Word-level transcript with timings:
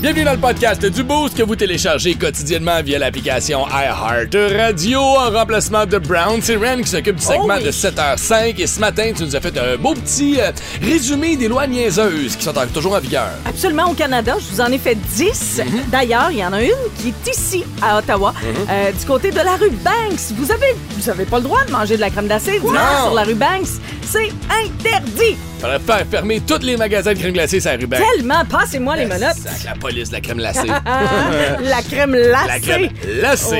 Bienvenue 0.00 0.24
dans 0.24 0.32
le 0.32 0.38
podcast 0.38 0.82
du 0.86 1.02
Boost 1.02 1.36
que 1.36 1.42
vous 1.42 1.56
téléchargez 1.56 2.14
quotidiennement 2.14 2.82
via 2.82 2.98
l'application 2.98 3.66
iHeart 3.68 4.34
Radio. 4.58 4.98
En 4.98 5.30
remplacement 5.30 5.84
de 5.84 5.98
Brown, 5.98 6.40
c'est 6.42 6.56
Ren 6.56 6.80
qui 6.80 6.88
s'occupe 6.88 7.16
du 7.16 7.22
segment 7.22 7.58
de 7.60 7.70
7h05. 7.70 8.54
Et 8.58 8.66
ce 8.66 8.80
matin, 8.80 9.12
tu 9.14 9.24
nous 9.24 9.36
as 9.36 9.40
fait 9.42 9.56
un 9.58 9.76
beau 9.76 9.92
petit 9.92 10.40
euh, 10.40 10.52
résumé 10.80 11.36
des 11.36 11.48
lois 11.48 11.66
niaiseuses 11.66 12.34
qui 12.36 12.44
sont 12.44 12.56
en- 12.56 12.66
toujours 12.66 12.94
en 12.94 12.98
vigueur. 13.00 13.28
Absolument, 13.44 13.90
au 13.90 13.94
Canada, 13.94 14.36
je 14.40 14.54
vous 14.54 14.60
en 14.62 14.72
ai 14.72 14.78
fait 14.78 14.94
10. 14.94 15.60
Mhm. 15.66 15.80
D'ailleurs, 15.92 16.30
il 16.30 16.38
y 16.38 16.44
en 16.46 16.54
a 16.54 16.62
une 16.62 16.70
qui 16.98 17.08
est 17.08 17.30
ici, 17.30 17.62
à 17.82 17.98
Ottawa, 17.98 18.32
euh, 18.70 18.92
du 18.92 19.04
côté 19.04 19.30
de 19.30 19.36
la 19.36 19.56
rue 19.56 19.68
Banks. 19.70 20.32
Vous 20.34 20.50
avez, 20.50 20.74
vous 20.96 21.10
avez 21.10 21.26
pas 21.26 21.36
le 21.38 21.44
droit 21.44 21.62
de 21.66 21.72
manger 21.72 21.96
de 21.96 22.00
la 22.00 22.08
crème 22.08 22.26
Non. 22.26 23.04
sur 23.04 23.14
la 23.14 23.22
rue 23.24 23.34
Banks. 23.34 23.68
C'est 24.08 24.30
interdit. 24.64 25.36
Faudrait 25.60 25.78
faire 25.78 26.06
fermer 26.10 26.40
tous 26.40 26.62
les 26.62 26.76
magasins 26.76 27.12
de 27.12 27.18
crème 27.18 27.32
glacée 27.32 27.60
sur 27.60 27.70
la. 27.70 27.78
Tellement, 27.78 28.44
passez-moi 28.50 28.96
les 28.96 29.04
menottes. 29.06 29.36
Sac, 29.36 29.64
la 29.64 29.72
police 29.74 30.10
la 30.12 30.20
crème 30.20 30.38
glacée. 30.38 30.66
la 30.66 31.82
crème 31.82 32.12
glacée. 32.12 32.48
la 32.48 32.58
crème. 32.60 32.90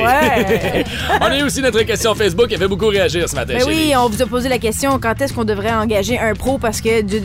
Ouais. 0.03 0.83
on 1.21 1.25
a 1.25 1.37
eu 1.37 1.43
aussi 1.43 1.61
notre 1.61 1.81
question 1.83 2.15
Facebook 2.15 2.47
qui 2.47 2.55
a 2.55 2.57
fait 2.57 2.67
beaucoup 2.67 2.87
réagir 2.87 3.27
ce 3.29 3.35
matin. 3.35 3.53
Ben 3.53 3.59
chérie. 3.61 3.87
oui, 3.89 3.93
on 3.95 4.09
vous 4.09 4.21
a 4.21 4.25
posé 4.25 4.49
la 4.49 4.57
question 4.57 4.97
quand 4.99 5.19
est-ce 5.21 5.33
qu'on 5.33 5.43
devrait 5.43 5.71
engager 5.73 6.17
un 6.19 6.33
pro? 6.33 6.57
Parce 6.57 6.81
que 6.81 7.01
Dieu, 7.01 7.21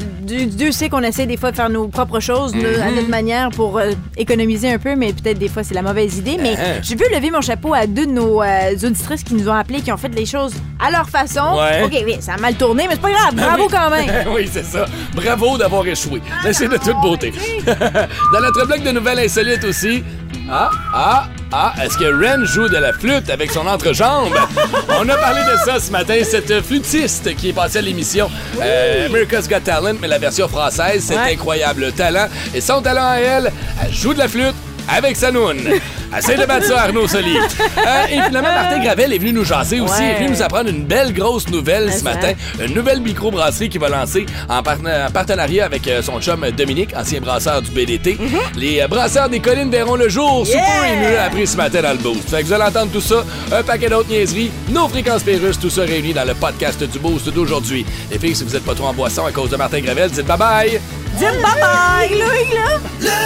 Dieu- 0.46 0.72
sait 0.72 0.88
qu'on 0.88 1.02
essaie 1.02 1.26
des 1.26 1.36
fois 1.38 1.52
de 1.52 1.56
faire 1.56 1.70
nos 1.70 1.88
propres 1.88 2.20
choses 2.20 2.52
à 2.54 2.90
notre 2.90 3.08
manière 3.08 3.48
pour 3.50 3.78
euh, 3.78 3.92
économiser 4.16 4.70
un 4.72 4.78
peu, 4.78 4.94
mais 4.94 5.12
peut-être 5.12 5.38
des 5.38 5.48
fois 5.48 5.62
c'est 5.64 5.74
la 5.74 5.82
mauvaise 5.82 6.18
idée. 6.18 6.36
Mais 6.40 6.54
Uh-huh. 6.56 6.82
je 6.82 6.96
veux 6.96 7.14
lever 7.14 7.30
mon 7.30 7.40
chapeau 7.42 7.74
à 7.74 7.86
deux 7.86 8.06
de 8.06 8.12
nos 8.12 8.42
euh, 8.42 8.72
auditrices 8.82 9.22
qui 9.22 9.34
nous 9.34 9.48
ont 9.48 9.52
appelés, 9.54 9.80
qui 9.80 9.92
ont 9.92 9.96
fait 9.96 10.08
les 10.08 10.24
choses 10.26 10.54
à 10.84 10.90
leur 10.90 11.08
façon. 11.08 11.56
Ouais. 11.56 11.82
OK, 11.84 11.92
oui, 12.06 12.16
ça 12.20 12.34
a 12.34 12.36
mal 12.38 12.54
tourné, 12.54 12.84
mais 12.88 12.94
c'est 12.94 13.00
pas 13.00 13.10
grave. 13.10 13.34
Bravo 13.34 13.68
quand 13.70 13.90
même. 13.90 14.06
oui, 14.34 14.48
c'est 14.52 14.64
ça. 14.66 14.84
Bravo 15.14 15.56
d'avoir 15.58 15.86
échoué. 15.86 16.20
Mais 16.44 16.52
c'est 16.52 16.68
de 16.68 16.76
toute 16.76 17.00
beauté. 17.00 17.32
Dans 17.66 18.40
notre 18.40 18.66
bloc 18.66 18.82
de 18.82 18.90
nouvelles 18.90 19.20
insolites 19.20 19.64
aussi. 19.64 20.04
Ah, 20.50 20.70
ah, 20.94 21.24
ah, 21.52 21.72
est-ce 21.82 21.96
que 21.98 22.04
Ren 22.04 22.44
joue 22.44 22.68
de 22.68 22.76
la 22.76 22.92
flûte 22.92 23.30
avec 23.30 23.50
son 23.50 23.66
entrejambe? 23.66 24.32
On 25.00 25.08
a 25.08 25.16
parlé 25.16 25.40
de 25.42 25.56
ça 25.64 25.80
ce 25.80 25.90
matin, 25.90 26.14
cette 26.22 26.60
flûtiste 26.62 27.34
qui 27.36 27.48
est 27.48 27.52
passée 27.52 27.78
à 27.78 27.82
l'émission 27.82 28.30
euh, 28.62 29.06
America's 29.06 29.48
Got 29.48 29.60
Talent, 29.64 29.94
mais 30.00 30.06
la 30.08 30.18
version 30.18 30.46
française, 30.48 31.04
c'est 31.08 31.16
Ouais. 31.16 31.32
incroyable 31.34 31.90
talent. 31.92 32.28
Et 32.54 32.60
son 32.60 32.80
talent 32.82 33.08
à 33.10 33.16
elle, 33.16 33.52
elle 33.84 33.92
joue 33.94 34.14
de 34.14 34.18
la 34.18 34.28
flûte 34.28 34.54
avec 34.88 35.16
sa 35.16 35.32
noune. 35.32 35.58
Essaye 36.16 36.38
de 36.38 36.46
battre 36.46 36.66
ça, 36.66 36.82
Arnaud 36.82 37.06
Soli. 37.06 37.36
Euh, 37.36 38.06
et 38.06 38.22
finalement, 38.22 38.52
Martin 38.52 38.82
Gravel 38.82 39.12
est 39.12 39.18
venu 39.18 39.32
nous 39.32 39.44
jaser 39.44 39.80
aussi. 39.80 40.02
Il 40.02 40.10
est 40.10 40.14
venu 40.18 40.30
nous 40.30 40.42
apprendre 40.42 40.70
une 40.70 40.84
belle 40.84 41.12
grosse 41.12 41.48
nouvelle 41.48 41.92
ce 41.92 42.04
matin. 42.04 42.32
Une 42.60 42.74
nouvelle 42.74 43.00
microbrasserie 43.00 43.68
qui 43.68 43.78
va 43.78 43.88
lancer 43.88 44.26
en, 44.48 44.62
partenariat 44.62 45.64
avec 45.64 45.86
euh, 45.88 46.02
son 46.02 46.20
chum 46.20 46.44
Dominique, 46.56 46.90
ancien 46.96 47.20
brasseur 47.20 47.62
du 47.62 47.70
BDT. 47.70 48.18
Les 48.56 48.80
euh, 48.80 48.88
brasseurs 48.88 49.28
des 49.28 49.40
collines 49.40 49.70
verront 49.70 49.96
le 49.96 50.08
jour. 50.08 50.46
Super, 50.46 50.62
il 50.92 51.00
nous 51.00 51.14
l'a 51.14 51.24
appris 51.24 51.46
ce 51.46 51.56
matin 51.56 51.82
dans 51.82 51.92
le 51.92 51.98
boost. 51.98 52.30
Fait 52.30 52.42
que 52.42 52.46
vous 52.46 52.52
allez 52.52 52.64
entendre 52.64 52.92
tout 52.92 53.00
ça, 53.00 53.24
un 53.52 53.62
paquet 53.62 53.88
d'autres 53.88 54.08
niaiseries, 54.08 54.50
nos 54.70 54.88
fréquences 54.88 55.22
pérusses, 55.22 55.58
tout 55.58 55.70
ça 55.70 55.82
réuni 55.82 56.12
dans 56.12 56.24
le 56.24 56.34
podcast 56.34 56.82
du 56.82 56.98
boost 56.98 57.28
d'aujourd'hui. 57.28 57.84
Les 58.10 58.18
filles, 58.18 58.34
si 58.34 58.44
vous 58.44 58.56
êtes 58.56 58.64
pas 58.64 58.74
trop 58.74 58.86
en 58.86 58.94
boisson 58.94 59.24
à 59.26 59.32
cause 59.32 59.50
de 59.50 59.56
Martin 59.56 59.80
Gravel, 59.80 60.10
dites 60.10 60.26
bye 60.26 60.38
bye. 60.38 60.80
Dites 61.18 61.40
bye-bye, 61.40 62.10
Louis, 62.10 62.54
là. 62.54 63.16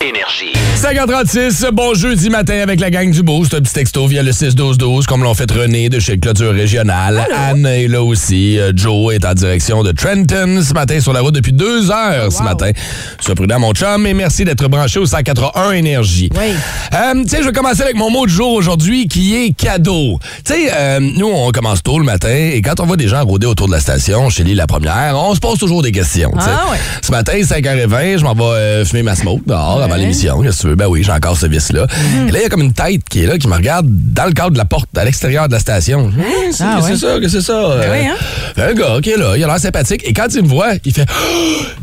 Énergie. 0.00 0.52
5h36, 0.76 1.72
bon 1.72 1.92
jeudi 1.92 2.30
matin 2.30 2.60
avec 2.62 2.78
la 2.78 2.88
gang 2.88 3.10
du 3.10 3.24
Boost. 3.24 3.52
Un 3.54 3.60
petit 3.60 3.72
texto 3.72 4.06
via 4.06 4.22
le 4.22 4.30
6-12-12, 4.30 5.06
comme 5.06 5.24
l'ont 5.24 5.34
fait 5.34 5.50
René 5.50 5.88
de 5.88 5.98
chez 5.98 6.18
Clôture 6.18 6.52
Régionale. 6.52 7.26
Anne 7.36 7.66
est 7.66 7.88
là 7.88 8.00
aussi. 8.00 8.60
Euh, 8.60 8.70
Joe 8.76 9.12
est 9.14 9.24
en 9.24 9.34
direction 9.34 9.82
de 9.82 9.90
Trenton 9.90 10.62
ce 10.62 10.72
matin 10.72 11.00
sur 11.00 11.12
la 11.12 11.20
route 11.20 11.34
depuis 11.34 11.52
deux 11.52 11.90
heures 11.90 12.30
ce 12.30 12.44
matin. 12.44 12.70
Sois 13.18 13.34
prudent, 13.34 13.58
mon 13.58 13.72
chum, 13.72 14.06
et 14.06 14.14
merci 14.14 14.44
d'être 14.44 14.68
branché 14.68 15.00
au 15.00 15.06
181 15.06 15.72
Énergie. 15.72 16.30
Oui. 16.36 16.54
Euh, 16.94 17.22
tu 17.24 17.28
sais, 17.30 17.38
je 17.42 17.46
vais 17.46 17.52
commencer 17.52 17.82
avec 17.82 17.96
mon 17.96 18.10
mot 18.10 18.24
du 18.24 18.32
jour 18.32 18.52
aujourd'hui 18.52 19.08
qui 19.08 19.34
est 19.34 19.50
cadeau. 19.50 20.20
Tu 20.44 20.52
sais, 20.52 20.70
euh, 20.72 21.00
nous, 21.00 21.28
on 21.28 21.50
commence 21.50 21.82
tôt 21.82 21.98
le 21.98 22.04
matin 22.04 22.28
et 22.52 22.62
quand 22.62 22.78
on 22.78 22.86
voit 22.86 22.96
des 22.96 23.08
gens 23.08 23.24
rôder 23.24 23.48
autour 23.48 23.66
de 23.66 23.72
la 23.72 23.80
station, 23.80 24.30
chez 24.30 24.44
Lille 24.44 24.58
la 24.58 24.68
première, 24.68 25.16
on 25.16 25.34
se 25.34 25.40
pose 25.40 25.58
toujours 25.58 25.82
des 25.82 25.90
questions. 25.90 26.30
Ah 26.38 26.70
ouais. 26.70 26.78
Ce 27.02 27.10
matin, 27.10 27.32
5h20, 27.32 28.18
je 28.18 28.22
m'en 28.22 28.34
vais 28.34 28.44
euh, 28.44 28.84
fumer 28.84 29.02
ma 29.02 29.16
smoke 29.16 29.42
dehors 29.44 29.87
avant 29.92 30.00
l'émission. 30.00 30.40
Qu'est-ce 30.42 30.56
que 30.58 30.62
tu 30.62 30.68
veux? 30.68 30.74
Ben 30.76 30.86
oui, 30.86 31.02
j'ai 31.02 31.12
encore 31.12 31.36
ce 31.36 31.46
vice-là. 31.46 31.86
Mhm. 31.86 32.28
Et 32.28 32.32
là, 32.32 32.38
il 32.38 32.42
y 32.42 32.46
a 32.46 32.48
comme 32.48 32.62
une 32.62 32.72
tête 32.72 33.02
qui 33.08 33.22
est 33.22 33.26
là, 33.26 33.38
qui 33.38 33.48
me 33.48 33.54
regarde 33.54 33.86
dans 33.88 34.24
le 34.26 34.32
cadre 34.32 34.50
de 34.50 34.58
la 34.58 34.64
porte, 34.64 34.88
à 34.96 35.04
l'extérieur 35.04 35.48
de 35.48 35.52
la 35.52 35.58
station. 35.60 36.06
Hum, 36.06 36.12
c'est- 36.52 36.64
Ah 36.64 36.80
ouais. 36.80 36.96
ça? 36.96 37.06
Qu'est-ce 37.20 37.20
que 37.20 37.28
c'est 37.28 37.40
ça? 37.40 37.52
Euh, 37.52 37.92
oui, 37.92 38.06
hein? 38.08 38.62
Un 38.62 38.74
gars 38.74 38.98
qui 39.02 39.10
est 39.10 39.16
là, 39.16 39.36
il 39.36 39.44
a 39.44 39.46
l'air 39.46 39.58
sympathique. 39.58 40.02
Et 40.04 40.12
quand 40.12 40.26
il 40.34 40.42
me 40.42 40.48
voit, 40.48 40.72
il 40.84 40.92
fait. 40.92 41.06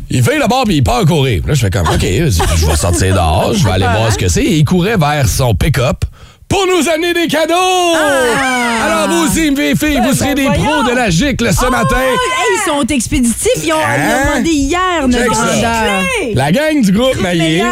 Il 0.08 0.22
fait 0.22 0.38
là-bas, 0.38 0.62
puis 0.64 0.76
il 0.76 0.84
part 0.84 1.04
courir. 1.04 1.42
Là, 1.48 1.54
je 1.54 1.60
fais 1.62 1.70
comme, 1.70 1.88
OK, 1.88 2.00
je 2.00 2.66
vais 2.66 2.76
sortir 2.76 3.12
dehors, 3.12 3.52
je 3.54 3.64
vais 3.64 3.72
aller 3.72 3.86
voir 3.98 4.12
ce 4.12 4.16
que 4.16 4.28
c'est. 4.28 4.44
Et 4.44 4.58
il 4.58 4.64
courait 4.64 4.96
vers 4.96 5.28
son 5.28 5.52
pick-up. 5.52 6.04
Pour 6.48 6.64
nous 6.66 6.88
amener 6.88 7.12
des 7.12 7.26
cadeaux! 7.26 7.54
Alors, 7.54 9.08
vous 9.08 9.26
aussi, 9.26 9.50
mes 9.50 9.74
filles, 9.74 10.00
vous 10.02 10.14
serez 10.14 10.34
ben 10.34 10.52
des 10.52 10.58
pros 10.58 10.84
de 10.84 10.94
la 10.94 11.10
gicle 11.10 11.50
ce 11.52 11.66
matin. 11.68 11.96
Hey, 11.98 12.16
ils 12.54 12.70
sont 12.70 12.86
expéditifs. 12.86 13.50
Ils 13.64 13.72
ont, 13.72 13.76
ils 13.76 14.02
ont 14.12 14.14
Hein? 14.16 14.30
demandé 14.34 14.50
hier 14.50 15.08
notre 15.08 15.24
grandeur. 15.26 16.02
La 16.34 16.52
gang 16.52 16.80
du 16.80 16.92
groupe 16.92 17.20
Maillé. 17.20 17.62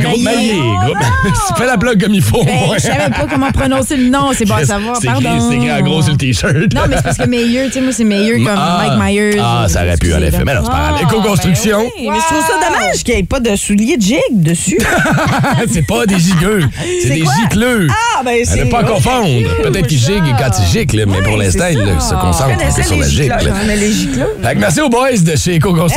Groupe 0.00 0.22
Maillé. 0.22 0.54
Groupe... 0.84 0.98
Fais 1.56 1.66
la 1.66 1.78
plug 1.78 2.02
comme 2.02 2.14
il 2.14 2.22
faut. 2.22 2.42
Ben, 2.44 2.52
je 2.74 2.80
savais 2.80 3.10
pas 3.10 3.26
comment 3.30 3.50
prononcer 3.52 3.96
le 3.96 4.08
nom. 4.10 4.30
C'est 4.36 4.44
bon 4.44 4.54
à 4.56 4.64
savoir. 4.64 4.98
Pardon. 5.02 5.38
c'est 5.48 5.56
écrit 5.56 5.72
en 5.72 5.80
gros 5.82 6.02
sur 6.02 6.12
le 6.12 6.18
T-shirt. 6.18 6.74
Non, 6.74 6.82
mais 6.88 6.96
c'est 6.96 7.02
parce 7.04 7.18
que 7.18 7.28
meilleur, 7.28 7.66
tu 7.68 7.74
sais, 7.74 7.80
moi, 7.80 7.92
c'est 7.92 8.04
meilleur 8.04 8.38
comme 8.38 8.58
Ah. 8.58 8.84
Mike 8.98 9.02
Myers. 9.14 9.38
Ah, 9.40 9.66
ça 9.68 9.84
aurait 9.84 9.96
pu, 9.96 10.12
en 10.12 10.20
effet. 10.20 10.42
Mais 10.44 10.54
non, 10.54 10.62
c'est 10.64 10.70
pas 10.70 10.76
grave. 10.78 10.96
Ah, 10.98 11.02
Éco-construction, 11.02 11.80
Hey, 11.96 12.10
Mais 12.10 12.18
je 12.18 12.24
trouve 12.26 12.44
ça 12.46 12.68
dommage 12.68 13.04
qu'il 13.04 13.14
n'y 13.14 13.20
ait 13.20 13.24
pas 13.24 13.40
de 13.40 13.54
souliers 13.56 13.96
de 13.96 14.02
jig 14.02 14.18
dessus. 14.32 14.78
c'est 15.72 15.86
pas 15.86 16.04
des 16.06 16.18
gigueux. 16.18 16.64
C'est 17.02 17.10
des 17.10 17.24
gicleux. 17.24 17.86
Ah, 17.90 18.15
ben 18.24 18.44
c'est. 18.44 18.64
ne 18.64 18.70
pas 18.70 18.82
confondre. 18.84 19.28
Peut-être 19.62 19.86
qu'il 19.86 19.98
gigue 19.98 20.24
quand 20.38 20.50
il 20.60 20.66
gicle, 20.66 21.04
mais 21.06 21.22
pour 21.22 21.36
l'instant, 21.36 21.66
il 21.70 21.78
se 22.00 22.14
concentre 22.14 22.50
un 22.64 22.72
peu 22.74 22.82
sur 22.82 22.96
la 22.96 23.08
gicle. 23.08 23.52
Merci 24.56 24.80
aux 24.80 24.88
boys 24.88 25.16
de 25.22 25.36
chez. 25.36 25.58
Bonne 25.58 25.88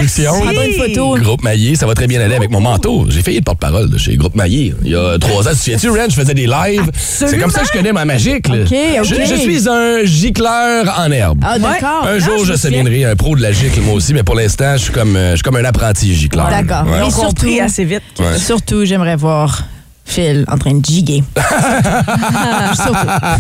photo. 0.78 1.16
Groupe 1.18 1.44
Maillé, 1.44 1.76
ça 1.76 1.86
va 1.86 1.94
très 1.94 2.08
bien 2.08 2.22
aller 2.22 2.36
avec 2.36 2.50
mon 2.52 2.60
manteau. 2.62 3.06
J'ai 3.10 3.22
failli 3.22 3.38
être 3.38 3.46
porte-parole 3.46 3.90
de 3.90 3.98
chez 3.98 4.16
Groupe 4.16 4.36
Maillé. 4.36 4.74
Il 4.84 4.92
y 4.92 4.96
a 4.96 5.18
trois 5.20 5.48
ans, 5.48 5.52
tu 5.52 5.58
te 5.58 5.78
souviens-tu, 5.80 5.90
Ren, 5.90 6.10
je 6.10 6.16
faisais 6.16 6.34
des 6.34 6.48
lives. 6.48 6.90
C'est 6.96 7.38
comme 7.38 7.52
ça 7.52 7.62
que 7.62 7.68
je 7.68 7.72
connais 7.72 7.92
ma 7.94 8.06
magique. 8.06 8.48
Je, 8.50 9.16
je 9.26 9.36
suis 9.36 9.70
un 9.70 10.04
gicleur 10.04 10.94
en 10.98 11.12
herbe. 11.12 11.40
Ah, 11.44 11.60
d'accord. 11.60 12.06
Un 12.08 12.20
jour, 12.20 12.46
je 12.46 12.54
deviendrai 12.54 13.06
un 13.06 13.16
pro 13.16 13.36
de 13.36 13.42
la 13.42 13.52
gicle, 13.52 13.82
moi 13.82 13.96
aussi, 13.96 14.14
mais 14.14 14.24
pour 14.24 14.36
l'instant, 14.36 14.74
je 14.74 14.84
suis 14.84 14.94
comme, 14.94 15.16
euh, 15.16 15.36
comme 15.44 15.56
un 15.56 15.66
apprenti 15.66 16.14
gicleur. 16.16 16.50
D'accord. 16.50 16.86
Ouais. 16.92 17.00
Ils 17.00 17.04
ont 17.04 17.10
surtout- 17.10 17.28
compris 17.46 17.60
assez 17.60 17.86
vite. 17.86 18.02
Ouais. 18.20 18.38
Surtout, 18.38 18.86
j'aimerais 18.86 19.16
voir 19.16 19.64
Phil 20.10 20.44
en 20.48 20.58
train 20.58 20.74
de 20.74 20.84
giguer. 20.84 21.24
Je 21.38 21.42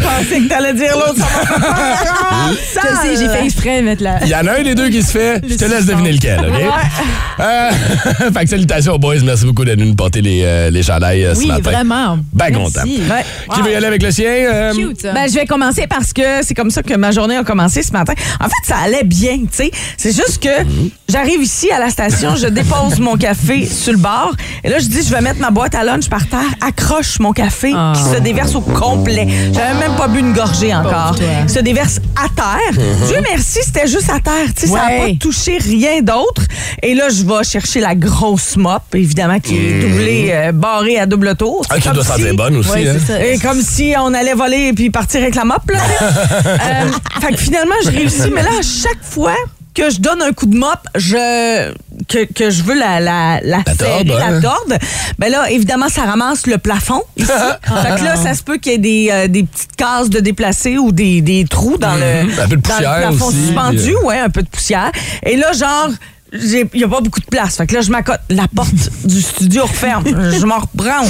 pensais 0.04 0.40
que 0.42 0.48
t'allais 0.48 0.74
dire 0.74 0.94
l'autre. 0.96 1.26
Ça 2.74 2.82
Je 2.90 2.96
sais, 3.10 3.16
j'ai 3.18 3.30
fait 3.30 3.46
exprès 3.46 3.82
de 3.82 3.86
mettre 3.86 4.04
la. 4.04 4.24
Il 4.24 4.30
y 4.30 4.36
en 4.36 4.46
a 4.48 4.60
un 4.60 4.64
des 4.64 4.76
deux 4.76 4.90
qui 4.90 5.02
se 5.02 5.12
fait, 5.12 5.42
je 5.48 5.56
te 5.56 5.66
laisse 5.66 5.86
deviner 5.86 6.12
lequel, 6.12 6.40
OK? 6.40 6.62
Euh, 7.40 7.72
fait 8.34 8.44
que 8.44 8.50
salutations 8.50 8.94
aux 8.94 9.00
boys, 9.00 9.16
merci 9.24 9.46
beaucoup 9.46 9.64
d'être 9.66 9.78
venus 9.78 9.90
nous 9.90 9.96
porter 9.96 10.22
les, 10.22 10.42
euh, 10.44 10.70
les 10.70 10.84
chandails 10.84 11.24
euh, 11.26 11.34
ce 11.34 11.40
Oui, 11.40 11.48
matin. 11.48 11.72
vraiment. 11.72 12.18
Ben 12.34 12.50
Merci. 12.52 12.74
content. 12.74 12.84
Ouais. 13.16 13.26
Qui 13.56 13.62
veut 13.62 13.72
y 13.72 13.76
aller 13.76 13.88
avec 13.88 14.04
le 14.04 14.12
sien? 14.12 14.26
euh, 14.30 14.74
Cute, 14.74 15.02
ça. 15.02 15.14
Ben, 15.14 15.28
je 15.30 15.36
vais 15.36 15.46
commencer 15.46 15.88
parce 15.88 16.14
que 16.14 16.44
c'est 16.44 16.54
comme 16.54 16.70
ça 16.72 16.84
que 16.84 16.94
ma 16.96 17.12
journée 17.12 17.38
a 17.38 17.44
commencé 17.44 17.82
ce 17.82 17.92
matin. 17.94 18.14
En 18.40 18.46
fait, 18.46 18.68
ça 18.68 18.76
allait 18.84 19.04
bien, 19.04 19.38
tu 19.40 19.48
sais. 19.52 19.72
C'est 19.98 20.16
juste 20.16 20.42
que 20.44 20.50
j'arrive 21.08 21.42
ici 21.42 21.72
à 21.72 21.80
la 21.80 21.90
station, 21.90 22.36
je 22.36 22.48
dépose 22.48 23.00
mon 23.00 23.16
café 23.18 23.66
sur 23.66 23.94
le 23.94 24.00
bord 24.00 24.34
et 24.64 24.70
là, 24.70 24.80
je 24.80 24.88
dis, 24.88 25.02
je 25.04 25.10
vais 25.14 25.22
mettre 25.22 25.40
ma 25.40 25.50
boîte 25.52 25.76
à 25.76 25.84
lunch 25.84 26.10
par 26.10 26.28
terre, 26.28 26.40
accroche 26.66 27.20
mon 27.20 27.32
café 27.32 27.72
qui 27.94 28.02
se 28.04 28.20
déverse 28.20 28.56
au 28.56 28.62
complet. 28.62 29.28
J'avais 29.54 29.80
même 29.80 29.96
pas 29.96 30.08
bu 30.08 30.20
une 30.20 30.34
gorgée 30.34 30.74
encore. 30.74 31.16
se 31.48 31.60
déverse 31.60 32.00
à 32.16 32.28
terre. 32.30 32.84
Dieu 33.08 33.18
merci, 33.30 33.60
c'était 33.64 33.88
juste 33.88 34.10
à 34.10 34.20
terre, 34.20 34.54
tu 34.56 34.62
sais, 34.62 34.68
ça 34.68 34.74
n'a 34.74 34.82
pas 35.06 35.14
touché 35.20 35.58
rien 35.58 36.02
d'autre. 36.02 36.44
Et 36.82 36.94
là, 36.94 37.10
je 37.10 37.24
vais 37.24 37.44
chercher 37.44 37.80
la 37.80 37.96
grosse 37.96 38.56
mop, 38.58 38.82
évidemment, 38.94 39.40
qui 39.40 39.58
est 39.58 39.80
doublée, 39.82 40.30
euh, 40.32 40.52
barrée 40.52 40.98
à 41.00 41.06
double 41.06 41.36
tour. 41.36 41.66
Ah, 41.70 41.80
qui 41.80 41.90
doit 41.90 42.04
si- 42.04 42.10
sentir 42.10 42.34
bonne 42.36 42.58
aussi. 42.58 42.70
Ouais, 42.72 42.88
hein? 42.90 42.96
ça. 43.06 43.24
et 43.26 43.38
comme 43.40 43.62
si 43.62 43.94
on 43.98 44.14
allait 44.14 44.34
voler 44.34 44.68
et 44.70 44.74
puis 44.74 44.90
partir 44.90 45.22
avec 45.22 45.36
la 45.36 45.46
mop, 45.46 45.62
là. 45.72 45.80
Euh, 46.60 46.92
fait 47.22 47.34
que 47.34 47.38
finalement, 47.40 47.76
je 47.84 47.90
réussis. 47.90 48.30
Mais 48.34 48.42
là, 48.44 48.50
à 48.60 48.62
chaque 48.62 49.02
fois 49.02 49.36
que 49.80 49.90
je 49.90 50.00
donne 50.00 50.22
un 50.22 50.32
coup 50.34 50.46
de 50.46 50.58
mop, 50.58 50.78
je, 50.96 51.72
que, 52.08 52.26
que 52.34 52.50
je 52.50 52.64
veux 52.64 52.78
la, 52.78 53.00
la, 53.00 53.40
la, 53.42 53.60
La 53.66 53.74
serrer, 53.74 54.06
torde, 54.06 54.22
hein? 54.22 54.32
la 54.32 54.42
torde, 54.42 54.78
ben 55.18 55.32
là, 55.32 55.50
évidemment, 55.52 55.88
ça 55.90 56.04
ramasse 56.04 56.48
le 56.48 56.58
plafond 56.58 57.02
ici. 57.18 57.28
fait 57.64 57.96
que 58.00 58.04
là, 58.04 58.16
ça 58.16 58.34
se 58.34 58.44
peut 58.44 58.58
qu'il 58.58 58.72
y 58.74 58.76
ait 58.76 58.78
des, 58.78 59.10
euh, 59.12 59.28
des 59.28 59.44
petites 59.44 59.76
cases 59.76 60.10
de 60.10 60.20
déplacer 60.20 60.78
ou 60.78 60.92
des, 60.92 61.22
des 61.22 61.46
trous 61.50 61.78
dans, 61.78 61.96
le, 61.96 62.42
Un 62.42 62.48
peu 62.48 62.56
de 62.56 62.56
dans 62.56 62.56
le 62.56 62.62
poussière 62.62 62.98
plafond 62.98 63.26
aussi, 63.28 63.46
suspendu. 63.46 63.78
puis, 63.84 63.96
euh, 63.96 64.04
Ouais, 64.06 64.20
un 64.20 64.30
peu 64.30 64.42
de 64.44 64.50
poussière. 64.50 64.92
Et 65.26 65.36
là, 65.38 65.52
genre, 65.54 65.90
il 66.34 66.68
n'y 66.76 66.84
a 66.84 66.88
pas 66.88 67.02
beaucoup 67.02 67.20
de 67.22 67.26
place. 67.26 67.58
Fait 67.58 67.66
que 67.66 67.74
là, 67.76 67.82
je 67.82 67.90
m'accote. 67.92 68.20
La 68.30 68.48
porte 68.54 68.74
du 69.04 69.22
studio 69.22 69.64
referme. 69.64 70.04
Je 70.40 70.46
m'en 70.46 70.60
rebranche. 70.60 71.08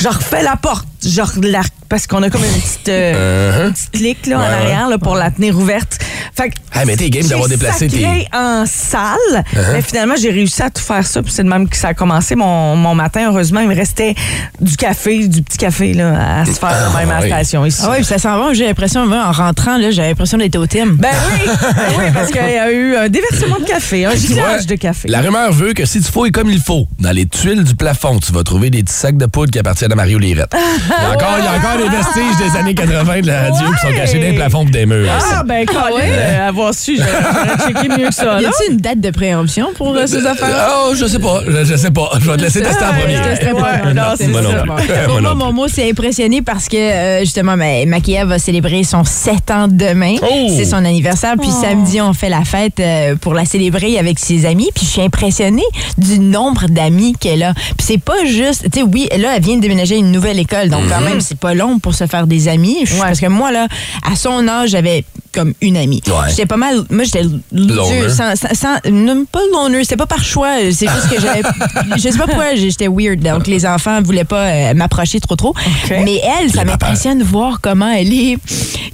Je 0.00 0.08
refais 0.08 0.42
la 0.42 0.56
porte. 0.56 0.86
Je 1.04 1.20
la- 1.42 1.60
parce 1.90 2.06
qu'on 2.06 2.22
a 2.22 2.30
comme 2.30 2.42
une 2.42 2.60
petite, 2.62 2.88
euh, 2.88 3.66
une 3.66 3.72
petite 3.74 3.90
clique 3.90 4.26
là, 4.26 4.38
en 4.38 4.40
Uh-huh. 4.40 4.44
Arrière 4.54 4.88
là, 4.88 4.96
pour 4.98 5.16
la 5.16 5.30
tenir 5.30 5.56
ouverte. 5.58 5.98
Fait 6.32 6.50
que 6.50 6.54
Ah, 6.72 6.84
mais 6.86 6.96
t'es 6.96 7.10
game 7.10 7.26
d'avoir 7.26 7.48
j'ai 7.48 7.56
déplacé 7.56 7.88
tes. 7.88 7.98
Uh-huh. 7.98 8.26
en 8.32 8.64
salle. 8.66 9.44
Mais 9.72 9.82
finalement, 9.82 10.14
j'ai 10.20 10.30
réussi 10.30 10.62
à 10.62 10.70
tout 10.70 10.82
faire 10.82 11.06
ça. 11.06 11.22
Puis 11.22 11.32
c'est 11.32 11.44
de 11.44 11.48
même 11.48 11.68
que 11.68 11.76
ça 11.76 11.88
a 11.88 11.94
commencé 11.94 12.34
mon, 12.34 12.76
mon 12.76 12.94
matin. 12.94 13.28
Heureusement, 13.30 13.60
il 13.60 13.68
me 13.68 13.74
restait 13.74 14.14
du 14.60 14.76
café, 14.76 15.26
du 15.28 15.42
petit 15.42 15.58
café 15.58 15.92
là, 15.94 16.40
à 16.40 16.44
se 16.44 16.52
faire 16.52 16.92
Ah, 16.94 16.98
même 16.98 17.10
à 17.10 17.20
la 17.20 17.26
station 17.26 17.64
ici. 17.66 17.82
Ah 17.84 17.88
oui, 17.90 17.96
puis 17.96 18.04
ça 18.04 18.18
sent 18.18 18.28
bon. 18.28 18.54
J'ai 18.54 18.66
l'impression, 18.66 19.06
moi, 19.06 19.24
en 19.26 19.32
rentrant, 19.32 19.78
là, 19.78 19.90
j'avais 19.90 20.08
l'impression 20.08 20.38
d'être 20.38 20.56
au 20.56 20.66
Tim. 20.66 20.96
Ben 20.98 21.08
oui, 21.32 21.50
ben 21.62 21.82
oui, 21.98 22.04
parce 22.12 22.30
qu'il 22.30 22.40
y 22.40 22.58
a 22.58 22.70
eu 22.70 22.96
un 22.96 23.08
déversement 23.08 23.58
de 23.58 23.64
café, 23.64 24.06
un 24.06 24.14
gilage 24.14 24.66
de 24.66 24.74
café. 24.76 25.08
La 25.08 25.20
rumeur 25.20 25.52
veut 25.52 25.72
que 25.72 25.84
si 25.84 26.00
tu 26.00 26.10
fouilles 26.10 26.32
comme 26.32 26.50
il 26.50 26.60
faut, 26.60 26.86
dans 26.98 27.10
les 27.12 27.26
tuiles 27.26 27.64
du 27.64 27.74
plafond, 27.74 28.18
tu 28.18 28.32
vas 28.32 28.42
trouver 28.42 28.70
des 28.70 28.82
petits 28.82 28.94
sacs 28.94 29.16
de 29.16 29.26
poudre 29.26 29.50
qui 29.50 29.58
appartiennent 29.58 29.92
à 29.92 29.96
Mario 29.96 30.18
Lirette. 30.18 30.52
Il 30.54 31.02
y 31.02 31.06
a 31.06 31.10
encore, 31.14 31.38
il 31.38 31.44
y 31.44 31.48
a 31.48 31.52
encore 31.52 31.76
des 31.78 31.96
vestiges 31.96 32.36
des 32.38 32.58
années 32.58 32.74
80 32.74 33.20
de 33.20 33.26
la 33.26 33.42
radio 33.42 33.66
qui 33.72 33.80
sont 33.86 33.92
cachés 33.94 34.18
dans 34.18 34.26
les 34.30 34.34
plafonds 34.34 34.66
et 34.66 34.70
des 34.70 34.86
murs. 34.86 35.08
Ah, 35.10 35.42
ben, 35.44 35.66
Colin, 35.66 36.13
euh, 36.16 36.48
avoir 36.48 36.74
su, 36.74 36.96
j'aurais 36.96 37.56
checké 37.66 37.88
mieux 37.88 38.08
que 38.08 38.14
ça. 38.14 38.40
Y 38.40 38.46
a-t-il 38.46 38.72
une 38.72 38.78
date 38.80 39.00
de 39.00 39.10
préemption 39.10 39.68
pour 39.76 39.94
euh, 39.96 40.06
ces 40.06 40.24
affaires? 40.26 40.70
Oh, 40.86 40.92
je 40.94 41.06
sais 41.06 41.18
pas. 41.18 41.40
Je, 41.46 41.64
je 41.64 41.76
sais 41.76 41.90
pas. 41.90 42.10
Je 42.20 42.30
vais 42.30 42.36
te 42.36 42.42
laisser 42.42 42.62
tester 42.62 42.84
en 42.84 42.88
Ouais, 42.94 43.00
premier. 43.02 43.16
je 43.16 45.04
Pour 45.06 45.20
moi, 45.20 45.34
mon 45.34 45.52
mot, 45.52 45.68
c'est 45.68 45.88
impressionné 45.90 46.42
parce 46.42 46.68
que, 46.68 46.76
euh, 46.76 47.20
justement, 47.20 47.56
ma- 47.56 47.84
Maquilla 47.86 48.24
va 48.24 48.38
célébrer 48.38 48.84
son 48.84 49.04
7 49.04 49.50
ans 49.50 49.68
demain. 49.68 50.16
Oh! 50.22 50.48
C'est 50.56 50.64
son 50.64 50.84
anniversaire. 50.84 51.34
Puis 51.40 51.50
samedi, 51.50 52.00
on 52.00 52.12
fait 52.12 52.28
la 52.28 52.44
fête 52.44 52.80
pour 53.20 53.34
la 53.34 53.44
célébrer 53.44 53.98
avec 53.98 54.18
ses 54.18 54.46
amis. 54.46 54.70
Puis 54.74 54.84
je 54.86 54.90
suis 54.92 55.02
impressionnée 55.02 55.62
du 55.98 56.18
nombre 56.18 56.66
d'amis 56.68 57.14
qu'elle 57.18 57.42
a. 57.42 57.54
Puis 57.54 57.86
c'est 57.86 57.98
pas 57.98 58.24
juste... 58.24 58.64
Tu 58.72 58.80
sais, 58.80 58.86
oui, 58.86 59.08
là, 59.18 59.34
elle 59.36 59.42
vient 59.42 59.56
de 59.56 59.60
déménager 59.60 59.96
à 59.96 59.98
une 59.98 60.12
nouvelle 60.12 60.38
école. 60.38 60.68
Donc, 60.68 60.82
Mm-hmm. 60.84 60.88
quand 60.90 61.00
même, 61.00 61.20
c'est 61.20 61.38
pas 61.38 61.54
long 61.54 61.78
pour 61.78 61.94
se 61.94 62.06
faire 62.06 62.26
des 62.26 62.46
amis. 62.48 62.84
Parce 63.00 63.18
que 63.20 63.26
moi, 63.26 63.50
là, 63.52 63.68
à 64.10 64.16
son 64.16 64.46
âge, 64.48 64.70
j'avais 64.70 65.04
comme 65.34 65.52
une 65.60 65.76
amie. 65.76 66.02
Ouais. 66.06 66.30
J'étais 66.30 66.46
pas 66.46 66.56
mal... 66.56 66.82
Moi, 66.90 67.04
j'étais 67.04 67.22
Loner. 67.52 68.08
Sans, 68.08 68.34
sans, 68.36 68.54
sans- 68.54 68.90
non, 68.90 69.24
pas 69.30 69.40
loner. 69.52 69.82
C'était 69.84 69.96
pas 69.96 70.06
par 70.06 70.22
choix. 70.24 70.54
C'est 70.72 70.88
juste 70.88 71.08
que 71.10 71.20
j'avais... 71.20 71.42
je 71.96 71.98
sais 71.98 72.16
pas 72.18 72.26
pourquoi 72.26 72.54
j'étais 72.54 72.88
weird. 72.88 73.20
Donc, 73.20 73.46
les 73.46 73.66
enfants 73.66 74.00
voulaient 74.02 74.24
pas 74.24 74.46
euh, 74.46 74.74
m'approcher 74.74 75.20
trop 75.20 75.36
trop. 75.36 75.54
Mais 75.90 76.20
elle, 76.40 76.50
ça 76.52 76.64
m'impressionne 76.64 77.18
de 77.18 77.24
voir 77.24 77.60
comment 77.60 77.90
elle 77.90 78.12
est 78.12 78.36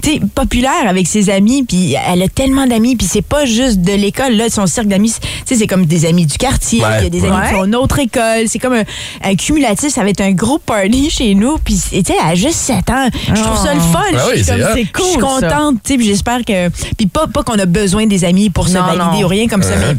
tu 0.02 0.12
sais, 0.14 0.20
populaire 0.34 0.86
avec 0.88 1.06
ses 1.06 1.30
amis. 1.30 1.64
Puis 1.64 1.94
elle 2.10 2.22
a 2.22 2.28
tellement 2.28 2.66
d'amis. 2.66 2.96
Puis 2.96 3.06
c'est 3.10 3.22
pas 3.22 3.44
juste 3.44 3.78
de 3.80 3.92
l'école. 3.92 4.32
Là, 4.34 4.48
son 4.48 4.66
cercle 4.66 4.88
d'amis, 4.88 5.12
tu 5.12 5.28
sais, 5.44 5.56
c'est 5.56 5.66
comme 5.66 5.86
des 5.86 6.06
amis 6.06 6.26
du 6.26 6.38
quartier. 6.38 6.80
Ouais. 6.80 6.98
Il 7.00 7.04
y 7.04 7.06
a 7.06 7.10
des 7.10 7.24
amis 7.24 7.36
qui 7.36 7.40
Ouais. 7.40 7.58
font 7.58 7.64
une 7.64 7.76
autre 7.76 7.98
école. 7.98 8.44
C'est 8.48 8.58
comme 8.58 8.74
un, 8.74 8.84
un 9.24 9.34
cumulatif. 9.34 9.90
Ça 9.90 10.02
va 10.02 10.08
être 10.10 10.20
un 10.20 10.32
gros 10.32 10.58
party 10.58 11.10
chez 11.10 11.34
nous. 11.34 11.58
Puis 11.64 11.74
tu 11.74 12.00
sais, 12.02 12.04
elle 12.08 12.30
a 12.32 12.34
juste 12.34 12.54
7 12.58 12.90
ans. 12.90 13.08
Je 13.34 13.40
trouve 13.40 13.56
ça 13.62 13.74
le 13.74 13.80
fun. 13.80 13.98
Ah 14.14 14.24
oui, 14.30 14.36
suis 14.36 14.44
c'est. 14.44 14.52
C'est 14.52 14.58
je 14.68 14.72
suis 14.72 14.86
cool, 14.92 15.20
contente. 15.20 15.76
tu 15.84 15.92
sais, 15.92 15.96
Puis 15.98 16.06
j'espère 16.38 16.70
que... 16.70 16.94
Puis 16.96 17.06
pas, 17.06 17.26
pas 17.26 17.42
qu'on 17.42 17.58
a 17.58 17.66
besoin 17.66 18.06
des 18.06 18.24
amis 18.24 18.50
pour 18.50 18.68
se 18.68 18.74
Non, 18.74 18.84
valider 18.84 19.20
non. 19.20 19.24
ou 19.24 19.28
rien 19.28 19.48
comme 19.48 19.62
ça. 19.62 19.74
Mais 19.76 19.96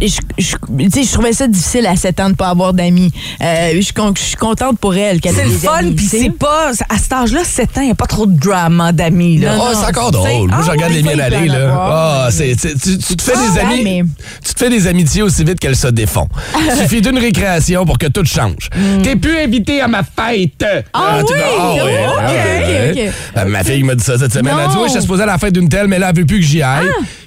je, 0.00 0.06
je, 0.38 0.56
tu 0.84 0.90
sais, 0.90 1.02
je 1.04 1.12
trouvais 1.12 1.32
ça 1.32 1.46
difficile 1.48 1.86
à 1.86 1.96
7 1.96 2.20
ans 2.20 2.30
de 2.30 2.34
pas 2.34 2.48
avoir 2.48 2.72
d'amis. 2.74 3.12
Euh, 3.42 3.72
je, 3.76 3.80
suis 3.80 3.92
con- 3.92 4.12
je 4.16 4.22
suis 4.22 4.36
contente 4.36 4.78
pour 4.78 4.94
elle 4.94 5.20
qu'elle 5.20 5.34
ait 5.34 5.38
C'est 5.38 5.44
le 5.44 5.50
fun, 5.50 5.80
puis 5.96 6.06
c'est 6.06 6.30
pas. 6.30 6.70
À 6.88 6.98
cet 6.98 7.12
âge-là, 7.12 7.44
7 7.44 7.78
ans, 7.78 7.80
il 7.82 7.86
n'y 7.86 7.90
a 7.90 7.94
pas 7.94 8.06
trop 8.06 8.26
de 8.26 8.38
drama 8.38 8.92
d'amis. 8.92 9.38
Là. 9.38 9.56
Non, 9.56 9.62
Oh, 9.68 9.74
c'est 9.74 9.86
encore 9.90 10.10
drôle. 10.10 10.48
Moi, 10.48 10.58
Ah 10.60 10.64
je 10.64 10.70
regarde 10.70 10.92
les 10.92 11.02
miennes 11.02 11.20
aller, 11.20 11.46
là. 11.48 11.68
avoir. 11.70 12.24
Ah, 12.26 12.28
c'est, 12.30 12.54
tu, 12.56 12.68
tu- 12.78 12.98
tu 12.98 13.16
te 13.16 13.22
fais 13.22 13.32
Ah, 13.36 13.50
des 13.52 13.60
amis. 13.60 13.82
mais- 13.84 14.02
Tu 14.44 14.54
te 14.54 14.58
fais 14.58 14.70
des 14.70 14.86
amitiés 14.86 15.22
aussi 15.22 15.44
vite 15.44 15.58
qu'elles 15.60 15.76
se 15.76 15.88
défont. 15.88 16.28
Il 16.58 16.76
suffit 16.82 17.00
d'une 17.00 17.18
récréation 17.18 17.84
pour 17.84 17.98
que 17.98 18.06
tout 18.06 18.24
change. 18.24 18.68
T'es 19.02 19.16
plus 19.16 19.36
invité 19.38 19.80
à 19.80 19.88
ma 19.88 20.02
fête. 20.02 20.64
Ah 20.92 21.20
tu 21.26 21.32
oui? 21.32 21.38
vas- 21.38 21.44
ah, 21.58 21.66
Oh, 21.72 21.74
ouais, 21.84 22.06
ok, 22.06 22.14
ah, 22.18 22.26
ouais. 22.32 22.90
ok, 22.90 22.98
ok. 22.98 23.12
Euh, 23.38 23.44
Ma 23.48 23.64
fille 23.64 23.82
m'a 23.82 23.94
dit 23.94 24.04
ça 24.04 24.18
cette 24.18 24.32
semaine. 24.32 24.54
Elle 24.58 24.64
a 24.64 24.68
dit. 24.68 24.76
Ouais, 24.76 24.86
je 24.86 24.92
suis 24.92 25.00
supposée 25.02 25.22
à 25.22 25.26
la 25.26 25.38
fête 25.38 25.52
d'une 25.54 25.68
telle, 25.68 25.88
mais 25.88 25.98
là, 25.98 26.08
elle 26.10 26.16
veut 26.16 26.26
plus 26.26 26.40
que 26.40 26.44
j'y 26.46 26.62
aille. 26.62 26.86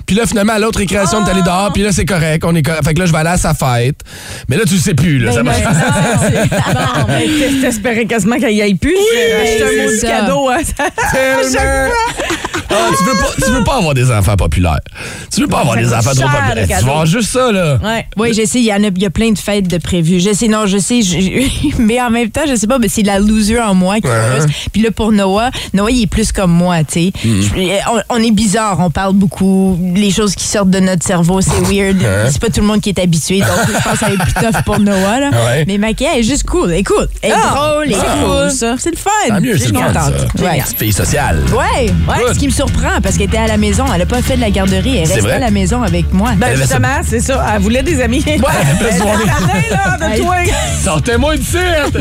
Puis 0.09 0.15
là, 0.17 0.25
finalement, 0.25 0.53
à 0.53 0.57
l'autre 0.59 0.79
récréation, 0.79 1.23
t'es 1.23 1.29
allé 1.29 1.43
dehors, 1.43 1.71
puis 1.71 1.83
là, 1.83 1.91
c'est 1.91 2.03
correct. 2.03 2.43
On 2.43 2.55
est 2.55 2.63
correct. 2.63 2.83
Fait 2.83 2.95
que 2.95 2.99
là, 2.99 3.05
je 3.05 3.11
vais 3.11 3.19
aller 3.19 3.29
à 3.29 3.37
sa 3.37 3.53
fête. 3.53 3.97
Mais 4.47 4.57
là, 4.57 4.63
tu 4.67 4.73
le 4.73 4.79
sais 4.79 4.95
plus. 4.95 5.19
Là, 5.19 5.31
ça 5.31 5.43
Ben, 5.43 5.53
Bon, 5.53 7.05
mais 7.07 7.25
t'es- 7.27 7.61
t'espérais 7.61 8.05
quasiment 8.05 8.37
qu'il 8.37 8.47
n'y 8.49 8.61
aille 8.63 8.73
plus. 8.73 8.95
C'est 9.13 9.61
un 9.63 9.67
c'est 9.69 9.85
maudit 9.85 9.99
ça. 9.99 10.07
cadeau. 10.07 10.49
hein. 10.49 10.57
Tellement. 11.13 11.89
Ah, 12.71 12.91
tu, 12.95 13.03
veux 13.03 13.17
pas, 13.19 13.29
tu 13.43 13.51
veux 13.51 13.63
pas 13.63 13.77
avoir 13.77 13.95
des 13.95 14.11
enfants 14.11 14.35
populaires. 14.35 14.77
Tu 15.33 15.41
veux 15.41 15.47
pas 15.47 15.61
avoir 15.61 15.73
Ça 15.73 15.81
des 15.81 15.87
coûte 15.87 15.95
enfants 15.95 16.11
trop 16.11 16.21
cher, 16.29 16.39
populaires. 16.39 16.53
Tu 16.67 16.69
vas 16.69 16.75
cadeau. 16.79 16.89
avoir 16.91 17.05
juste 17.07 17.29
ça, 17.31 17.51
là. 17.51 17.79
Ouais. 17.83 18.05
Oui, 18.15 18.31
je 18.35 18.45
sais, 18.45 18.59
il 18.59 18.65
y 18.65 18.71
en 18.71 18.83
a, 18.83 18.87
il 18.95 19.01
y 19.01 19.05
a 19.07 19.09
plein 19.09 19.31
de 19.31 19.39
fêtes 19.39 19.67
de 19.67 19.77
prévues. 19.79 20.19
Je 20.19 20.31
sais, 20.33 20.47
non, 20.47 20.67
je 20.67 20.77
sais, 20.77 21.01
je- 21.01 21.77
mais 21.81 21.99
en 21.99 22.11
même 22.11 22.29
temps, 22.29 22.41
je 22.47 22.53
sais 22.55 22.67
pas, 22.67 22.77
mais 22.77 22.87
c'est 22.87 23.01
la 23.01 23.17
loser 23.17 23.59
en 23.59 23.73
moi 23.73 23.99
qui 23.99 24.07
Ouais. 24.07 24.13
frustre. 24.33 24.51
Puis 24.71 24.83
là, 24.83 24.91
pour 24.91 25.11
Noah, 25.11 25.49
Noah, 25.73 25.89
il 25.89 26.03
est 26.03 26.07
plus 26.07 26.31
comme 26.31 26.51
moi, 26.51 26.83
tu 26.83 27.05
sais. 27.05 27.11
Hmm. 27.25 27.41
Je- 27.41 27.89
On, 27.91 28.17
on 28.17 28.23
est 28.23 28.29
bizarre, 28.31 28.77
on 28.79 28.91
parle 28.91 29.13
beaucoup. 29.15 29.75
Les 29.99 30.11
choses 30.11 30.33
qui 30.35 30.45
sortent 30.45 30.69
de 30.69 30.79
notre 30.79 31.05
cerveau, 31.05 31.41
c'est 31.41 31.59
weird. 31.69 31.97
C'est 32.29 32.39
pas 32.39 32.47
tout 32.49 32.61
le 32.61 32.67
monde 32.67 32.79
qui 32.79 32.89
est 32.89 32.99
habitué, 32.99 33.39
donc 33.39 33.49
je 33.67 33.73
pense 33.73 33.93
que 33.93 33.99
ça 33.99 34.05
va 34.07 34.13
être 34.13 34.23
plus 34.23 34.33
tough 34.51 34.63
pour 34.65 34.79
Noah, 34.79 35.19
là. 35.19 35.29
Ouais. 35.31 35.65
Mais 35.67 35.77
Maquia 35.77 36.17
est 36.17 36.23
juste 36.23 36.43
cool. 36.43 36.71
Écoute, 36.73 37.09
elle 37.21 37.31
est 37.31 37.33
Ah, 37.35 37.53
drôle, 37.55 37.83
elle 37.87 37.91
est 37.91 37.95
c'est 37.95 38.23
cool. 38.25 38.51
ça. 38.51 38.75
C'est 38.79 38.91
le 38.91 38.97
fun. 38.97 39.09
Tant 39.27 39.41
mieux, 39.41 39.53
Je 39.53 39.57
c'est 39.57 39.63
suis 39.65 39.73
contente. 39.73 40.13
Ouais. 40.39 40.61
Petite 40.61 40.77
fille 40.79 40.93
sociale. 40.93 41.43
Ouais, 41.51 41.85
ouais, 42.07 42.23
Good. 42.23 42.33
ce 42.33 42.39
qui 42.39 42.45
me 42.47 42.51
surprend 42.53 43.01
parce 43.03 43.15
qu'elle 43.17 43.27
était 43.27 43.37
à 43.37 43.47
la 43.47 43.57
maison, 43.57 43.85
elle 43.93 44.01
a 44.01 44.05
pas 44.05 44.21
fait 44.21 44.35
de 44.37 44.41
la 44.41 44.51
garderie, 44.51 44.97
elle 44.97 45.07
C'est 45.07 45.13
restait 45.15 45.27
vrai? 45.27 45.33
à 45.35 45.39
la 45.39 45.51
maison 45.51 45.83
avec 45.83 46.13
moi. 46.13 46.29
Ben 46.37 46.47
Elle 46.47 46.53
avait 46.53 46.61
justement, 46.61 47.01
c'est 47.05 47.19
ça. 47.19 47.45
Elle 47.55 47.61
voulait 47.61 47.83
des 47.83 48.01
amis. 48.01 48.23
Ouais, 48.25 48.35
elle 48.37 48.87
a 48.87 48.91
besoin. 48.91 49.13
là, 49.69 50.09
de 50.15 50.21
toi. 50.21 50.35
Sortez-moi 50.83 51.37
de 51.37 51.43
cirque! 51.43 51.97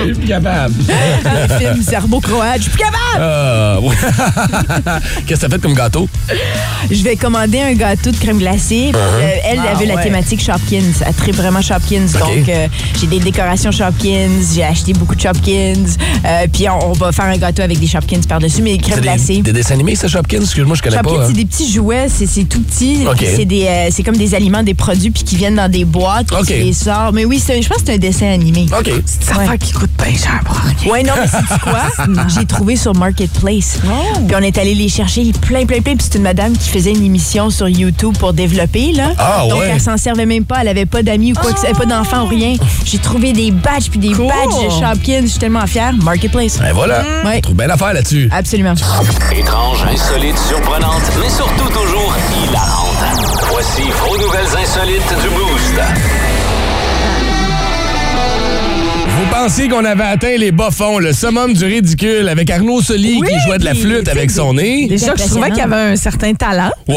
Je 0.00 0.04
suis 0.06 0.14
plus 0.14 0.28
capable. 0.28 0.74
le 0.88 1.58
film 1.58 1.82
serbo-croate, 1.82 2.56
je 2.58 2.62
suis 2.62 2.70
plus 2.72 2.78
capable. 2.84 2.98
Ah. 3.20 3.78
Qu'est-ce 5.26 5.40
que 5.42 5.46
t'as 5.46 5.54
fait 5.56 5.62
comme 5.62 5.74
gâteau? 5.74 6.08
Je 6.90 7.02
vais 7.02 7.16
commander 7.36 7.60
un 7.60 7.74
gâteau 7.74 8.10
de 8.10 8.16
crème 8.16 8.38
glacée. 8.38 8.90
Uh-huh. 8.92 8.96
Euh, 8.96 9.36
elle 9.44 9.60
Ah, 9.62 9.76
avait 9.76 9.86
la 9.86 9.96
ouais. 9.96 10.02
thématique 10.04 10.40
Shopkins. 10.42 10.80
Elle 11.06 11.14
tripe 11.14 11.36
vraiment 11.36 11.60
Shopkins. 11.60 12.06
Donc, 12.18 12.48
euh, 12.48 12.66
j'ai 12.98 13.06
des 13.06 13.18
décorations 13.20 13.70
Shopkins. 13.70 14.30
J'ai 14.54 14.64
acheté 14.64 14.92
beaucoup 14.94 15.14
de 15.14 15.20
Shopkins. 15.20 15.74
Euh, 16.24 16.46
puis, 16.52 16.68
on, 16.68 16.90
on 16.90 16.92
va 16.92 17.12
faire 17.12 17.26
un 17.26 17.36
gâteau 17.36 17.62
avec 17.62 17.78
des 17.78 17.86
Shopkins 17.86 18.20
par-dessus, 18.28 18.62
mais 18.62 18.78
crème 18.78 18.94
C'est 18.96 19.00
glacée. 19.02 19.34
des, 19.36 19.42
des 19.42 19.52
dessins 19.52 19.74
animés, 19.74 19.96
ça, 19.96 20.08
Shopkins? 20.08 20.40
Excuse-moi, 20.40 20.76
je 20.76 20.82
connais 20.82 20.96
Shopkins, 20.96 21.14
pas. 21.14 21.22
hein. 21.22 21.26
c'est 21.28 21.34
des 21.34 21.44
petits 21.44 21.70
jouets, 21.72 22.06
c'est 22.08 22.44
tout 22.44 22.62
petit. 22.62 23.04
OK. 23.06 23.16
Puis 23.18 23.26
C'est 23.36 23.44
des, 23.44 23.64
euh, 23.66 23.88
c'est 23.90 24.02
comme 24.02 24.16
des 24.16 24.34
aliments, 24.34 24.62
des 24.62 24.74
produits, 24.74 25.10
puis 25.10 25.22
qui 25.24 25.36
viennent 25.36 25.56
dans 25.56 25.70
des 25.70 25.84
boîtes. 25.84 26.28
puis 26.28 26.36
OK. 26.36 26.46
Tu 26.46 26.52
les 26.54 26.72
sors. 26.72 27.12
Mais 27.12 27.24
oui, 27.24 27.42
je 27.46 27.68
pense 27.68 27.78
que 27.78 27.84
c'est 27.86 27.94
un 27.94 27.98
dessin 27.98 28.28
animé. 28.32 28.66
OK. 28.78 28.90
C'est 29.04 29.32
une 29.34 29.40
affaire 29.40 29.58
qui 29.58 29.72
coûte 29.72 29.90
bien 30.02 30.16
cher 30.16 30.40
pour 30.44 30.56
rien. 30.56 30.90
Ouais, 30.92 31.02
non, 31.02 31.12
mais 31.20 31.26
c'est 31.28 31.60
quoi? 31.60 31.82
J'ai 32.34 32.46
trouvé 32.46 32.76
sur 32.76 32.94
Marketplace. 32.94 33.78
Puis 34.26 34.34
on 34.36 34.42
est 34.42 34.56
allé 34.58 34.74
les 34.74 34.88
chercher 34.88 35.30
plein, 35.42 35.66
plein, 35.66 35.80
plein. 35.82 35.96
Puis 35.96 36.06
c'est 36.10 36.16
une 36.16 36.22
madame 36.24 36.56
qui 36.56 36.70
faisait 36.70 36.92
une 36.92 37.04
émission 37.04 37.25
sur 37.50 37.68
YouTube 37.68 38.16
pour 38.18 38.32
développer, 38.32 38.92
là. 38.92 39.10
Ah, 39.18 39.44
Donc 39.48 39.60
ouais. 39.60 39.70
elle 39.74 39.80
s'en 39.80 39.96
servait 39.96 40.26
même 40.26 40.44
pas. 40.44 40.58
Elle 40.62 40.68
avait 40.68 40.86
pas 40.86 41.02
d'amis 41.02 41.32
ou 41.32 41.34
quoi 41.34 41.52
que 41.52 41.58
ce 41.60 41.66
pas 41.76 41.84
d'enfants 41.84 42.24
ou 42.24 42.28
rien. 42.28 42.54
J'ai 42.84 42.98
trouvé 42.98 43.32
des 43.32 43.50
badges 43.50 43.90
puis 43.90 43.98
des 43.98 44.12
Cool. 44.12 44.26
badges 44.28 44.64
de 44.64 44.70
Shopkins. 44.70 45.22
Je 45.22 45.26
suis 45.26 45.38
tellement 45.38 45.66
fière. 45.66 45.92
Marketplace. 46.02 46.58
Ben 46.58 46.72
voilà. 46.72 47.02
Ouais. 47.24 47.40
Trouve 47.40 47.56
bien 47.56 47.66
l'affaire 47.66 47.92
là-dessus. 47.92 48.28
Absolument. 48.32 48.74
Étrange, 49.36 49.84
insolite, 49.92 50.38
surprenante, 50.38 51.02
mais 51.20 51.28
surtout 51.28 51.68
toujours 51.68 52.14
hilarante. 52.48 52.96
Voici 53.50 53.82
vos 53.82 54.16
nouvelles 54.16 54.56
insolites 54.62 55.14
du 55.22 55.28
Boost. 55.28 55.80
Vous 59.18 59.24
pensiez 59.32 59.68
qu'on 59.68 59.84
avait 59.84 60.04
atteint 60.04 60.36
les 60.36 60.52
bas 60.52 60.70
fonds, 60.70 60.98
le 60.98 61.12
summum 61.14 61.54
du 61.54 61.64
ridicule 61.64 62.28
avec 62.28 62.50
Arnaud 62.50 62.82
Soli 62.82 63.18
Oui, 63.20 63.28
qui 63.28 63.40
jouait 63.46 63.58
de 63.58 63.64
la 63.64 63.74
flûte 63.74 64.08
avec 64.08 64.30
son 64.30 64.52
nez? 64.54 64.86
Déjà 64.88 65.12
que 65.12 65.20
je 65.20 65.24
trouvais 65.26 65.48
qu'il 65.50 65.58
y 65.58 65.62
avait 65.62 65.92
un 65.92 65.96
certain 65.96 66.34
talent. 66.34 66.70
Ouais. 66.86 66.94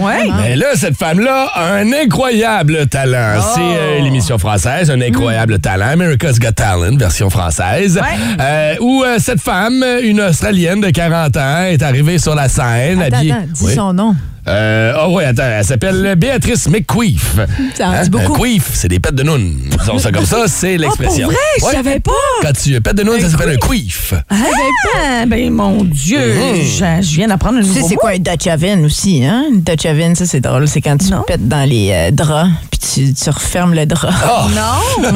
Ouais. 0.00 0.28
Mais 0.36 0.56
là, 0.56 0.66
cette 0.74 0.96
femme-là 0.96 1.48
a 1.54 1.74
un 1.74 1.92
incroyable 1.92 2.86
talent. 2.88 3.38
Oh. 3.38 3.42
C'est 3.54 3.60
euh, 3.62 4.00
l'émission 4.00 4.36
française, 4.38 4.90
un 4.90 5.00
incroyable 5.00 5.60
talent. 5.60 5.90
America's 5.92 6.40
Got 6.40 6.52
Talent, 6.52 6.96
version 6.96 7.30
française. 7.30 7.96
Ouais. 8.02 8.36
Euh, 8.40 8.74
où 8.80 9.04
euh, 9.04 9.16
cette 9.18 9.40
femme, 9.40 9.84
une 10.02 10.20
Australienne 10.20 10.80
de 10.80 10.90
40 10.90 11.36
ans, 11.36 11.62
est 11.64 11.82
arrivée 11.82 12.18
sur 12.18 12.34
la 12.34 12.48
scène. 12.48 13.00
Attends, 13.00 13.16
habillée- 13.18 13.32
attends, 13.32 13.44
dis 13.52 13.64
Oui. 13.64 13.74
son 13.76 13.92
nom. 13.92 14.16
Euh, 14.50 14.92
oh 14.98 15.12
oui, 15.16 15.24
attends, 15.24 15.44
elle 15.44 15.64
s'appelle 15.64 16.14
Béatrice 16.16 16.68
McQueef. 16.68 17.36
Ça 17.76 17.88
en 17.88 18.02
dit 18.02 18.10
beaucoup. 18.10 18.34
Un 18.44 18.48
queef, 18.56 18.70
c'est 18.74 18.88
des 18.88 18.98
pètes 18.98 19.14
de 19.14 19.22
noun. 19.22 19.54
Disons 19.78 19.98
ça 19.98 20.10
comme 20.10 20.26
ça, 20.26 20.44
c'est 20.48 20.76
l'expression. 20.76 21.28
Oh, 21.28 21.32
vrai? 21.32 21.38
Je 21.60 21.64
Ouais. 21.66 21.72
savais 21.72 22.00
pas. 22.00 22.10
Quand 22.42 22.52
tu 22.52 22.80
pètes 22.80 22.96
de 22.96 23.02
noun, 23.04 23.20
ça 23.20 23.28
s'appelle 23.30 23.50
un 23.50 23.56
queef. 23.68 24.14
Ah, 24.28 25.24
ben, 25.26 25.50
mon 25.52 25.84
Dieu, 25.84 26.18
je, 26.64 26.84
je 27.02 27.14
viens 27.16 27.28
d'apprendre 27.28 27.58
un 27.58 27.62
Tu 27.62 27.68
nouveau 27.68 27.80
sais, 27.80 27.86
c'est 27.88 27.94
quoi 27.96 28.10
un 28.10 28.18
Dutch 28.18 28.46
oven 28.48 28.84
aussi, 28.84 29.24
hein? 29.24 29.44
Une 29.52 29.60
Dutch 29.62 29.86
oven, 29.86 30.14
ça, 30.16 30.26
c'est 30.26 30.40
drôle. 30.40 30.66
C'est 30.66 30.80
quand 30.80 30.96
tu 30.96 31.10
Non. 31.10 31.22
pètes 31.26 31.46
dans 31.46 31.68
les 31.68 31.90
euh, 31.92 32.10
draps, 32.10 32.50
puis 32.70 32.80
tu, 32.80 33.14
tu 33.14 33.30
refermes 33.30 33.74
le 33.74 33.86
drap. 33.86 34.10
Oh. 34.32 34.48
Non! 34.50 35.06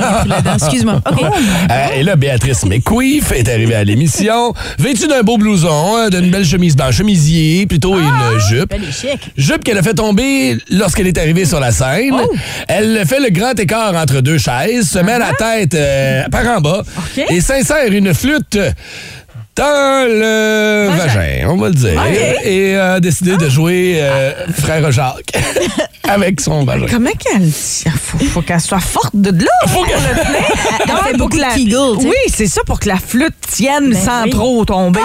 Excuse-moi. 0.54 1.00
OK. 1.10 1.22
Euh, 1.22 1.86
et 1.96 2.02
là, 2.02 2.16
Béatrice 2.16 2.64
McQueef 2.64 3.32
est 3.32 3.48
arrivée 3.48 3.74
à 3.74 3.84
l'émission, 3.84 4.52
vêtue 4.78 5.06
d'un 5.06 5.22
beau 5.22 5.38
blouson, 5.38 5.96
euh, 5.98 6.10
d'une 6.10 6.30
belle 6.30 6.44
chemise 6.44 6.76
blanche, 6.76 6.96
chemisier, 6.96 7.66
plutôt 7.66 7.98
une 7.98 8.38
jupe. 8.48 8.72
Elle 8.74 8.84
est 8.84 8.92
chic. 8.92 9.23
Jupe 9.36 9.64
qu'elle 9.64 9.78
a 9.78 9.82
fait 9.82 9.94
tomber 9.94 10.56
lorsqu'elle 10.70 11.06
est 11.06 11.18
arrivée 11.18 11.44
sur 11.44 11.60
la 11.60 11.72
scène. 11.72 12.12
Oh. 12.14 12.32
Elle 12.68 13.04
fait 13.06 13.20
le 13.20 13.30
grand 13.30 13.58
écart 13.58 13.94
entre 13.94 14.20
deux 14.20 14.38
chaises, 14.38 14.88
se 14.90 14.98
met 14.98 15.18
la 15.18 15.32
tête 15.32 15.74
euh, 15.74 16.22
par 16.30 16.46
en 16.46 16.60
bas 16.60 16.82
et 17.30 17.40
s'insère 17.40 17.90
une 17.92 18.12
flûte 18.14 18.58
dans 19.56 20.08
le 20.08 20.88
vagin, 20.96 21.46
on 21.48 21.56
va 21.56 21.68
le 21.68 21.74
dire. 21.74 22.02
Et 22.44 22.76
a 22.76 22.98
décidé 22.98 23.36
de 23.36 23.48
jouer 23.48 23.98
euh, 24.00 24.32
Frère 24.60 24.90
Jacques 24.90 25.32
avec 26.08 26.40
son 26.40 26.64
vagin. 26.64 26.86
Comment 26.90 27.10
qu'elle. 27.12 27.48
Faut, 27.52 28.18
faut 28.18 28.42
qu'elle 28.42 28.60
soit 28.60 28.80
forte 28.80 29.14
de 29.14 29.30
là. 29.44 29.50
Faut 29.68 29.84
qu'elle- 29.84 29.98
Elle 30.88 30.96
fait 31.12 31.16
pour 31.16 31.28
que 31.30 31.36
la- 31.36 31.50
Kegel. 31.50 31.78
Oui, 32.00 32.14
c'est 32.34 32.48
ça 32.48 32.62
pour 32.66 32.80
que 32.80 32.88
la 32.88 32.96
flûte 32.96 33.34
tienne 33.48 33.94
sans 33.94 34.24
oui. 34.24 34.30
trop 34.30 34.64
tomber. 34.64 34.98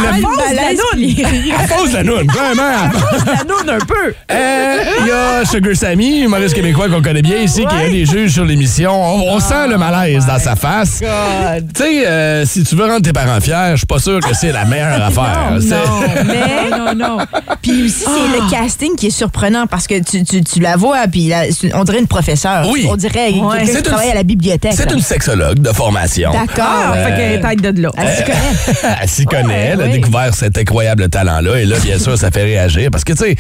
un 0.10 0.13
talent. 0.13 0.20
Écoute, 0.20 0.39
le 0.39 0.50
Une 0.50 0.56
balade, 0.58 0.78
puis- 0.96 1.54
à 1.94 1.98
la 1.98 2.04
noune, 2.04 2.28
vraiment. 2.28 2.92
La 3.25 3.44
noune 3.44 3.70
un 3.70 3.86
peu. 3.86 4.13
Euh, 4.32 4.78
Il 5.01 5.08
y 5.08 5.12
a 5.12 5.44
Sugar 5.46 5.75
Sammy, 5.75 6.22
humoriste 6.22 6.54
québécois 6.54 6.88
qu'on 6.88 7.01
connaît 7.01 7.22
bien 7.24 7.38
ici, 7.38 7.66
qui 7.68 7.75
est 7.75 7.88
un 7.88 7.92
des 7.92 8.06
juges 8.06 8.34
sur 8.34 8.46
l'émission. 8.46 8.92
On, 8.94 9.34
on 9.36 9.39
sent 9.39 9.68
le 9.70 9.78
malaise 9.78 10.25
dans 10.28 10.38
sa 10.39 10.56
face. 10.56 11.00
Tu 11.01 11.84
sais, 11.84 12.08
euh, 12.08 12.46
si 12.46 12.63
tu 12.63 12.75
veux 12.75 12.86
rendre 12.86 13.01
tes 13.01 13.12
parents 13.13 13.42
fiers, 13.42 13.72
je 13.72 13.78
suis 13.78 13.86
pas 13.88 14.00
sûr 14.00 14.20
que 14.20 14.34
c'est 14.36 14.51
la 14.51 14.66
meilleure 14.66 15.01
affaire. 15.04 15.58
C'est- 15.60 16.24
Mais 16.25 16.78
non, 16.78 16.94
non. 16.96 17.18
Puis 17.62 17.84
aussi, 17.86 18.04
c'est 18.06 18.38
le 18.39 18.50
casting 18.50 18.96
qui 18.96 19.08
est 19.08 19.12
surprenant 19.12 19.66
parce 19.68 19.88
que 19.88 20.00
tu, 20.04 20.24
tu, 20.24 20.44
tu 20.44 20.60
la 20.60 20.75
vois, 20.78 21.08
puis 21.12 21.28
là, 21.28 21.44
on 21.74 21.84
dirait 21.84 22.00
une 22.00 22.08
professeure. 22.08 22.68
Oui. 22.72 22.88
On 22.89 22.96
dirait 22.96 23.32
Ouais. 23.32 23.58
quelqu'un 23.66 23.78
qui 23.78 23.84
travaille 23.84 24.12
à 24.12 24.16
la 24.16 24.24
bibliothèque. 24.24 24.74
C'est 24.75 24.92
une 24.92 25.01
sexologue 25.01 25.60
de 25.60 25.70
formation. 25.74 26.32
D'accord. 26.32 26.66
Ah, 26.70 26.94
Euh, 26.96 27.06
fait 27.06 27.16
qu'elle 27.16 27.32
est 27.34 27.42
tête 27.42 27.74
de 27.75 27.82
là. 27.82 27.89
Elle 27.98 28.10
s'y 28.16 28.24
connaît. 28.24 28.98
Elle 29.01 29.10
s'y 29.10 29.25
connaît, 29.25 29.70
elle 29.74 29.82
a. 29.82 29.88
découvert 30.00 30.34
cet 30.34 30.58
incroyable 30.58 31.10
talent-là. 31.10 31.60
Et 31.60 31.65
là, 31.65 31.77
bien 31.79 32.00
sûr, 32.00 32.18
ça 32.18 32.32
fait 32.32 32.44
réagir. 32.44 32.89
Parce 32.91 33.03
que, 33.03 33.13
tu 33.13 33.20
sais, 33.20 33.36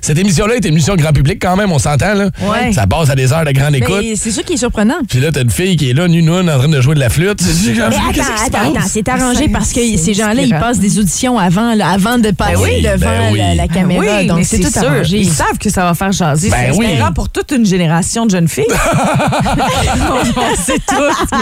cette 0.00 0.18
émission-là 0.18 0.56
est 0.56 0.64
une 0.64 0.72
émission 0.72 0.94
grand 0.96 1.12
public 1.12 1.38
quand 1.40 1.56
même, 1.56 1.72
on 1.72 1.78
s'entend, 1.78 2.14
là. 2.14 2.30
Ouais. 2.40 2.72
Ça 2.72 2.86
passe 2.86 3.10
à 3.10 3.14
des 3.14 3.32
heures 3.32 3.44
de 3.44 3.52
grande 3.52 3.74
écoute. 3.74 4.04
C'est 4.16 4.30
ça 4.30 4.42
qui 4.42 4.54
est 4.54 4.58
surprenant. 4.58 4.98
Puis 5.08 5.20
là, 5.20 5.30
t'as 5.32 5.42
une 5.42 5.50
fille 5.50 5.76
qui 5.76 5.90
est 5.90 5.94
là, 5.94 6.08
nu 6.08 6.20
en 6.30 6.44
train 6.44 6.68
de 6.68 6.80
jouer 6.80 6.94
de 6.94 7.00
la 7.00 7.08
flûte. 7.08 7.40
Mais 7.42 7.80
attends, 7.80 8.22
attends, 8.46 8.70
attends, 8.70 8.86
c'est 8.86 9.08
arrangé 9.08 9.48
parce 9.48 9.72
que 9.72 9.80
ces 9.96 10.14
gens-là, 10.14 10.42
ils 10.42 10.54
passent 10.54 10.80
des 10.80 10.98
auditions 10.98 11.38
avant, 11.38 11.74
là, 11.74 11.88
avant 11.90 12.18
de 12.18 12.30
passer 12.30 12.56
oui, 12.56 12.82
devant 12.82 12.98
ben 12.98 13.32
oui. 13.32 13.38
la, 13.38 13.54
la 13.54 13.68
caméra. 13.68 14.04
oui, 14.20 14.26
donc 14.26 14.40
c'est 14.44 14.58
tout 14.58 14.70
sûr. 14.70 14.84
arrangé. 14.84 15.18
Ils 15.18 15.30
savent 15.30 15.58
que 15.58 15.70
ça 15.70 15.84
va 15.84 15.94
faire 15.94 16.12
jaser. 16.12 16.50
Ben 16.50 16.72
c'est 16.72 17.14
pour 17.14 17.28
toute 17.28 17.52
une 17.52 17.66
génération 17.66 18.26
de 18.26 18.30
jeunes 18.30 18.48
filles. 18.48 18.64
on 18.70 20.56
sait 20.56 20.78
tous 20.86 21.26
que 21.30 21.36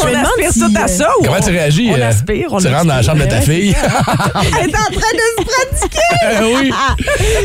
on 0.00 0.06
me 0.06 0.10
demande 0.10 0.24
aspire 0.24 0.52
si, 0.52 0.60
tout 0.60 0.72
à 0.76 0.88
ça. 0.88 1.08
Comment 1.22 1.36
on- 1.38 1.44
tu 1.44 1.50
réagis? 1.50 1.90
On 1.92 1.98
euh, 1.98 2.08
aspire, 2.08 2.46
on 2.50 2.58
tu 2.58 2.68
rentres 2.68 2.84
dans 2.86 2.94
la 2.96 3.02
chambre 3.02 3.24
de 3.24 3.28
ta 3.30 3.40
fille? 3.40 3.74
Elle 4.60 4.70
est 4.70 4.74
en 4.76 4.84
train 4.84 5.12
de 5.12 5.26
se 5.38 5.44
pratiquer. 5.44 5.98
Euh, 6.24 6.54
oui. 6.60 6.72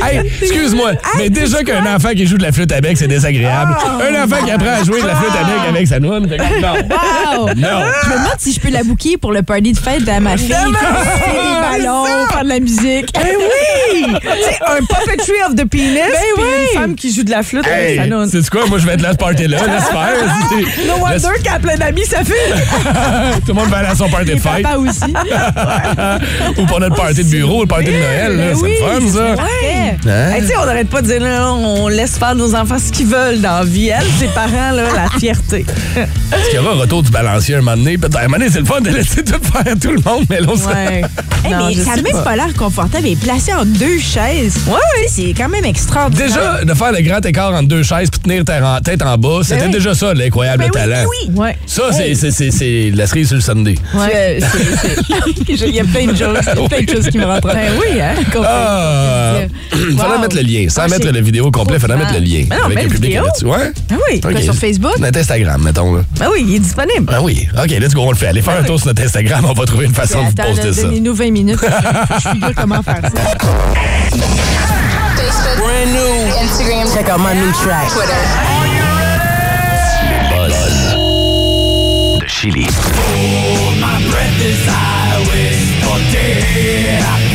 Hey, 0.03 0.21
excuse-moi, 0.41 0.91
mais 1.17 1.29
déjà 1.29 1.63
qu'un 1.63 1.85
enfant 1.95 2.09
qui 2.09 2.25
joue 2.27 2.37
de 2.37 2.43
la 2.43 2.51
flûte 2.51 2.71
à 2.71 2.81
bec, 2.81 2.97
c'est 2.97 3.07
désagréable. 3.07 3.75
Un 3.85 4.23
enfant 4.23 4.43
qui 4.45 4.51
apprend 4.51 4.81
à 4.81 4.83
jouer 4.83 5.01
de 5.01 5.07
la 5.07 5.15
flûte 5.15 5.31
à 5.31 5.43
bec 5.43 5.55
avec 5.69 5.87
sa 5.87 5.95
fait 5.95 6.37
que 6.37 6.61
non. 6.61 6.73
Wow! 6.73 7.47
Non. 7.55 7.83
Je 8.03 8.09
me 8.09 8.13
demande 8.13 8.35
si 8.39 8.53
je 8.53 8.59
peux 8.59 8.69
la 8.69 8.83
booker 8.83 9.17
pour 9.17 9.31
le 9.31 9.41
party 9.43 9.73
de 9.73 9.77
fête 9.79 10.07
à 10.07 10.19
ma 10.19 10.37
fille. 10.37 10.49
Des 10.49 11.77
ballons, 11.83 12.05
faire 12.31 12.43
de 12.43 12.49
la 12.49 12.59
musique. 12.59 13.07
Ben 13.13 13.25
oui! 13.37 14.05
tu 14.05 14.27
sais, 14.27 14.59
un 14.67 14.79
puppetry 14.85 15.33
of 15.47 15.55
the 15.55 15.65
penis, 15.65 15.99
puis 16.35 16.45
une 16.73 16.79
femme 16.79 16.95
qui 16.95 17.13
joue 17.13 17.23
de 17.23 17.31
la 17.31 17.43
flûte 17.43 17.65
avec 17.65 17.77
Hey, 17.89 17.97
sa 17.97 18.05
noune. 18.07 18.29
c'est 18.29 18.49
quoi? 18.49 18.65
Moi, 18.67 18.77
je 18.79 18.85
vais 18.85 18.93
être 18.93 19.01
là 19.01 19.11
ce 19.13 19.17
party-là. 19.17 19.57
C'est- 19.59 19.67
No 20.87 20.95
wonder 21.01 21.41
qu'elle 21.43 21.53
a 21.53 21.59
plein 21.59 21.75
d'amis, 21.77 22.05
sa 22.05 22.23
fille. 22.23 22.35
Tout 23.41 23.47
le 23.49 23.53
monde 23.53 23.69
va 23.69 23.77
aller 23.77 23.87
à 23.89 23.95
son 23.95 24.09
party 24.09 24.31
de 24.31 24.39
fête. 24.39 24.63
Papa 24.63 24.77
aussi. 24.77 24.99
Ou 26.57 26.65
pour 26.65 26.79
notre 26.79 26.95
party 26.95 27.23
de 27.23 27.29
bureau, 27.29 27.61
le 27.61 27.67
party 27.67 27.85
de 27.85 27.91
Noël. 27.91 28.37
là. 28.37 28.43
Ben 28.49 28.55
C'est 28.55 28.61
oui, 28.63 28.73
le 28.79 29.01
fun, 29.09 29.13
ça. 29.13 29.31
Ouais. 29.43 29.95
Hein? 30.07 30.31
Hey, 30.33 30.41
tu 30.41 30.47
sais, 30.47 30.53
on 30.61 30.65
n'arrête 30.65 30.89
pas 30.89 31.01
de 31.01 31.07
dire, 31.07 31.21
là, 31.21 31.51
on 31.53 31.87
laisse 31.87 32.17
faire 32.17 32.35
nos 32.35 32.53
enfants 32.55 32.77
ce 32.79 32.91
qu'ils 32.91 33.07
veulent 33.07 33.41
dans 33.41 33.59
la 33.59 33.63
vie. 33.65 33.87
Elle, 33.89 34.05
ses 34.19 34.27
parents, 34.27 34.71
là, 34.71 34.83
la 34.95 35.19
fierté. 35.19 35.65
Est-ce 35.95 36.49
qu'il 36.49 36.55
y 36.55 36.59
aura 36.59 36.71
un 36.73 36.79
retour 36.79 37.03
du 37.03 37.11
balancier 37.11 37.55
un 37.55 37.61
moment 37.61 37.77
donné? 37.77 37.97
Peut-être. 37.97 38.17
Un 38.17 38.23
moment 38.23 38.37
donné, 38.37 38.49
c'est 38.51 38.59
le 38.59 38.65
fun 38.65 38.81
de 38.81 38.89
laisser 38.89 39.23
tout 39.23 39.33
faire 39.41 39.73
à 39.73 39.75
tout 39.75 39.91
le 39.91 40.01
monde, 40.01 40.25
mais 40.29 40.39
là, 40.39 40.47
on 40.49 40.57
Ouais. 40.67 41.01
Hey, 41.45 41.51
Non, 41.53 41.67
mais 41.67 41.75
ça 41.75 41.95
n'a 41.95 42.01
même 42.01 42.11
pas. 42.13 42.21
pas 42.23 42.35
l'air 42.35 42.53
confortable. 42.57 43.07
Il 43.07 43.13
est 43.13 43.21
placé 43.21 43.53
en 43.53 43.63
deux 43.63 43.99
chaises. 43.99 44.53
Sais, 44.53 45.07
C'est 45.07 45.33
quand 45.37 45.47
même 45.47 45.63
extraordinaire. 45.65 46.27
Déjà, 46.27 46.63
de 46.65 46.73
faire 46.73 46.91
le 46.91 47.01
grand 47.01 47.23
écart 47.25 47.53
entre 47.53 47.67
deux 47.67 47.83
chaises 47.83 48.09
puis 48.09 48.19
tenir 48.19 48.43
tête 48.83 49.01
en 49.03 49.17
bas, 49.17 49.39
c'était 49.43 49.65
oui. 49.65 49.71
déjà 49.71 49.93
ça, 49.93 50.13
l'incroyable 50.13 50.63
Ben 50.63 50.69
oui, 50.73 50.79
talent. 50.81 51.03
ben 51.03 51.07
oui. 51.07 51.31
Ouais. 51.35 51.57
Ça, 51.67 51.83
c'est- 51.93 52.15
c'est- 52.15 52.31
c'est 52.31 52.51
c'est 52.51 52.91
la 52.93 53.05
cerise 53.07 53.27
sur 53.27 53.35
le 53.35 53.41
Sunday. 53.41 53.75
Ouais. 53.93 54.39
Il 55.47 55.75
y 55.75 55.79
a 55.79 55.83
plein 55.83 56.07
de 56.07 56.15
choses, 56.17 56.37
il 56.41 56.59
y 56.61 56.65
a 56.65 56.67
plein 56.69 56.81
de 56.83 56.89
choses 56.89 57.07
qui 57.09 57.17
me 57.17 57.25
rentrent. 57.25 57.47
Ben 57.53 57.71
oui, 57.79 58.01
hein? 58.01 58.13
Ah! 58.43 59.33
Wow. 59.73 59.97
Fallait 59.97 60.19
mettre 60.21 60.35
le 60.35 60.41
lien. 60.41 60.69
Sans 60.69 60.81
Ah, 60.83 60.87
mettre 60.87 61.07
le 61.09 61.21
vidéo 61.21 61.51
complet, 61.51 61.79
fallait 61.79 61.95
mettre 61.97 62.13
le 62.13 62.19
lien. 62.19 62.45
Mais 62.49 62.57
non, 62.57 62.63
avec 62.65 62.75
mais 62.77 62.83
le 62.83 62.89
le 62.89 62.93
public 62.95 63.13
là-dessus. 63.15 63.45
Ouais? 63.45 63.71
Ben 63.89 63.97
oui. 64.11 64.21
OK. 64.23 64.41
sur 64.41 64.55
Facebook? 64.55 64.97
Notre 64.99 65.19
Instagram, 65.19 65.61
mettons. 65.63 65.95
Là. 65.95 66.01
Ben 66.19 66.27
oui, 66.33 66.45
il 66.47 66.55
est 66.55 66.59
disponible. 66.59 67.11
Ah 67.13 67.21
oui. 67.21 67.47
OK, 67.57 67.69
let's 67.69 67.93
go, 67.93 68.01
on 68.01 68.11
le 68.11 68.17
fait. 68.17 68.27
Allez 68.27 68.41
faire 68.41 68.57
un 68.59 68.63
tour 68.63 68.77
sur 68.79 68.87
notre 68.87 69.03
Instagram, 69.03 69.45
on 69.49 69.53
va 69.53 69.65
trouver 69.65 69.85
une 69.85 69.93
façon 69.93 70.19
de 70.23 70.27
vous 70.29 70.33
poster 70.35 70.73
ça. 70.73 70.81
donnez-nous 70.83 71.13
20 71.13 71.31
minutes. 71.31 71.59
Je 71.61 72.29
figure 72.31 72.51
comment 72.55 72.81
faire 72.81 73.01
ça. 73.03 73.09
Brand 75.57 75.89
new. 75.91 76.43
Instagram. 76.43 76.87
Check 76.93 77.09
out 77.09 77.19
my 77.19 77.33
new 77.35 77.51
track. 77.63 77.89
Twitter. 77.89 78.56
Buzz. 82.51 82.87
De 86.11 86.41
Chili. 86.41 87.26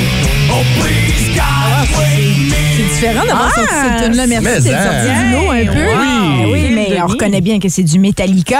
C'est 2.75 2.83
différent 2.83 3.25
d'avoir 3.27 3.51
Ah, 3.53 3.61
sorti 3.61 3.75
cette 3.75 4.07
tune-là. 4.11 4.27
Merci 4.27 4.71
hein. 4.73 4.85
sorti 4.85 5.25
du 5.25 5.33
lot 5.33 5.51
un 5.51 5.65
peu. 5.67 5.81
Oui. 5.81 6.43
Ah 6.45 6.49
oui, 6.51 6.61
mais 6.73 6.87
Denis. 6.89 7.01
on 7.03 7.07
reconnaît 7.07 7.41
bien 7.41 7.59
que 7.61 7.69
c'est 7.69 7.83
du 7.83 7.99
Metallica, 7.99 8.59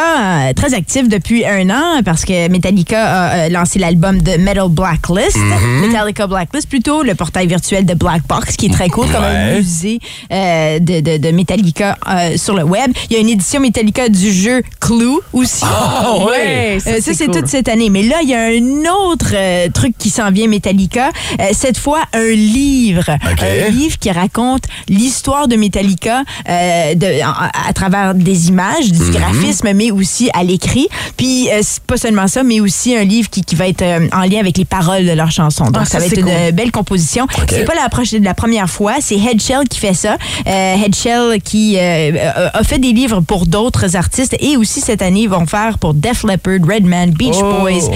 euh, 0.49 0.53
très 0.53 0.75
actif 0.75 1.09
depuis 1.09 1.45
un 1.47 1.71
an, 1.71 2.03
parce 2.05 2.25
que 2.25 2.49
Metallica 2.49 3.05
a 3.05 3.35
euh, 3.37 3.49
lancé 3.49 3.79
l'album 3.79 4.21
de 4.21 4.33
Metal 4.39 4.69
Blacklist, 4.69 5.37
Mm-hmm. 5.37 5.87
Metallica 5.87 6.27
Blacklist, 6.27 6.69
plutôt 6.69 7.03
le 7.03 7.15
portail 7.15 7.47
virtuel 7.47 7.85
de 7.87 7.95
Black 7.95 8.23
Box, 8.29 8.57
qui 8.57 8.67
est 8.67 8.71
très 8.73 8.89
cool, 8.89 9.07
comme 9.07 9.23
un 9.25 9.55
musée 9.57 9.99
euh, 10.33 10.79
de, 10.79 11.01
de, 11.01 11.17
de 11.19 11.31
Metallica 11.31 11.97
euh, 12.09 12.37
sur 12.37 12.55
le 12.55 12.63
web. 12.65 12.91
Il 13.11 13.15
y 13.15 13.17
a 13.17 13.21
une 13.21 13.29
édition 13.29 13.61
Metallica 13.61 14.09
du 14.09 14.33
jeu 14.33 14.63
Clue 14.81 15.19
aussi. 15.33 15.65
Ah, 15.65 16.17
ouais. 16.27 16.79
Ça, 16.81 16.93
c'est 17.15 17.27
cool. 17.27 17.35
toute 17.37 17.47
cette 17.49 17.69
année. 17.69 17.91
Mais 17.91 18.03
là, 18.03 18.17
il 18.23 18.29
y 18.29 18.35
a 18.35 18.43
un 18.45 19.09
autre 19.09 19.33
euh, 19.35 19.69
truc 19.73 19.95
qui 19.99 20.11
s'en 20.11 20.31
vient, 20.31 20.47
Metallica. 20.49 21.11
Euh, 21.41 21.45
cette 21.53 21.79
fois, 21.79 21.92
un 22.13 22.31
livre? 22.31 23.05
Un 23.41 23.71
livre 23.71 23.99
qui 23.99 24.11
raconte 24.11 24.65
l'histoire 24.89 25.49
de 25.49 25.57
Metallica 25.57 26.23
euh, 26.49 26.95
de, 26.95 27.23
à, 27.23 27.51
à 27.69 27.73
travers 27.73 28.15
des 28.15 28.49
images, 28.49 28.91
Mhm. 28.93 28.99
du 29.05 29.11
graphisme, 29.19 29.73
mais 29.75 29.91
aussi 29.91 30.31
à 30.35 30.43
l'écrit. 30.45 30.89
Puis, 31.17 31.49
euh, 31.53 31.61
pas 31.87 31.97
seulement 31.97 32.27
ça, 32.29 32.43
mais 32.43 32.61
aussi 32.61 32.95
un 32.97 33.05
livre 33.05 33.29
qui, 33.31 33.43
qui 33.43 33.55
va 33.55 33.69
être 33.69 33.83
euh, 33.83 34.09
en 34.13 34.23
lien 34.23 34.41
avec 34.41 34.59
les 34.59 34.65
paroles 34.65 35.05
de 35.07 35.13
leurs 35.13 35.31
chansons. 35.31 35.65
Donc, 35.65 35.79
Ah, 35.81 35.85
ça, 35.85 35.93
ça, 35.93 35.99
va 36.01 36.07
être 36.07 36.19
une 36.19 36.51
belle 36.53 36.71
composition. 36.73 37.27
C'est 37.49 37.65
pas 37.65 37.75
la, 37.75 37.89
la 38.21 38.35
première 38.35 38.69
fois. 38.71 38.95
C'est 39.01 39.17
Headshell 39.17 39.69
qui 39.69 39.79
fait 39.79 39.95
ça. 39.95 40.17
Headshell 40.47 41.41
qui 41.43 41.79
a 41.79 42.63
fait 42.65 42.79
des 42.79 42.93
livres 42.93 43.21
pour 43.21 43.47
d'autres 43.47 43.97
artistes 43.97 44.37
et 44.41 44.57
aussi 44.57 44.81
cette 44.81 45.03
année, 45.03 45.23
ils 45.23 45.29
vont 45.29 45.47
faire 45.47 45.79
pour 45.79 45.95
Def 45.95 46.25
Leppard, 46.25 46.59
Redman, 46.69 47.11
Beach 47.11 47.35
Oh. 47.43 47.61
Boys. 47.61 47.91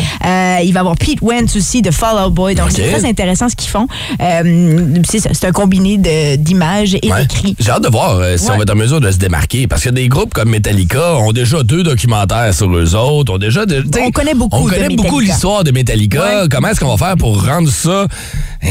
Il 0.62 0.72
va 0.72 0.78
y 0.78 0.78
avoir 0.78 0.96
Pete 0.96 1.20
Wentz 1.22 1.54
aussi 1.56 1.82
de 1.82 1.90
Fall 1.90 2.26
Out 2.26 2.32
Boy. 2.34 2.54
Donc, 2.54 2.70
c'est 2.70 2.90
très 2.90 3.04
intéressant 3.04 3.48
ce 3.48 3.56
qu'ils 3.56 3.70
font. 3.70 3.85
Euh, 4.20 5.02
c'est 5.08 5.44
un 5.44 5.52
combiné 5.52 5.98
de- 5.98 6.36
d'images 6.36 6.94
et 6.94 7.10
Ouais. 7.10 7.22
d'écrits. 7.22 7.56
J'ai 7.58 7.70
hâte 7.70 7.82
de 7.84 7.88
voir 7.88 8.16
euh, 8.18 8.36
si 8.36 8.46
Ouais. 8.46 8.50
on 8.52 8.56
va 8.56 8.62
être 8.62 8.72
en 8.72 8.76
mesure 8.76 9.00
de 9.00 9.10
se 9.10 9.16
démarquer. 9.18 9.66
Parce 9.66 9.82
que 9.82 9.90
des 9.90 10.08
groupes 10.08 10.34
comme 10.34 10.50
Metallica 10.50 11.16
ont 11.16 11.32
déjà 11.32 11.62
deux 11.62 11.82
documentaires 11.82 12.52
sur 12.54 12.74
eux 12.76 12.94
autres. 12.94 13.34
Ont 13.34 13.38
déjà 13.38 13.66
de- 13.66 13.84
On 14.00 14.10
connaît 14.10 14.34
beaucoup 14.34 14.56
On 14.56 14.64
connaît 14.66 14.88
beaucoup 14.88 15.02
Metallica. 15.16 15.32
l'histoire 15.32 15.64
de 15.64 15.70
Metallica. 15.70 16.42
Ouais. 16.42 16.48
Comment 16.50 16.68
est-ce 16.68 16.80
qu'on 16.80 16.94
va 16.94 17.06
faire 17.06 17.16
pour 17.16 17.44
rendre 17.44 17.68
ça 17.70 18.06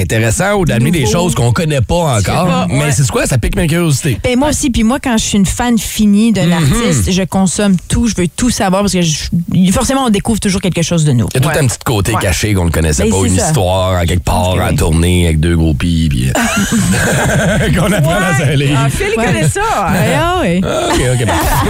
intéressant 0.02 0.56
ou 0.56 0.66
d'amener 0.66 0.92
des 0.92 1.06
choses 1.06 1.34
qu'on 1.36 1.52
connaît 1.52 1.82
pas 1.82 2.18
encore? 2.20 2.46
pas, 2.48 2.68
Mais 2.70 2.92
c'est 2.92 3.10
quoi? 3.10 3.26
Ça 3.28 3.38
pique 3.38 3.56
ma 3.56 3.68
curiosité. 3.68 4.18
Ben, 4.24 4.38
moi 4.38 4.50
aussi, 4.50 4.70
puis 4.70 4.84
moi, 4.84 5.00
quand 5.02 5.18
je 5.18 5.24
suis 5.24 5.38
une 5.38 5.46
fan 5.46 5.78
finie 5.78 6.32
d'un 6.32 6.52
artiste, 6.52 7.12
je 7.12 7.24
consomme 7.24 7.76
tout, 7.88 8.08
je 8.08 8.16
veux 8.16 8.28
tout 8.28 8.50
savoir 8.50 8.82
parce 8.82 8.94
que 8.94 9.02
je- 9.02 9.26
forcément, 9.72 10.06
on 10.06 10.10
découvre 10.10 10.40
toujours 10.40 10.62
quelque 10.62 10.82
chose 10.82 11.06
de 11.06 11.12
nouveau. 11.12 11.30
Il 11.36 11.42
y 11.44 11.48
a 11.48 11.52
tout 11.52 11.60
un 11.60 11.68
petit 11.68 11.78
côté 11.86 12.14
Ouais. 12.14 12.22
caché 12.22 12.54
qu'on 12.54 12.66
ne 12.66 12.72
connaissait 12.72 13.04
Ben, 13.04 13.12
pas. 13.12 13.26
Une 13.26 13.38
ça. 13.38 13.48
histoire 13.48 14.02
en 14.02 14.06
quelque 14.06 14.24
part, 14.24 14.50
en 14.56 14.70
oui. 14.70 14.76
tournée 14.76 15.26
avec 15.26 15.40
deux 15.40 15.56
gros 15.56 15.74
pis. 15.74 16.08
Puis, 16.10 16.30
euh, 16.30 16.32
qu'on 17.80 17.92
apprend 17.92 18.20
dans 18.20 18.44
un 18.44 18.56
livre. 18.56 18.80
Ah, 18.86 18.90
Phil, 18.90 19.14
connaît 19.16 19.48
ça. 19.50 19.62
Ouais, 19.62 20.16
ah 20.20 20.40
ouais. 20.42 20.62
Ah, 20.64 20.90
OK, 20.94 21.02
OK. 21.22 21.26
parfait. 21.26 21.66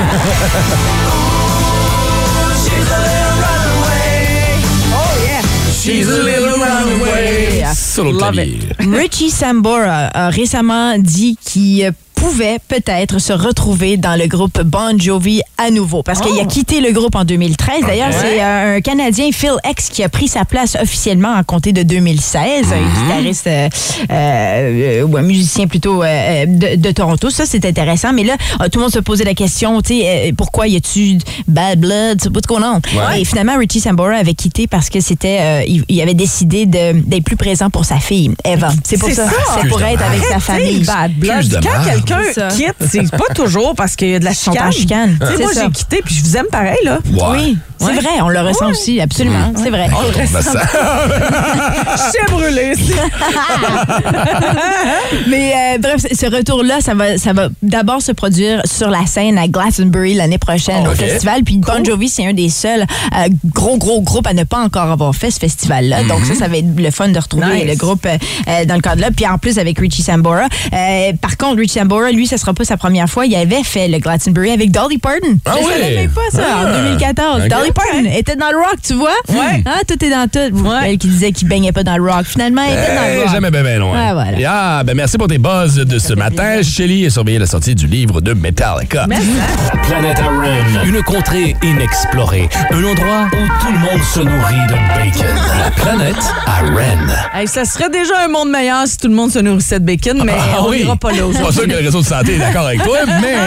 She's 5.72 6.08
a 6.10 6.18
little 6.24 6.58
runaway. 6.60 7.55
Sur 7.96 8.12
Love. 8.12 8.44
Richie 8.80 9.30
Sambora 9.30 10.08
a 10.14 10.30
récemment 10.30 10.98
dit 10.98 11.38
qu'il 11.42 11.94
pouvait 12.30 12.58
peut-être 12.68 13.20
se 13.20 13.34
retrouver 13.34 13.98
dans 13.98 14.16
le 14.20 14.26
groupe 14.26 14.60
Bon 14.64 15.00
Jovi 15.00 15.42
à 15.60 15.70
nouveau. 15.70 16.02
Parce 16.02 16.22
qu'il 16.22 16.40
a 16.40 16.46
quitté 16.46 16.82
le 16.82 16.92
groupe 16.92 17.16
en 17.16 17.24
2013. 17.24 17.82
D'ailleurs, 17.86 18.10
c'est 18.12 18.42
euh, 18.42 18.78
un 18.78 18.82
Canadien, 18.82 19.30
Phil 19.32 19.52
X, 19.64 19.90
qui 19.90 20.02
a 20.04 20.10
pris 20.10 20.28
sa 20.28 20.44
place 20.44 20.76
officiellement 20.82 21.30
en 21.36 21.44
compté 21.44 21.72
de 21.72 21.84
2016. 21.84 22.66
Un 22.74 23.04
guitariste, 23.04 23.46
euh, 23.48 23.70
euh, 24.12 25.04
ou 25.04 25.16
un 25.18 25.22
musicien 25.22 25.68
plutôt 25.68 26.02
euh, 26.04 26.46
de, 26.48 26.76
de 26.78 26.92
Toronto. 26.92 27.30
Ça, 27.30 27.44
c'est 27.46 27.64
intéressant. 27.64 28.12
Mais 28.12 28.24
là, 28.24 28.38
euh, 28.60 28.66
tout 28.70 28.80
le 28.80 28.86
monde 28.86 28.94
se 28.94 29.00
posait 29.00 29.24
la 29.24 29.36
question, 29.36 29.80
tu 29.84 30.00
sais, 30.00 30.30
euh, 30.30 30.32
pourquoi 30.36 30.68
y 30.68 30.76
a-tu 30.78 31.20
bad 31.48 31.80
blood? 31.80 32.20
What's 32.34 32.48
going 32.48 32.64
on? 32.64 32.82
Et 33.16 33.24
finalement, 33.24 33.56
Richie 33.60 33.82
Sambora 33.82 34.16
avait 34.16 34.34
quitté 34.34 34.66
parce 34.66 34.90
que 34.90 35.00
c'était, 35.00 35.38
euh, 35.42 35.62
il, 35.68 35.84
il 35.90 36.02
avait 36.02 36.16
décidé 36.16 36.66
de- 36.66 36.94
d'être 37.02 37.24
plus 37.24 37.38
présent 37.38 37.70
pour 37.70 37.86
sa 37.86 37.98
fille, 38.00 38.32
Eva. 38.44 38.72
C'est 38.84 38.98
pour 38.98 39.10
C'est 39.10 39.16
ça. 39.16 39.26
ça. 39.30 39.60
C'est 39.62 39.68
pour 39.70 39.82
être 39.84 40.02
avec 40.04 40.24
sa 40.24 40.40
famille. 40.40 40.80
le 40.80 40.86
bad 40.86 41.14
blood. 41.14 41.48
De 41.48 41.58
Quand. 41.62 42.15
Quelqu'un 42.24 42.48
quitte, 42.50 42.76
c'est 42.90 43.12
pas 43.12 43.34
toujours 43.34 43.74
parce 43.76 43.96
qu'il 43.96 44.10
y 44.10 44.16
a 44.16 44.20
de 44.20 44.26
la 44.26 44.34
chicane. 44.34 44.72
chicane. 44.72 45.18
Tu 45.20 45.26
sais, 45.28 45.34
C'est 45.38 45.44
moi, 45.44 45.52
j'ai 45.66 45.72
quitté, 45.72 46.02
puis 46.04 46.16
je 46.16 46.24
vous 46.24 46.38
aime 46.38 46.48
pareil, 46.52 46.78
là. 46.84 47.00
Ouais. 47.12 47.22
Oui, 47.32 47.58
c'est 47.80 47.86
Ouais. 47.88 47.96
vrai, 47.96 48.22
on 48.22 48.30
le 48.30 48.40
ressent 48.42 48.70
aussi, 48.70 49.00
absolument, 49.02 49.52
c'est 49.56 49.70
vrai. 49.70 49.88
Ben, 49.90 50.42
ça- 50.42 50.52
Je 51.96 52.18
suis 52.18 52.34
brûlé. 52.34 52.74
Mais 55.28 55.54
euh, 55.56 55.78
bref, 55.80 56.02
ce- 56.12 56.26
retour-là, 56.36 56.82
ça 56.82 56.94
va, 56.94 57.18
ça 57.18 57.34
va 57.34 57.50
d'abord 57.62 58.02
se 58.02 58.12
produire 58.12 58.62
sur 58.66 58.90
la 58.90 59.06
scène 59.06 59.38
à 59.38 59.48
Glastonbury 59.48 60.14
l'année 60.16 60.38
prochaine 60.38 60.88
au 60.88 60.92
festival. 60.92 61.44
Puis 61.44 61.58
Bon 61.58 61.84
Jovi, 61.84 62.10
c'est 62.10 62.26
un 62.26 62.34
des 62.34 62.50
seuls 62.50 62.82
euh, 62.82 63.28
gros, 63.46 63.78
gros 63.78 64.02
groupes 64.02 64.28
à 64.28 64.34
ne 64.34 64.44
pas 64.44 64.60
encore 64.60 64.92
avoir 64.92 65.14
fait 65.16 65.32
ce 65.32 65.40
festival-là. 65.40 66.04
Donc 66.04 66.26
ça, 66.26 66.36
ça 66.36 66.48
va 66.48 66.58
être 66.58 66.66
le 66.78 66.92
fun 66.92 67.10
de 67.10 67.20
retrouver 67.20 67.64
Nice. 67.64 67.68
le 67.68 67.76
groupe 67.76 68.06
euh, 68.06 68.18
euh, 68.48 68.66
dans 68.66 68.76
le 68.76 68.82
cadre-là. 68.82 69.10
Puis 69.16 69.26
en 69.28 69.38
plus 69.38 69.58
avec 69.60 69.80
Richie 69.80 70.02
Sambora. 70.04 70.46
Euh, 70.74 71.14
par 71.22 71.38
contre, 71.38 71.58
Richie 71.60 71.80
Sambora, 71.80 72.05
lui, 72.12 72.28
ça 72.28 72.38
sera 72.38 72.54
pas 72.54 72.64
sa 72.66 72.78
première 72.78 73.10
fois. 73.10 73.26
Il 73.26 73.36
avait 73.36 73.64
fait 73.64 73.88
le 73.88 74.00
Glastonbury 74.00 74.52
avec 74.52 74.72
Dolly 74.72 74.98
Parton. 74.98 75.38
Ah 75.46 75.52
Je 75.60 75.66
oui? 75.66 75.72
savais 75.74 75.96
même 75.96 76.10
pas 76.12 76.22
ça, 76.32 76.42
en 76.42 76.66
Ah. 76.68 76.82
2014. 76.82 77.42
Ok. 77.44 77.48
Dolly 77.50 77.72
Parton 77.72 78.06
était 78.16 78.36
dans 78.36 78.52
le 78.52 78.58
rock, 78.58 78.76
tu 78.86 78.94
vois? 78.94 79.10
Ouais. 79.30 79.64
Ah, 79.66 79.80
tout 79.88 80.04
est 80.04 80.10
dans 80.10 80.28
tout. 80.30 80.56
Ouais. 80.68 80.92
Elle 80.92 80.98
qui 80.98 81.08
disait 81.08 81.32
qu'il 81.32 81.48
baignait 81.48 81.72
pas 81.72 81.84
dans 81.84 81.98
le 81.98 82.04
rock. 82.12 82.26
Finalement, 82.26 82.62
elle 82.68 82.74
était 82.80 82.96
dans 82.96 83.02
le 83.02 83.14
Eh, 83.20 83.24
rock. 83.24 83.32
jamais 83.32 83.52
bien 83.52 83.64
ben 83.64 83.80
loin. 83.80 83.92
Ouais, 84.08 84.14
voilà. 84.14 84.40
Et 84.40 84.46
Ah, 84.46 84.84
ben 84.86 84.96
merci 84.96 85.18
pour 85.18 85.28
tes 85.28 85.38
buzz 85.38 85.76
de 85.76 86.00
ce 86.00 86.14
matin. 86.14 86.62
Shelly 86.64 87.06
a 87.06 87.10
surveillé 87.10 87.40
la 87.40 87.46
sortie 87.48 87.76
du 87.76 87.88
livre 87.88 88.22
de 88.22 88.34
Metallica. 88.34 89.08
Planète 89.88 90.18
Aren, 90.20 90.88
une 90.88 91.02
contrée 91.04 91.56
inexplorée, 91.64 92.50
un 92.72 92.84
endroit 92.84 93.28
où 93.34 93.48
tout 93.62 93.72
le 93.72 93.80
monde 93.80 94.02
se 94.14 94.20
nourrit 94.20 94.68
de 94.68 94.74
bacon. 94.74 95.36
La 95.60 95.72
planète 95.72 96.16
Aren. 96.48 97.12
Hey, 97.34 97.48
ça 97.48 97.66
serait 97.66 97.90
déjà 97.90 98.14
un 98.26 98.28
monde 98.28 98.50
meilleur 98.50 98.88
si 98.88 98.98
tout 98.98 99.08
le 99.08 99.14
monde 99.16 99.32
se 99.32 99.40
nourrissait 99.40 99.80
de 99.80 99.86
bacon, 99.86 100.22
mais 100.26 100.34
Ah 100.38 100.62
on 100.64 100.70
oui. 100.70 100.82
ira 100.82 100.96
pas 100.96 101.12
là 101.12 101.26
aujourd'hui. 101.26 101.46
Réseau 101.96 102.02
de 102.02 102.16
santé 102.16 102.36
est 102.36 102.40
d'accord 102.40 102.66
avec 102.66 102.84
toi, 102.84 102.98
mais... 103.22 103.36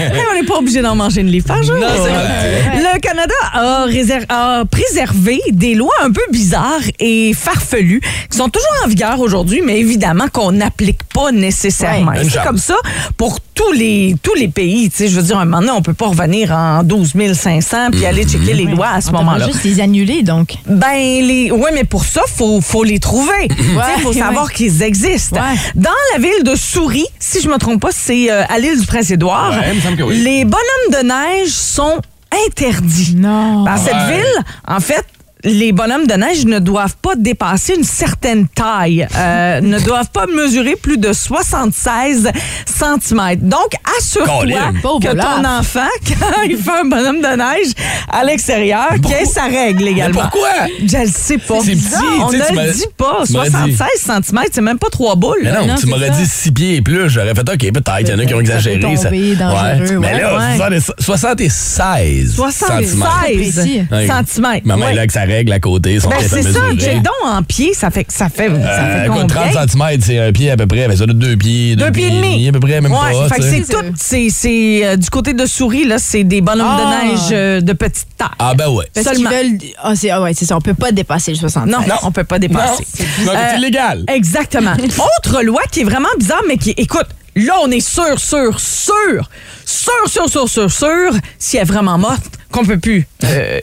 Hey, 0.00 0.22
on 0.30 0.34
n'est 0.34 0.46
pas 0.46 0.56
obligé 0.56 0.82
d'en 0.82 0.94
manger 0.94 1.20
une 1.20 1.28
livre 1.28 1.46
par 1.46 1.62
jour. 1.62 1.76
Non, 1.76 1.86
c'est 1.94 2.10
vrai. 2.10 2.94
Le 2.94 2.98
Canada 3.00 3.34
a, 3.52 3.86
a 4.28 4.64
préservé 4.64 5.40
des 5.50 5.74
lois 5.74 5.94
un 6.02 6.10
peu 6.10 6.20
bizarres 6.32 6.80
et 6.98 7.32
farfelues 7.34 8.00
qui 8.30 8.36
sont 8.36 8.48
toujours 8.48 8.70
en 8.84 8.88
vigueur 8.88 9.20
aujourd'hui, 9.20 9.62
mais 9.64 9.78
évidemment 9.78 10.26
qu'on 10.32 10.52
n'applique 10.52 11.02
pas 11.04 11.32
nécessairement. 11.32 12.12
Ouais. 12.12 12.24
C'est 12.28 12.42
comme 12.42 12.58
ça 12.58 12.76
pour 13.16 13.40
tous 13.60 13.72
les, 13.72 14.16
tous 14.22 14.34
les 14.34 14.48
pays. 14.48 14.90
Tu 14.90 14.96
sais, 14.96 15.08
je 15.08 15.16
veux 15.16 15.22
dire, 15.22 15.38
un 15.38 15.44
moment 15.44 15.60
donné, 15.60 15.72
on 15.72 15.82
peut 15.82 15.94
pas 15.94 16.08
revenir 16.08 16.52
en 16.52 16.82
12 16.82 17.12
500 17.34 17.90
puis 17.92 18.06
aller 18.06 18.24
checker 18.24 18.54
les 18.54 18.64
lois 18.64 18.88
à 18.88 19.00
ce 19.00 19.10
moment-là. 19.12 19.46
juste 19.46 19.64
les 19.64 19.80
annuler, 19.80 20.22
donc. 20.22 20.54
Ben, 20.66 20.96
les. 20.96 21.50
Oui, 21.50 21.70
mais 21.74 21.84
pour 21.84 22.04
ça, 22.04 22.22
faut, 22.26 22.60
faut 22.60 22.84
les 22.84 22.98
trouver. 22.98 23.48
Il 23.48 24.02
faut 24.02 24.12
savoir 24.12 24.46
ouais. 24.46 24.52
qu'ils 24.54 24.82
existent. 24.82 25.40
Ouais. 25.40 25.56
Dans 25.74 25.90
la 26.14 26.20
ville 26.20 26.42
de 26.42 26.54
Souris, 26.54 27.06
si 27.18 27.40
je 27.40 27.48
me 27.48 27.58
trompe 27.60 27.80
pas, 27.80 27.90
c'est 27.92 28.30
euh, 28.30 28.42
à 28.48 28.58
l'île 28.58 28.80
du 28.80 28.86
Prince-Édouard, 28.86 29.50
Ouais, 29.52 29.68
il 29.70 29.76
me 29.76 29.80
semble 29.80 29.96
que 29.96 30.02
oui. 30.02 30.22
les 30.22 30.44
bonhommes 30.44 30.90
de 31.02 31.06
neige 31.06 31.48
sont 31.50 32.00
interdits. 32.46 33.14
Non. 33.16 33.64
Dans 33.64 33.76
cette 33.76 33.92
Ouais. 33.94 34.16
ville, 34.16 34.44
en 34.66 34.80
fait, 34.80 35.04
les 35.44 35.72
bonhommes 35.72 36.06
de 36.06 36.14
neige 36.14 36.44
ne 36.46 36.58
doivent 36.58 36.96
pas 37.00 37.14
dépasser 37.16 37.74
une 37.76 37.84
certaine 37.84 38.46
taille, 38.48 39.06
euh, 39.16 39.60
ne 39.62 39.78
doivent 39.80 40.10
pas 40.12 40.26
mesurer 40.26 40.76
plus 40.76 40.98
de 40.98 41.12
76 41.12 42.30
cm. 42.66 43.36
Donc, 43.36 43.70
assure-toi 43.98 44.98
que 45.00 45.16
ton 45.16 45.44
enfant, 45.48 45.80
quand 46.08 46.42
il 46.48 46.56
fait 46.56 46.70
un 46.80 46.84
bonhomme 46.84 47.20
de 47.20 47.36
neige 47.36 47.72
à 48.10 48.24
l'extérieur, 48.24 48.88
qu'il 49.02 49.12
ait 49.12 49.24
sa 49.24 49.44
règle 49.44 49.88
également? 49.88 50.20
pourquoi? 50.22 50.48
Je 50.86 50.96
le 50.98 51.06
sais 51.06 51.38
pas. 51.38 51.58
C'est 51.64 51.72
petit, 51.72 52.04
On 52.20 52.30
ne 52.30 52.38
le 52.38 52.72
dit 52.72 52.84
pas. 52.96 53.22
tu 53.26 53.32
m'aurais 53.32 53.50
dit. 53.50 53.76
76 53.76 53.86
cm, 53.98 54.40
c'est 54.52 54.60
même 54.60 54.78
pas 54.78 54.88
trois 54.90 55.16
boules. 55.16 55.40
Mais 55.42 55.52
non, 55.52 55.66
Non, 55.66 55.74
tu 55.76 55.86
m'aurais 55.86 56.08
ça. 56.08 56.14
dit 56.14 56.26
6 56.26 56.52
pieds 56.52 56.76
et 56.76 56.82
plus, 56.82 57.08
j'aurais 57.08 57.34
fait 57.34 57.48
OK, 57.48 57.58
peut-être, 57.58 58.00
il 58.00 58.08
y 58.08 58.12
en 58.12 58.18
a 58.18 58.24
qui 58.26 58.34
ont 58.34 58.38
Ça 58.38 58.42
exagéré. 58.42 58.76
peut 58.80 58.96
tomber 59.02 59.34
dangereux, 59.36 59.98
Mais 60.00 60.14
ouais, 60.14 60.20
là, 60.20 60.36
ouais. 60.70 60.80
76 60.98 62.34
76 62.34 62.96
Précis. 63.34 63.82
Ouais. 63.90 64.06
cm. 64.26 64.60
Maman 64.64 64.88
est 64.88 64.94
là 64.94 65.00
avec 65.00 65.10
sa 65.12 65.24
règle 65.30 65.52
à 65.52 65.60
côté, 65.60 65.98
son 66.00 66.08
Ben, 66.10 66.16
c'est 66.28 66.42
ça. 66.42 66.60
donc 66.60 67.12
en 67.24 67.42
pied, 67.42 67.72
ça 67.74 67.90
fait, 67.90 68.06
ça 68.10 68.28
fait, 68.28 68.48
ça 68.48 68.54
Euh, 68.54 69.00
fait 69.02 69.06
écoute, 69.06 69.32
combien? 69.34 69.50
30 69.52 69.70
cm, 69.70 70.00
c'est 70.00 70.18
un 70.18 70.32
pied 70.32 70.50
à 70.50 70.56
peu 70.56 70.66
près. 70.66 70.88
Ben, 70.88 70.96
ça 70.96 71.04
doit 71.06 71.12
être 71.14 71.18
deux 71.18 71.36
pieds. 71.36 71.76
Deux 71.76 71.90
pieds 71.90 72.06
et 72.08 72.10
demi. 72.10 72.48
à 72.48 72.52
peu 72.52 72.60
près, 72.60 72.80
même 72.80 72.92
ouais, 72.92 73.28
pas. 73.28 73.36
c'est 73.40 73.62
tout. 73.68 73.84
C'est, 73.96 74.28
c'est, 74.30 74.80
euh, 74.86 74.96
du 74.96 75.08
côté 75.10 75.32
de 75.32 75.46
souris, 75.46 75.84
là, 75.86 75.96
c'est 75.98 76.24
des 76.24 76.40
bonhommes 76.40 76.66
Ah. 76.68 77.00
de 77.04 77.06
neige 77.12 77.20
euh, 77.32 77.60
de 77.60 77.72
petite 77.72 78.08
taille. 78.16 78.28
Ah, 78.38 78.54
ben 78.54 78.68
ouais. 78.68 78.86
Parce 78.94 79.06
Seulement. 79.06 79.30
veulent. 79.30 79.58
Ah, 79.82 79.92
c'est 79.96 80.10
ah 80.10 80.20
ouais, 80.22 80.32
c'est 80.34 80.44
ça. 80.44 80.56
On 80.56 80.60
peut 80.60 80.74
pas 80.74 80.92
dépasser 80.92 81.32
le 81.32 81.38
60. 81.38 81.66
Non, 81.66 81.78
on 82.02 82.10
peut 82.12 82.24
pas 82.24 82.38
dépasser. 82.38 82.84
Non, 83.24 83.32
c'est 83.34 83.54
Euh, 83.54 83.56
illégal. 83.58 84.04
Exactement. 84.08 84.72
Autre 85.18 85.42
loi 85.42 85.62
qui 85.70 85.80
est 85.80 85.84
vraiment 85.84 86.08
bizarre, 86.18 86.42
mais 86.48 86.56
qui, 86.56 86.70
écoute, 86.76 87.06
là, 87.36 87.54
on 87.62 87.70
est 87.70 87.80
sûr, 87.80 88.18
sûr, 88.18 88.58
sûr, 88.58 89.28
sûr, 89.70 90.08
sûr, 90.08 90.28
sûr, 90.28 90.48
sûr, 90.48 90.70
sûr, 90.70 91.12
si 91.38 91.56
elle 91.56 91.62
est 91.62 91.66
vraiment 91.66 91.98
morte, 91.98 92.24
qu'on 92.50 92.64
peut 92.64 92.78
plus 92.80 93.06
euh, 93.22 93.60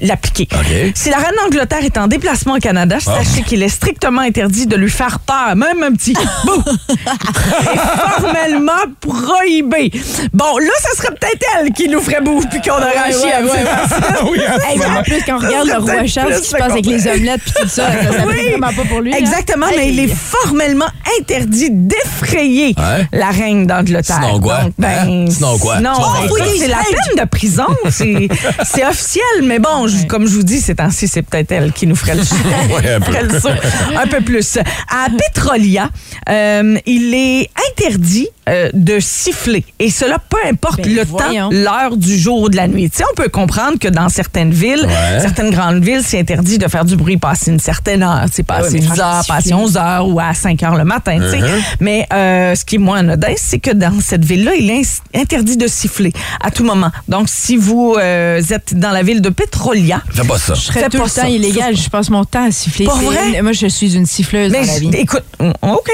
l'appliquer. 0.00 0.48
Si 0.94 1.10
la 1.10 1.18
reine 1.18 1.34
d'Angleterre 1.42 1.84
est 1.84 1.98
en 1.98 2.06
déplacement 2.06 2.54
au 2.54 2.58
Canada, 2.58 2.96
Ah. 3.06 3.22
sachez 3.22 3.42
qu'il 3.42 3.62
est 3.62 3.68
strictement 3.68 4.22
interdit 4.22 4.66
de 4.66 4.74
lui 4.76 4.90
faire 4.90 5.18
peur, 5.20 5.54
même 5.54 5.82
un 5.82 5.92
petit 5.92 6.14
bouh. 6.46 6.62
est 6.88 8.20
formellement 8.20 8.72
prohibé. 9.00 9.90
Bon, 10.32 10.56
là, 10.58 10.70
ça 10.80 10.96
serait 10.96 11.14
peut-être 11.14 11.44
elle 11.60 11.72
qui 11.72 11.88
nous 11.90 12.00
ferait 12.00 12.22
bouffe 12.22 12.48
puis 12.48 12.60
qu'on 12.62 12.72
aurait 12.76 13.12
chier 13.12 13.26
ouais, 13.42 13.50
ses 13.50 14.24
oui. 14.30 14.38
Hey, 14.66 14.80
en 14.86 15.02
plus, 15.02 15.22
quand 15.26 15.36
on 15.36 15.46
regarde 15.46 15.68
le 15.68 15.76
roi 15.78 16.06
Charles, 16.06 16.34
ce 16.36 16.40
qui 16.40 16.48
se 16.48 16.56
passe 16.56 16.72
avec 16.72 16.86
le 16.86 16.92
les 16.92 17.06
omelettes 17.06 17.42
puis 17.42 17.52
tout 17.62 17.68
ça, 17.68 17.90
ça 17.92 18.26
Oui. 18.26 18.50
vraiment 18.50 18.72
pas 18.72 18.88
pour 18.88 19.00
lui. 19.02 19.12
hein. 19.12 19.18
Exactement, 19.18 19.66
mais 19.76 19.90
il 19.90 20.00
est 20.00 20.14
formellement 20.14 20.86
interdit 21.20 21.68
d'effrayer 21.70 22.74
Ouais. 22.78 23.06
la 23.12 23.28
reine 23.28 23.66
d'Angleterre. 23.66 24.20
Sinon 24.22 24.40
quoi? 24.40 24.62
Donc, 24.62 24.72
ben, 24.78 24.93
Sinon 25.30 25.58
quoi? 25.58 25.80
Non, 25.80 25.94
ça. 25.94 26.28
c'est 26.58 26.68
la 26.68 26.76
peine 26.78 27.24
de 27.24 27.28
prison. 27.28 27.66
C'est 27.90 28.28
c'est 28.64 28.84
officiel, 28.86 29.24
mais 29.44 29.58
bon, 29.58 29.86
je- 29.88 30.06
comme 30.06 30.26
je 30.26 30.34
vous 30.36 30.42
dis, 30.42 30.60
ces 30.60 30.74
temps-ci, 30.74 31.08
c'est 31.08 31.22
peut-être 31.22 31.52
elle 31.52 31.72
qui 31.72 31.86
nous 31.86 31.96
ferait 31.96 32.14
le, 32.14 32.22
Ouais, 32.74 32.94
un 32.94 33.00
peu. 33.00 33.12
ferait 33.12 33.22
le 33.24 33.40
saut 33.40 33.48
un 33.96 34.06
peu 34.06 34.20
plus. 34.20 34.56
À 34.88 35.08
Petrolia, 35.16 35.88
euh, 36.28 36.76
il 36.86 37.14
est 37.14 37.50
interdit 37.70 38.28
euh, 38.48 38.70
de 38.74 38.98
siffler. 39.00 39.64
Et 39.78 39.90
cela, 39.90 40.18
peu 40.18 40.36
importe 40.48 40.82
Ben, 40.82 40.94
le 40.94 41.04
voyons. 41.04 41.48
temps, 41.48 41.56
l'heure 41.56 41.96
du 41.96 42.18
jour 42.18 42.42
ou 42.42 42.48
de 42.48 42.56
la 42.56 42.68
nuit. 42.68 42.90
Tu 42.90 42.98
sais, 42.98 43.04
on 43.10 43.14
peut 43.14 43.28
comprendre 43.28 43.78
que 43.78 43.88
dans 43.88 44.08
certaines 44.08 44.50
villes, 44.52 44.84
Ouais. 44.86 45.20
certaines 45.20 45.50
grandes 45.50 45.82
villes, 45.82 46.02
c'est 46.04 46.18
interdit 46.20 46.58
de 46.58 46.68
faire 46.68 46.84
du 46.84 46.96
bruit 46.96 47.16
passer 47.16 47.50
une 47.50 47.58
certaine 47.60 48.02
heure. 48.02 48.24
C'est 48.32 48.42
ouais, 48.42 48.58
passer 48.58 48.74
mais 48.74 48.80
10 48.80 48.88
faire 48.94 49.06
heures, 49.06 49.24
passer 49.26 49.54
11 49.54 49.76
heures 49.76 50.06
ou 50.08 50.20
à 50.20 50.34
5 50.34 50.62
heures 50.62 50.76
le 50.76 50.84
matin. 50.84 51.18
Uh-huh. 51.18 51.48
Mais 51.80 52.06
euh, 52.12 52.54
ce 52.54 52.64
qui 52.64 52.74
est 52.76 52.78
moins 52.78 52.98
anodin, 52.98 53.32
c'est 53.36 53.58
que 53.58 53.70
dans 53.70 53.98
cette 54.00 54.24
ville-là, 54.24 54.52
il 54.58 54.70
est 54.70 54.83
interdit 55.14 55.56
de 55.56 55.66
siffler 55.66 56.12
à 56.42 56.50
tout 56.50 56.64
moment. 56.64 56.90
Donc, 57.08 57.28
si 57.30 57.56
vous 57.56 57.96
euh, 57.98 58.40
êtes 58.50 58.74
dans 58.78 58.90
la 58.90 59.02
ville 59.02 59.20
de 59.20 59.28
Petrolia, 59.30 60.02
Fais 60.12 60.24
pas 60.26 60.38
ça. 60.38 60.54
Je 60.54 60.60
serais 60.60 60.80
Fais 60.80 60.88
tout 60.88 60.98
pas 60.98 61.04
le 61.04 61.10
temps 61.10 61.22
ça. 61.22 61.28
illégal. 61.28 61.76
Je 61.76 61.88
passe 61.88 62.10
mon 62.10 62.24
temps 62.24 62.46
à 62.46 62.50
siffler. 62.50 62.86
Pas 62.86 62.96
C'est- 62.98 63.04
vrai? 63.06 63.42
Moi, 63.42 63.52
je 63.52 63.66
suis 63.66 63.94
une 63.96 64.06
siffleuse 64.06 64.50
mais 64.52 64.66
dans 64.66 64.72
la 64.72 64.78
vie. 64.78 64.90
je- 64.92 64.98
écoute, 64.98 65.24
mm, 65.40 65.50
OK, 65.62 65.90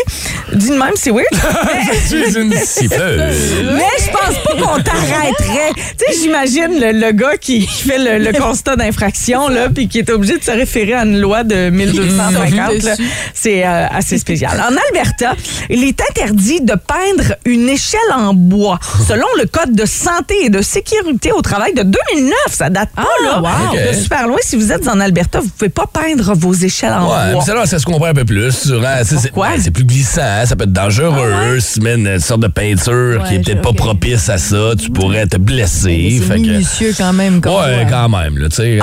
dis 0.55 0.69
de 0.71 0.75
même, 0.75 0.93
c'est 0.97 1.11
weird. 1.11 1.27
Tu 2.09 2.17
es 2.23 2.31
une 2.41 2.53
siffleuse. 2.55 3.55
Mais 3.75 3.85
je 3.99 4.11
pense 4.11 4.39
pas 4.45 4.53
qu'on 4.55 4.83
t'arrêterait. 4.83 5.73
Tu 5.77 6.13
sais, 6.15 6.21
j'imagine 6.23 6.79
le, 6.81 6.93
le 6.93 7.13
gars 7.13 7.37
qui, 7.41 7.67
qui 7.67 7.83
fait 7.89 7.99
le, 7.99 8.25
le 8.25 8.39
constat 8.39 8.77
d'infraction, 8.77 9.49
là, 9.49 9.69
puis 9.69 9.89
qui 9.89 9.99
est 9.99 10.11
obligé 10.11 10.39
de 10.39 10.43
se 10.45 10.51
référer 10.51 10.95
à 10.95 11.05
une 11.05 11.21
loi 11.21 11.45
de 11.45 11.71
1250. 11.71 12.83
là. 12.83 12.95
C'est 13.35 13.65
euh, 13.67 13.87
assez 13.89 14.19
spécial. 14.19 14.59
En 14.61 14.75
Alberta, 14.89 15.35
il 15.69 15.85
est 15.85 16.01
interdit 16.11 16.61
de 16.61 16.75
peindre 16.75 17.37
une 17.45 17.69
échelle 17.69 18.01
en 18.15 18.35
bois, 18.35 18.79
selon 19.09 19.27
le 19.41 19.47
Code 19.47 19.75
de 19.75 19.85
santé 19.87 20.35
et 20.45 20.51
de 20.51 20.63
sécurité 20.63 21.33
au 21.33 21.43
travail 21.43 21.75
de 21.75 21.83
2009. 21.83 22.33
Ça 22.51 22.71
date 22.71 22.91
pas, 22.95 23.07
là, 23.25 23.41
wow. 23.41 23.49
de 23.93 23.97
super 23.97 24.27
loin. 24.27 24.37
Si 24.43 24.57
vous 24.57 24.73
êtes 24.73 24.87
en 24.89 25.01
Alberta, 25.01 25.41
vous 25.41 25.49
pouvez 25.49 25.69
pas 25.71 25.87
peindre 25.87 26.35
vos 26.35 26.53
échelles 26.55 26.93
en 26.93 27.11
Ouais, 27.11 27.33
bois. 27.33 27.45
ça, 27.45 27.67
ça 27.67 27.79
se 27.79 27.85
comprend 27.85 28.07
un 28.07 28.15
peu 28.15 28.25
plus. 28.25 28.51
C'est- 28.53 29.33
ouais, 29.37 29.71
plus 29.73 29.85
glissant, 29.85 30.21
hein, 30.23 30.47
ça 30.47 30.57
peut 30.57 30.65
être 30.65 30.73
dangereux. 30.73 31.61
Si 31.61 31.75
tu 31.75 31.81
mets 31.81 31.95
une 31.95 32.19
sorte 32.19 32.41
de 32.41 32.49
peinture 32.49 33.25
qui 33.29 33.35
est 33.37 33.39
peut-être 33.45 33.63
pas 33.63 33.73
propice 33.73 34.29
à 34.29 34.39
ça, 34.39 34.73
tu 34.79 34.91
pourrais 34.91 35.27
te 35.27 35.37
blesser. 35.37 36.21
C'est 36.21 36.29
que- 36.35 36.41
minutieux 36.41 36.95
quand 36.97 37.13
même. 37.13 37.41
comme 37.41 37.55
Ouais, 37.55 37.87
quand 37.89 38.09
même, 38.09 38.39
là, 38.39 38.49
tu 38.49 38.57
sais. 38.57 38.79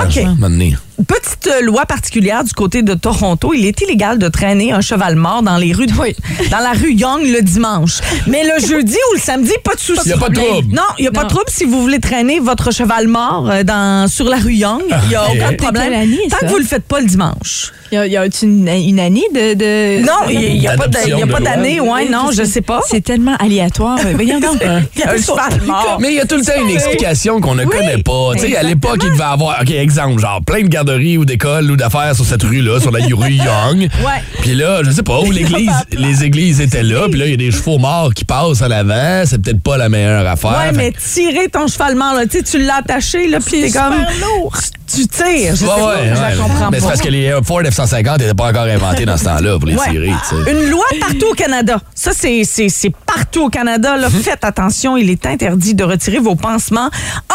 Petite 1.05 1.49
loi 1.61 1.85
particulière 1.85 2.43
du 2.43 2.53
côté 2.53 2.81
de 2.81 2.93
Toronto. 2.93 3.53
Il 3.53 3.65
est 3.65 3.79
illégal 3.81 4.17
de 4.17 4.27
traîner 4.27 4.71
un 4.71 4.81
cheval 4.81 5.15
mort 5.15 5.43
dans 5.43 5.57
les 5.57 5.71
rues 5.73 5.85
de, 5.87 5.93
dans 6.49 6.59
la 6.59 6.71
rue 6.71 6.93
Young 6.93 7.21
le 7.23 7.41
dimanche. 7.41 7.99
Mais 8.27 8.43
le 8.43 8.65
jeudi 8.65 8.95
ou 9.11 9.13
le 9.15 9.19
samedi, 9.19 9.51
pas 9.63 9.75
de 9.75 9.79
souci. 9.79 10.01
Il 10.05 10.09
y 10.09 10.13
a 10.13 10.17
pas 10.17 10.29
de 10.29 10.35
trouble. 10.35 10.73
Non, 10.75 10.81
il 10.97 11.03
n'y 11.03 11.07
a 11.07 11.11
pas 11.11 11.23
de 11.23 11.29
trouble 11.29 11.45
si 11.49 11.65
vous 11.65 11.81
voulez 11.81 11.99
traîner 11.99 12.39
votre 12.39 12.71
cheval 12.73 13.07
mort 13.07 13.49
euh, 13.49 13.63
dans, 13.63 14.07
sur 14.09 14.25
la 14.29 14.37
rue 14.37 14.53
Young. 14.55 14.81
Il 15.03 15.09
n'y 15.09 15.15
a 15.15 15.23
Ok. 15.23 15.35
aucun 15.35 15.53
problème. 15.53 15.93
année, 15.93 16.19
Tant 16.29 16.37
ça? 16.39 16.45
que 16.47 16.51
vous 16.51 16.57
le 16.57 16.65
faites 16.65 16.83
pas 16.85 16.99
le 16.99 17.05
dimanche. 17.05 17.71
Y 17.91 17.97
a, 17.97 18.07
y 18.07 18.17
a 18.17 18.25
une, 18.43 18.67
une 18.67 18.99
année 18.99 19.23
de. 19.33 19.53
de- 19.53 20.05
Non, 20.05 20.27
il 20.29 20.59
n'y 20.59 20.67
a, 20.67 20.75
pas 20.75 20.87
d'année. 21.39 21.79
Ouais, 21.79 22.09
non, 22.09 22.31
je 22.31 22.43
sais 22.43 22.61
pas. 22.61 22.81
C'est 22.87 23.01
tellement 23.03 23.35
aléatoire. 23.37 23.97
Voyons 24.13 24.39
donc. 24.39 24.57
Il 24.95 24.99
y 25.01 25.03
a 25.03 25.11
un 25.11 25.17
cheval 25.17 25.61
mort. 25.65 25.97
Mais 26.01 26.09
il 26.09 26.15
y 26.15 26.19
a 26.19 26.25
tout 26.25 26.35
le 26.37 26.43
temps 26.43 26.61
une 26.61 26.69
explication 26.69 27.39
qu'on 27.39 27.55
ne 27.55 27.65
connaît 27.65 28.01
pas. 28.03 28.31
Tu 28.35 28.39
sais, 28.49 28.57
à 28.57 28.63
l'époque, 28.63 28.99
il 29.03 29.11
devait 29.11 29.23
avoir, 29.23 29.59
OK, 29.61 29.69
exemple, 29.71 30.19
genre 30.19 30.41
plein 30.45 30.61
de 30.61 30.67
garderies 30.67 31.17
ou 31.17 31.25
d'écoles 31.25 31.69
ou 31.71 31.75
d'affaires 31.75 32.15
sur 32.15 32.25
cette 32.25 32.43
rue-là, 32.43 32.79
sur 32.79 32.91
la 32.91 33.05
rue 33.05 33.31
Young. 33.33 33.79
Ouais. 33.81 34.21
Puis 34.41 34.55
là, 34.55 34.81
je 34.83 34.91
sais 34.91 35.03
pas, 35.03 35.19
où 35.19 35.31
l'église, 35.31 35.71
les 35.91 36.23
églises 36.23 36.59
étaient 36.61 36.83
là, 36.83 37.07
puis 37.09 37.19
là, 37.19 37.25
il 37.25 37.31
y 37.31 37.33
a 37.33 37.37
des 37.37 37.51
chevaux 37.51 37.77
morts 37.77 38.13
qui 38.13 38.25
passent 38.25 38.61
à 38.61 38.67
l'avant. 38.67 39.23
C'est 39.25 39.41
peut-être 39.41 39.61
pas 39.61 39.77
la 39.77 39.89
meilleure 39.89 40.27
affaire. 40.27 40.51
Ouais, 40.51 40.67
Fait 40.71 40.77
mais 40.77 40.91
tirer 40.91 41.47
ton 41.49 41.67
cheval 41.67 41.95
mort, 41.95 42.13
là, 42.15 42.25
tu 42.25 42.37
sais, 42.39 42.43
tu 42.43 42.59
l'as 42.59 42.77
attaché, 42.77 43.27
là, 43.27 43.39
puis 43.39 43.61
t'es 43.61 43.71
comme. 43.71 43.95
Tu 44.86 44.86
tu 45.01 45.07
tires. 45.07 45.51
Je 45.51 45.55
sais 45.55 45.65
Ouais, 45.65 45.69
pas, 45.79 45.85
ouais, 45.87 46.11
je 46.15 46.21
la 46.21 46.35
comprends 46.35 46.69
Mais 46.71 46.77
c'est 46.79 46.83
pas. 46.83 46.89
parce 46.89 47.01
que 47.01 47.09
les 47.09 47.31
Ford 47.43 47.61
F-150 47.61 48.19
n'étaient 48.19 48.33
pas 48.33 48.49
encore 48.49 48.63
inventés 48.63 49.05
dans 49.05 49.17
ce 49.17 49.25
temps-là 49.25 49.57
pour 49.59 49.67
les 49.67 49.75
Ouais. 49.75 49.89
tirer. 49.91 50.11
Une 50.51 50.69
loi 50.69 50.85
partout 50.99 51.27
au 51.31 51.33
Canada. 51.33 51.79
Ça, 51.95 52.11
c'est 52.13 52.43
c'est- 52.43 52.69
c'est 52.69 52.91
partout 53.05 53.45
au 53.45 53.49
Canada. 53.49 53.97
Là. 53.97 54.09
Faites 54.09 54.43
attention, 54.43 54.97
il 54.97 55.09
est 55.09 55.25
interdit 55.25 55.75
de 55.75 55.83
retirer 55.83 56.19
vos 56.19 56.35
pansements 56.35 56.89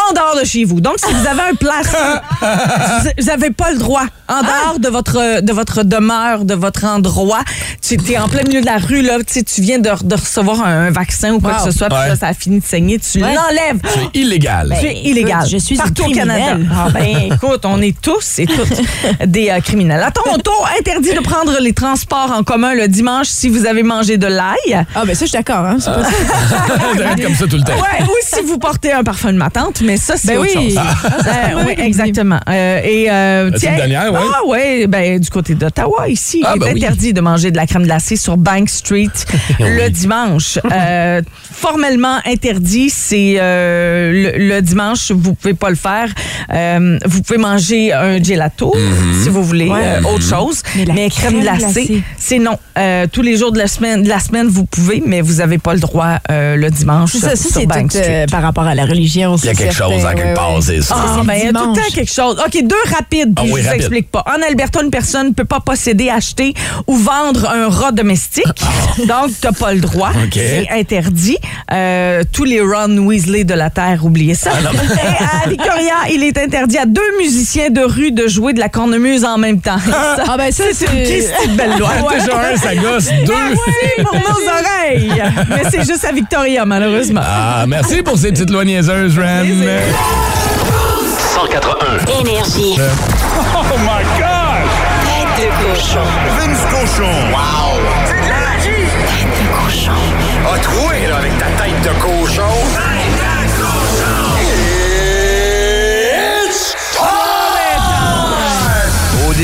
en 0.09 0.13
dehors 0.13 0.37
de 0.41 0.45
chez 0.45 0.65
vous. 0.65 0.81
Donc, 0.81 0.95
si 0.97 1.11
vous 1.13 1.27
avez 1.27 1.41
un 1.51 1.55
place, 1.55 1.87
vous 3.19 3.25
n'avez 3.25 3.51
pas 3.51 3.71
le 3.71 3.77
droit. 3.77 4.03
En 4.27 4.41
dehors 4.41 4.79
de 4.79 4.89
votre, 4.89 5.41
de 5.41 5.53
votre 5.53 5.83
demeure, 5.83 6.45
de 6.45 6.53
votre 6.53 6.85
endroit, 6.85 7.41
tu 7.81 7.95
es 8.11 8.17
en 8.17 8.27
plein 8.27 8.43
milieu 8.43 8.61
de 8.61 8.65
la 8.65 8.77
rue, 8.77 9.01
là, 9.01 9.17
tu 9.23 9.61
viens 9.61 9.79
de, 9.79 9.89
de 10.03 10.15
recevoir 10.15 10.61
un, 10.63 10.87
un 10.87 10.91
vaccin 10.91 11.33
ou 11.33 11.39
quoi 11.39 11.51
Wow. 11.53 11.57
que 11.65 11.71
ce 11.71 11.77
soit, 11.77 11.87
puis 11.87 11.97
là, 11.97 12.15
ça 12.15 12.27
a 12.27 12.33
fini 12.33 12.59
de 12.59 12.65
saigner, 12.65 12.99
tu 12.99 13.21
Ouais. 13.21 13.33
l'enlèves. 13.35 13.79
C'est 13.93 14.19
illégal. 14.19 14.75
C'est 14.79 14.93
illégal. 14.93 15.39
écoute, 15.41 15.51
je 15.51 15.57
suis 15.57 15.75
Partout 15.75 16.03
au 16.05 16.11
Canada. 16.11 16.57
Ah 16.73 16.87
ben, 16.91 17.31
écoute, 17.31 17.52
on 17.65 17.81
est 17.81 17.99
tous 18.01 18.39
et 18.39 18.45
toutes 18.45 18.81
des 19.25 19.49
euh, 19.49 19.59
criminels. 19.59 20.01
À 20.03 20.11
Toronto, 20.11 20.51
interdit 20.79 21.13
de 21.13 21.19
prendre 21.19 21.57
les 21.59 21.73
transports 21.73 22.31
en 22.37 22.43
commun 22.43 22.73
le 22.73 22.87
dimanche 22.87 23.27
si 23.27 23.49
vous 23.49 23.65
avez 23.65 23.83
mangé 23.83 24.17
de 24.17 24.27
l'ail. 24.27 24.85
Ah, 24.95 25.03
ben 25.05 25.15
ça, 25.15 25.25
je 25.25 25.29
suis 25.31 25.37
d'accord. 25.37 25.65
Hein, 25.65 25.77
c'est 25.79 25.91
pas 25.91 26.03
ça. 26.03 26.95
D'être 27.15 27.21
comme 27.23 27.35
ça 27.35 27.47
tout 27.47 27.57
le 27.57 27.63
temps. 27.63 27.73
Ouais, 27.73 28.03
ou 28.03 28.11
si 28.23 28.41
vous 28.43 28.57
portez 28.57 28.91
un 28.91 29.03
parfum 29.03 29.31
de 29.33 29.37
ma 29.37 29.49
tante, 29.49 29.81
mais 29.81 29.97
ça, 29.97 30.15
c'est 30.17 30.27
Ben 30.29 30.37
autre 30.39 30.51
oui. 30.57 30.73
chose. 30.73 30.77
Euh, 31.27 31.63
oui, 31.67 31.73
exactement. 31.77 32.39
Euh, 32.49 32.81
et, 32.83 33.09
euh, 33.11 33.51
tiens- 33.57 33.75
dernière, 33.75 34.11
ouais? 34.13 34.19
Ah, 34.21 34.39
oui, 34.47 34.87
ben, 34.87 35.19
du 35.19 35.29
côté 35.29 35.55
d'Ottawa, 35.55 36.07
ici, 36.07 36.41
Ah, 36.45 36.53
il 36.55 36.57
est 36.57 36.59
ben 36.65 36.73
oui. 36.73 36.83
interdit 36.83 37.13
de 37.13 37.21
manger 37.21 37.51
de 37.51 37.57
la 37.57 37.65
crème 37.67 37.83
glacée 37.83 38.15
sur 38.15 38.37
Bank 38.37 38.69
Street 38.69 39.09
le 39.59 39.89
dimanche. 39.89 40.59
Euh, 40.71 41.21
formellement 41.51 42.17
interdit, 42.25 42.89
c'est 42.89 43.35
euh, 43.39 44.11
le, 44.37 44.47
le 44.55 44.61
dimanche, 44.61 45.11
vous 45.11 45.33
pouvez 45.33 45.53
pas 45.53 45.69
le 45.69 45.75
faire. 45.75 46.07
Euh, 46.51 46.97
vous 47.05 47.21
pouvez 47.21 47.39
manger 47.43 47.93
un 47.93 48.21
gelato, 48.23 48.73
Mm-hmm. 48.75 49.23
si 49.23 49.29
vous 49.29 49.43
voulez, 49.43 49.67
Ouais. 49.69 49.79
euh, 49.83 50.01
autre 50.13 50.23
chose. 50.23 50.61
Mais 50.75 50.85
Mais, 50.87 51.03
la 51.03 51.09
crème, 51.09 51.31
crème 51.33 51.41
glacée, 51.41 51.85
glacée. 51.85 52.03
c'est 52.17 52.39
non. 52.39 52.57
Euh, 52.77 53.05
tous 53.11 53.21
les 53.21 53.37
jours 53.37 53.51
de 53.51 53.57
la 53.59 53.67
semaine, 53.67 54.03
de 54.03 54.09
la 54.09 54.19
semaine, 54.19 54.47
vous 54.47 54.65
pouvez, 54.65 55.03
mais 55.05 55.21
vous 55.21 55.41
avez 55.41 55.57
pas 55.57 55.73
le 55.73 55.79
droit 55.79 56.17
euh, 56.31 56.55
le 56.55 56.69
dimanche 56.69 57.11
C'est 57.11 57.19
ça, 57.19 57.29
ça, 57.31 57.35
sur 57.35 57.49
c'est 57.51 57.65
Bank 57.65 57.91
tout 57.91 57.97
Street. 57.97 58.23
euh, 58.23 58.25
par 58.27 58.41
rapport 58.41 58.63
à 58.65 58.73
la 58.75 58.85
religion. 58.85 59.35
Il 59.37 59.45
y 59.45 59.49
a 59.49 59.53
quelque 59.53 59.73
chose 59.73 60.05
en 60.05 60.13
quelque 60.13 60.35
part, 60.35 60.57
c'est 60.61 60.81
ça. 60.81 60.95
Ah, 60.97 61.15
c'est 61.19 61.25
ben, 61.27 61.33
il 61.35 61.45
y 61.45 61.47
a 61.47 61.51
tout 61.53 61.69
le 61.69 61.75
temps 61.75 61.89
quelque 61.93 62.11
chose. 62.13 62.37
OK, 62.45 62.63
deux 62.63 62.75
rapides, 62.95 63.35
puis 63.35 63.45
Ah 63.49 63.53
oui, 63.53 63.57
je 63.57 63.61
vous 63.61 63.67
rapide. 63.67 63.81
explique 63.81 64.11
pas. 64.11 64.23
En 64.27 64.41
Alberta, 64.47 64.81
une 64.81 64.89
personne 64.91 65.27
ne 65.29 65.33
peut 65.33 65.45
pas 65.45 65.59
posséder, 65.59 66.09
acheter 66.09 66.53
ou 66.87 66.95
vendre 66.95 67.49
un 67.49 67.69
rat 67.69 67.91
domestique. 67.91 68.45
Donc, 69.07 69.27
tu 69.39 69.45
n'as 69.47 69.51
pas 69.53 69.73
le 69.73 69.81
droit. 69.81 70.11
Ah. 70.15 70.19
C'est 70.31 70.67
interdit. 70.71 71.37
Euh, 71.71 72.23
tous 72.31 72.43
les 72.45 72.61
Ron 72.61 72.97
Weasley 72.99 73.43
de 73.43 73.53
la 73.53 73.69
Terre, 73.69 73.99
oubliez 74.05 74.35
ça. 74.35 74.51
Ah, 74.53 74.69
Et 75.43 75.45
à 75.45 75.49
Victoria, 75.49 75.93
il 76.13 76.23
est 76.23 76.37
interdit 76.37 76.77
à 76.77 76.85
deux 76.85 77.01
musiciens 77.23 77.69
de 77.69 77.81
rue 77.81 78.11
de 78.11 78.27
jouer 78.27 78.51
de 78.53 78.59
la 78.59 78.67
cornemuse 78.69 79.23
en 79.23 79.37
même 79.37 79.59
temps. 79.61 79.77
Ça, 79.79 80.23
Ah, 80.27 80.37
ben 80.37 80.51
ça, 80.51 80.65
c'est 80.73 80.85
une 80.87 81.03
Christie 81.03 81.47
de 81.47 81.55
belle 81.55 81.77
loi. 81.79 81.89
Déjà 82.11 82.37
un, 82.53 82.57
ça 82.57 82.75
gosse. 82.75 83.07
Deux. 83.25 83.33
Merci 83.33 84.03
pour 84.03 84.13
nos 84.15 84.49
oreilles. 84.49 85.23
Mais 85.49 85.63
c'est 85.71 85.85
juste 85.85 86.03
à 86.05 86.11
Victoria, 86.11 86.65
malheureusement. 86.65 87.21
Ah, 87.23 87.63
merci 87.67 88.01
pour 88.01 88.17
ces 88.17 88.31
petites 88.31 88.49
lois 88.49 88.65
niaiseuses, 88.65 89.17
Ren. 89.17 89.45
181. 91.33 92.19
Énergie. 92.21 92.75
Oh 92.77 93.77
my 93.79 94.03
God! 94.19 94.67
Tête 95.05 95.45
de 95.45 95.73
cochon. 95.73 96.05
Vince 96.37 96.63
cochon. 96.69 97.09
Wow! 97.31 97.79
C'est 98.05 98.13
de 98.25 98.29
la 98.29 98.39
magie! 98.49 98.85
Tête 99.07 99.33
de 99.39 99.65
cochon. 99.65 100.01
A 100.53 100.59
troué, 100.59 101.07
là, 101.07 101.17
avec 101.17 101.37
ta 101.37 101.45
tête 101.45 101.81
de 101.83 102.01
cochon. 102.01 102.92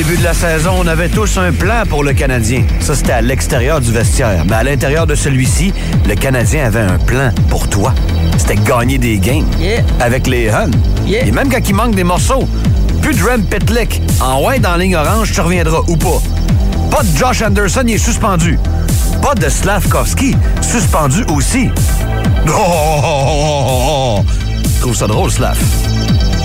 Début 0.10 0.22
de 0.22 0.28
la 0.28 0.34
saison, 0.34 0.72
on 0.80 0.88
avait 0.88 1.10
tous 1.10 1.38
un 1.38 1.52
plan 1.52 1.84
pour 1.88 2.04
le 2.04 2.14
Canadien. 2.14 2.64
Ça, 2.80 2.96
c'était 2.96 3.12
à 3.12 3.22
l'extérieur 3.22 3.80
du 3.80 3.92
vestiaire. 3.92 4.44
Mais 4.50 4.56
à 4.56 4.64
l'intérieur 4.64 5.06
de 5.06 5.14
celui-ci, 5.14 5.72
le 6.08 6.16
Canadien 6.16 6.66
avait 6.66 6.80
un 6.80 6.98
plan 6.98 7.32
pour 7.48 7.68
toi. 7.68 7.94
C'était 8.38 8.56
gagner 8.56 8.98
des 8.98 9.20
games. 9.20 9.46
Yeah. 9.60 9.84
Avec 10.00 10.26
les 10.26 10.50
Huns. 10.50 10.72
Yeah. 11.06 11.28
Et 11.28 11.32
même 11.32 11.50
quand 11.50 11.68
il 11.68 11.76
manque 11.76 11.94
des 11.94 12.04
morceaux. 12.04 12.48
Plus 13.04 13.16
de 13.16 13.24
Rem 13.24 13.44
Pitlick. 13.44 14.02
En 14.20 14.44
white 14.44 14.64
dans 14.64 14.72
la 14.72 14.78
ligne 14.78 14.96
orange, 14.96 15.32
tu 15.32 15.42
reviendras 15.42 15.82
ou 15.88 15.96
pas. 15.96 16.22
Pas 16.90 17.04
de 17.04 17.16
Josh 17.16 17.44
Anderson, 17.44 17.84
il 17.86 17.94
est 17.94 17.98
suspendu. 18.00 18.58
Pas 19.22 19.36
de 19.36 19.48
Slavkovski, 19.48 20.36
suspendu 20.62 21.24
aussi. 21.36 21.70
Oh, 22.48 22.54
oh, 22.58 23.02
oh, 23.04 23.06
oh, 23.06 23.66
oh, 23.68 24.16
oh. 24.20 24.26
Je 24.76 24.80
trouve 24.80 24.96
ça 24.96 25.06
drôle, 25.06 25.30
Slav. 25.30 25.58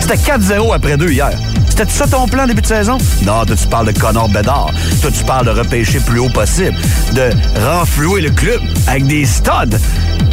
C'était 0.01 0.17
4-0 0.17 0.75
après 0.75 0.99
deux 0.99 1.11
hier. 1.11 1.31
C'était 1.77 1.91
ça 1.91 2.07
ton 2.07 2.29
plan 2.29 2.47
début 2.47 2.63
de 2.63 2.67
saison? 2.69 2.99
Non, 3.27 3.45
toi, 3.45 3.57
tu 3.57 3.67
parles 3.67 3.93
de 3.93 3.99
Connor 3.99 4.29
Bedard. 4.29 4.71
Toi, 5.03 5.11
tu 5.11 5.25
parles 5.25 5.47
de 5.47 5.51
repêcher 5.51 5.99
plus 5.99 6.21
haut 6.21 6.29
possible, 6.29 6.77
de 7.15 7.31
renflouer 7.67 8.21
le 8.21 8.31
club 8.31 8.61
avec 8.87 9.09
des 9.09 9.27
studs. 9.27 9.77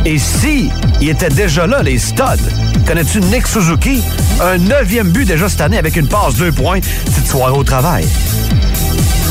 Et 0.06 0.20
si 0.20 0.70
il 1.02 1.10
était 1.10 1.30
déjà 1.30 1.66
là, 1.66 1.82
les 1.82 1.98
studs, 1.98 2.24
connais-tu 2.86 3.22
Nick 3.22 3.48
Suzuki? 3.48 4.04
Un 4.40 4.60
neuvième 4.60 5.10
but 5.10 5.26
déjà 5.26 5.50
cette 5.50 5.62
année 5.62 5.80
avec 5.80 5.96
une 5.96 6.08
passe 6.08 6.36
deux 6.36 6.52
points, 6.52 6.80
petite 6.80 7.28
soirée 7.28 7.58
au 7.58 7.64
travail. 7.64 8.08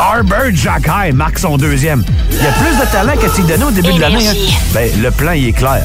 Arbor 0.00 0.50
Jacky 0.54 1.12
marque 1.12 1.38
son 1.38 1.58
deuxième. 1.58 2.02
Il 2.30 2.42
y 2.42 2.46
a 2.46 2.52
plus 2.52 2.74
de 2.74 2.90
talent 2.90 3.12
que 3.20 3.34
tu 3.36 3.42
donné 3.42 3.64
au 3.64 3.70
début 3.70 3.92
de 3.92 4.00
l'année. 4.00 4.28
hein? 4.28 4.32
Ben, 4.72 4.90
le 5.02 5.10
plan, 5.10 5.32
il 5.32 5.48
est 5.48 5.52
clair. 5.52 5.82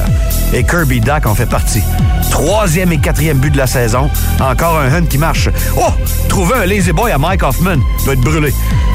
Et 0.54 0.64
Kirby 0.64 1.00
Duck 1.00 1.26
en 1.26 1.34
fait 1.34 1.44
partie. 1.44 1.82
Troisième 2.30 2.92
et 2.92 2.98
quatrième 2.98 3.36
but 3.36 3.50
de 3.50 3.58
la 3.58 3.66
saison. 3.66 4.08
Encore 4.40 4.78
un 4.78 4.90
Hunt 4.90 5.04
qui 5.04 5.18
marche. 5.18 5.50
Oh! 5.76 5.90
Trouver 6.30 6.54
un 6.62 6.64
lazy 6.66 6.92
boy 6.92 7.12
à 7.12 7.18
Mike 7.18 7.42
Hoffman. 7.42 7.76
Doit 8.04 8.14
être 8.14 8.20
brûlé. 8.22 8.54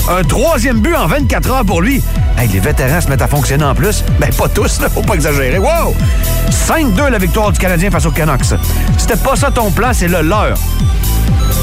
Un 0.09 0.23
troisième 0.23 0.79
but 0.79 0.95
en 0.95 1.05
24 1.05 1.51
heures 1.51 1.65
pour 1.65 1.83
lui. 1.83 2.01
Hey, 2.35 2.47
les 2.47 2.59
vétérans 2.59 3.01
se 3.01 3.07
mettent 3.07 3.21
à 3.21 3.27
fonctionner 3.27 3.63
en 3.65 3.75
plus. 3.75 4.03
Ben, 4.19 4.33
pas 4.33 4.49
tous, 4.49 4.81
là. 4.81 4.89
Faut 4.89 5.03
pas 5.03 5.13
exagérer. 5.13 5.59
Wow! 5.59 5.95
5-2 6.49 7.09
la 7.11 7.19
victoire 7.19 7.51
du 7.51 7.59
Canadien 7.59 7.91
face 7.91 8.07
aux 8.07 8.11
Canucks. 8.11 8.55
C'était 8.97 9.17
pas 9.17 9.35
ça 9.35 9.51
ton 9.51 9.69
plan, 9.69 9.91
c'est 9.93 10.07
le 10.07 10.21
leur. 10.23 10.55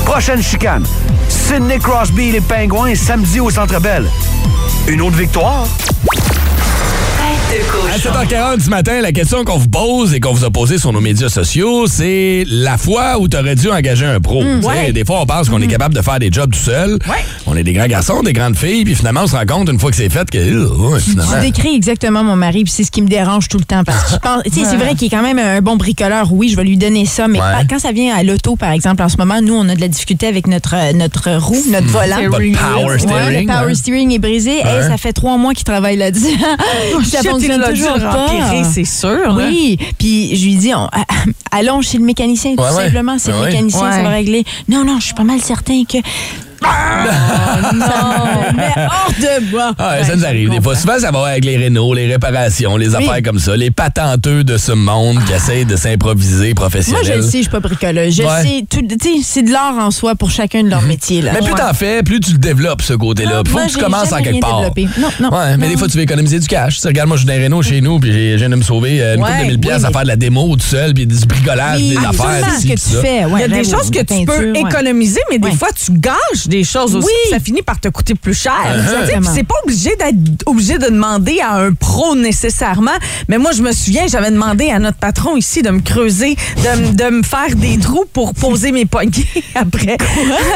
Prochaine 0.04 0.42
chicane. 0.42 0.84
Sidney 1.28 1.78
Crosby 1.78 2.28
et 2.28 2.32
les 2.32 2.40
Pingouins 2.40 2.94
samedi 2.94 3.40
au 3.40 3.50
Centre 3.50 3.80
Bell. 3.80 4.08
Une 4.86 5.00
autre 5.00 5.16
victoire? 5.16 5.66
À 7.48 7.98
cochon. 7.98 8.10
7h40 8.10 8.60
ce 8.60 8.68
matin, 8.68 9.00
la 9.00 9.10
question 9.10 9.42
qu'on 9.42 9.56
vous 9.56 9.68
pose 9.68 10.12
et 10.12 10.20
qu'on 10.20 10.34
vous 10.34 10.44
a 10.44 10.50
posée 10.50 10.76
sur 10.76 10.92
nos 10.92 11.00
médias 11.00 11.30
sociaux, 11.30 11.86
c'est 11.86 12.44
la 12.46 12.76
fois 12.76 13.18
où 13.18 13.26
tu 13.26 13.38
aurais 13.38 13.54
dû 13.54 13.70
engager 13.70 14.04
un 14.04 14.20
pro? 14.20 14.44
Ouais. 14.44 14.92
Des 14.92 15.02
fois, 15.02 15.22
on 15.22 15.26
pense 15.26 15.48
qu'on 15.48 15.62
est 15.62 15.66
capable 15.66 15.94
de 15.94 16.02
faire 16.02 16.18
des 16.18 16.30
jobs 16.30 16.52
tout 16.52 16.58
seul. 16.58 16.98
Ouais. 17.08 17.24
On 17.46 17.56
est 17.56 17.62
des 17.62 17.72
grands 17.72 17.86
garçons, 17.86 18.22
des 18.22 18.34
grandes 18.34 18.56
filles, 18.56 18.84
puis 18.84 18.94
finalement, 18.94 19.22
on 19.22 19.26
se 19.26 19.34
rend 19.34 19.46
compte 19.46 19.70
une 19.70 19.78
fois 19.78 19.90
que 19.90 19.96
c'est 19.96 20.10
fait 20.10 20.30
que 20.30 20.36
euh, 20.36 20.68
ouais. 20.68 21.00
Tu 21.00 21.40
décris 21.40 21.74
exactement 21.74 22.22
mon 22.22 22.36
mari, 22.36 22.64
puis 22.64 22.72
c'est 22.72 22.84
ce 22.84 22.90
qui 22.90 23.00
me 23.00 23.08
dérange 23.08 23.48
tout 23.48 23.58
le 23.58 23.64
temps. 23.64 23.82
Parce 23.82 24.10
qu'il 24.10 24.20
pense, 24.20 24.42
tu 24.44 24.50
sais, 24.50 24.66
c'est 24.66 24.76
vrai 24.76 24.94
qu'il 24.94 25.06
est 25.06 25.16
quand 25.16 25.22
même 25.22 25.38
un 25.38 25.62
bon 25.62 25.76
bricoleur. 25.76 26.30
Oui, 26.30 26.50
je 26.50 26.56
vais 26.56 26.64
lui 26.64 26.76
donner 26.76 27.06
ça, 27.06 27.28
mais 27.28 27.40
quand 27.70 27.78
ça 27.78 27.92
vient 27.92 28.14
à 28.14 28.22
l'auto, 28.24 28.56
par 28.56 28.72
exemple, 28.72 29.02
en 29.02 29.08
ce 29.08 29.16
moment, 29.16 29.40
nous, 29.40 29.54
on 29.54 29.66
a 29.70 29.74
de 29.74 29.80
la 29.80 29.88
difficulté 29.88 30.26
avec 30.26 30.46
notre, 30.48 30.74
euh, 30.76 30.92
notre 30.92 31.34
roue, 31.36 31.64
notre 31.70 31.86
volant. 31.86 32.16
Votre 32.28 32.74
power 32.74 32.98
steering. 32.98 33.46
le 33.48 33.52
power 33.52 33.66
ouais. 33.66 33.74
steering 33.74 34.12
est 34.12 34.18
brisé. 34.18 34.60
Ça 34.62 34.98
fait 34.98 35.14
trois 35.14 35.38
mois 35.38 35.54
qu'il 35.54 35.64
travaille 35.64 35.96
là-dessus. 35.96 36.36
fonctionne 37.40 37.74
toujours 37.74 37.98
pas. 38.10 38.64
c'est 38.64 38.84
sûr. 38.84 39.34
Oui, 39.36 39.78
puis 39.98 40.36
je 40.36 40.44
lui 40.44 40.56
dis, 40.56 40.74
on- 40.74 40.88
allons 41.50 41.80
chez 41.82 41.98
le 41.98 42.04
mécanicien, 42.04 42.54
tout 42.56 42.62
Ouais, 42.62 42.70
simplement. 42.70 43.16
C'est 43.18 43.30
Ouais, 43.32 43.36
le 43.38 43.42
ouais. 43.44 43.50
mécanicien, 43.50 43.92
ça 43.92 44.02
va 44.02 44.08
régler. 44.10 44.44
Non, 44.68 44.84
non, 44.84 44.98
je 45.00 45.06
suis 45.06 45.14
pas 45.14 45.24
mal 45.24 45.40
certain 45.40 45.82
que 45.84 45.98
Mais 46.62 46.68
hors 48.84 49.12
de 49.18 49.50
moi. 49.50 49.72
Ah, 49.78 49.96
ouais, 49.98 50.04
ça 50.04 50.16
nous 50.16 50.24
arrive 50.24 50.50
des 50.50 50.60
fois. 50.60 50.76
Souvent, 50.76 50.98
ça 50.98 51.10
va 51.10 51.26
avec 51.26 51.44
les 51.44 51.56
rénaux, 51.56 51.94
les 51.94 52.06
réparations, 52.10 52.76
les 52.76 52.94
affaires 52.94 53.22
comme 53.24 53.38
ça. 53.38 53.56
Les 53.56 53.70
patenteux 53.70 54.44
de 54.44 54.56
ce 54.56 54.72
monde 54.72 55.18
qui 55.26 55.32
essayent 55.32 55.64
de 55.64 55.76
s'improviser 55.76 56.46
Moi, 56.48 56.54
professionnels. 56.54 57.04
je 57.04 57.12
le 57.14 57.22
sais, 57.22 57.38
je 57.38 57.42
suis 57.42 57.50
pas 57.50 57.60
bricoleuse. 57.60 58.16
Je 58.16 58.22
Ouais. 58.22 58.42
sais, 58.42 58.64
tout- 58.68 58.86
tu 58.86 58.96
sais, 59.16 59.22
c'est 59.22 59.42
de 59.42 59.50
l'art 59.52 59.74
en 59.78 59.90
soi 59.90 60.14
pour 60.14 60.30
chacun 60.30 60.62
de 60.62 60.68
leur 60.68 60.82
métier. 60.82 61.22
Là. 61.22 61.32
Mais 61.34 61.40
plus 61.40 61.54
t'en 61.54 61.72
fais, 61.74 62.02
plus 62.02 62.20
tu 62.20 62.32
le 62.32 62.38
développes, 62.38 62.82
ce 62.82 62.94
côté-là. 62.94 63.36
Non, 63.38 63.42
Faut 63.46 63.52
moi, 63.52 63.66
que 63.66 63.72
tu 63.72 63.78
commences 63.78 64.12
en 64.12 64.22
quelque 64.22 64.40
part. 64.40 64.58
développé. 64.60 64.88
Non, 64.98 65.08
non, 65.20 65.36
Ouais, 65.36 65.56
mais 65.56 65.66
non. 65.66 65.72
des 65.72 65.78
fois, 65.78 65.88
tu 65.88 65.96
veux 65.96 66.02
économiser 66.02 66.38
du 66.40 66.46
cash. 66.46 66.76
Tu 66.76 66.80
sais, 66.80 66.88
regarde, 66.88 67.08
moi, 67.08 67.16
je 67.16 67.22
suis 67.22 67.28
dans 67.28 67.34
un 67.40 67.44
Renault 67.44 67.62
chez 67.62 67.80
nous, 67.80 67.98
puis 68.00 68.12
j'ai- 68.12 68.32
je 68.32 68.36
viens 68.38 68.48
de 68.50 68.56
me 68.56 68.62
sauver 68.62 69.00
euh, 69.02 69.14
une 69.16 69.22
Ouais, 69.22 69.28
couple 69.30 69.40
de 69.42 69.46
mille 69.48 69.60
pièces 69.60 69.84
à 69.84 69.90
faire 69.90 70.02
de 70.02 70.08
la 70.08 70.16
démo 70.16 70.56
tout 70.56 70.66
seul, 70.66 70.94
puis 70.94 71.06
du 71.06 71.14
bricolage, 71.26 71.80
Oui, 71.80 71.90
des 71.90 71.96
affaires. 71.96 72.46
Il 72.62 73.40
y 73.40 73.42
a 73.42 73.48
des 73.48 73.64
choses 73.64 73.90
que 73.90 74.00
tu 74.02 74.24
peux 74.24 74.56
économiser, 74.56 75.20
mais 75.30 75.38
des 75.38 75.52
fois, 75.52 75.68
tu 75.74 75.92
gâches 75.92 76.46
des 76.48 76.64
choses 76.64 76.96
aussi. 76.96 77.06
Oui. 77.06 77.30
Ça 77.30 77.38
finit 77.40 77.62
par 77.62 77.78
te 77.80 77.88
coûter 77.88 78.14
plus 78.14 78.34
cher. 78.34 78.52
Sais, 78.64 78.78
Exactement. 78.78 79.20
puis 79.20 79.30
C'est 79.34 79.44
pas 79.46 79.54
obligé 79.64 79.96
d'être 79.96 80.16
obligé 80.46 80.78
de 80.78 80.86
demander 80.86 81.40
à 81.40 81.54
un 81.56 81.72
pro 81.72 82.14
nécessairement. 82.16 82.90
Mais 83.28 83.38
moi, 83.38 83.52
je 83.52 83.62
me 83.62 83.72
souviens, 83.72 84.06
j'avais 84.06 84.30
demandé 84.30 84.70
à 84.70 84.78
notre 84.78 84.98
patron 84.98 85.36
ici 85.36 85.62
de 85.62 85.70
me 85.70 85.80
creuser, 85.80 86.36
de, 86.56 86.92
de 86.94 87.10
me 87.10 87.22
faire 87.22 87.54
des 87.54 87.78
trous 87.78 88.06
pour 88.12 88.34
poser 88.34 88.72
mes 88.72 88.84
poignées 88.86 89.26
après, 89.54 89.96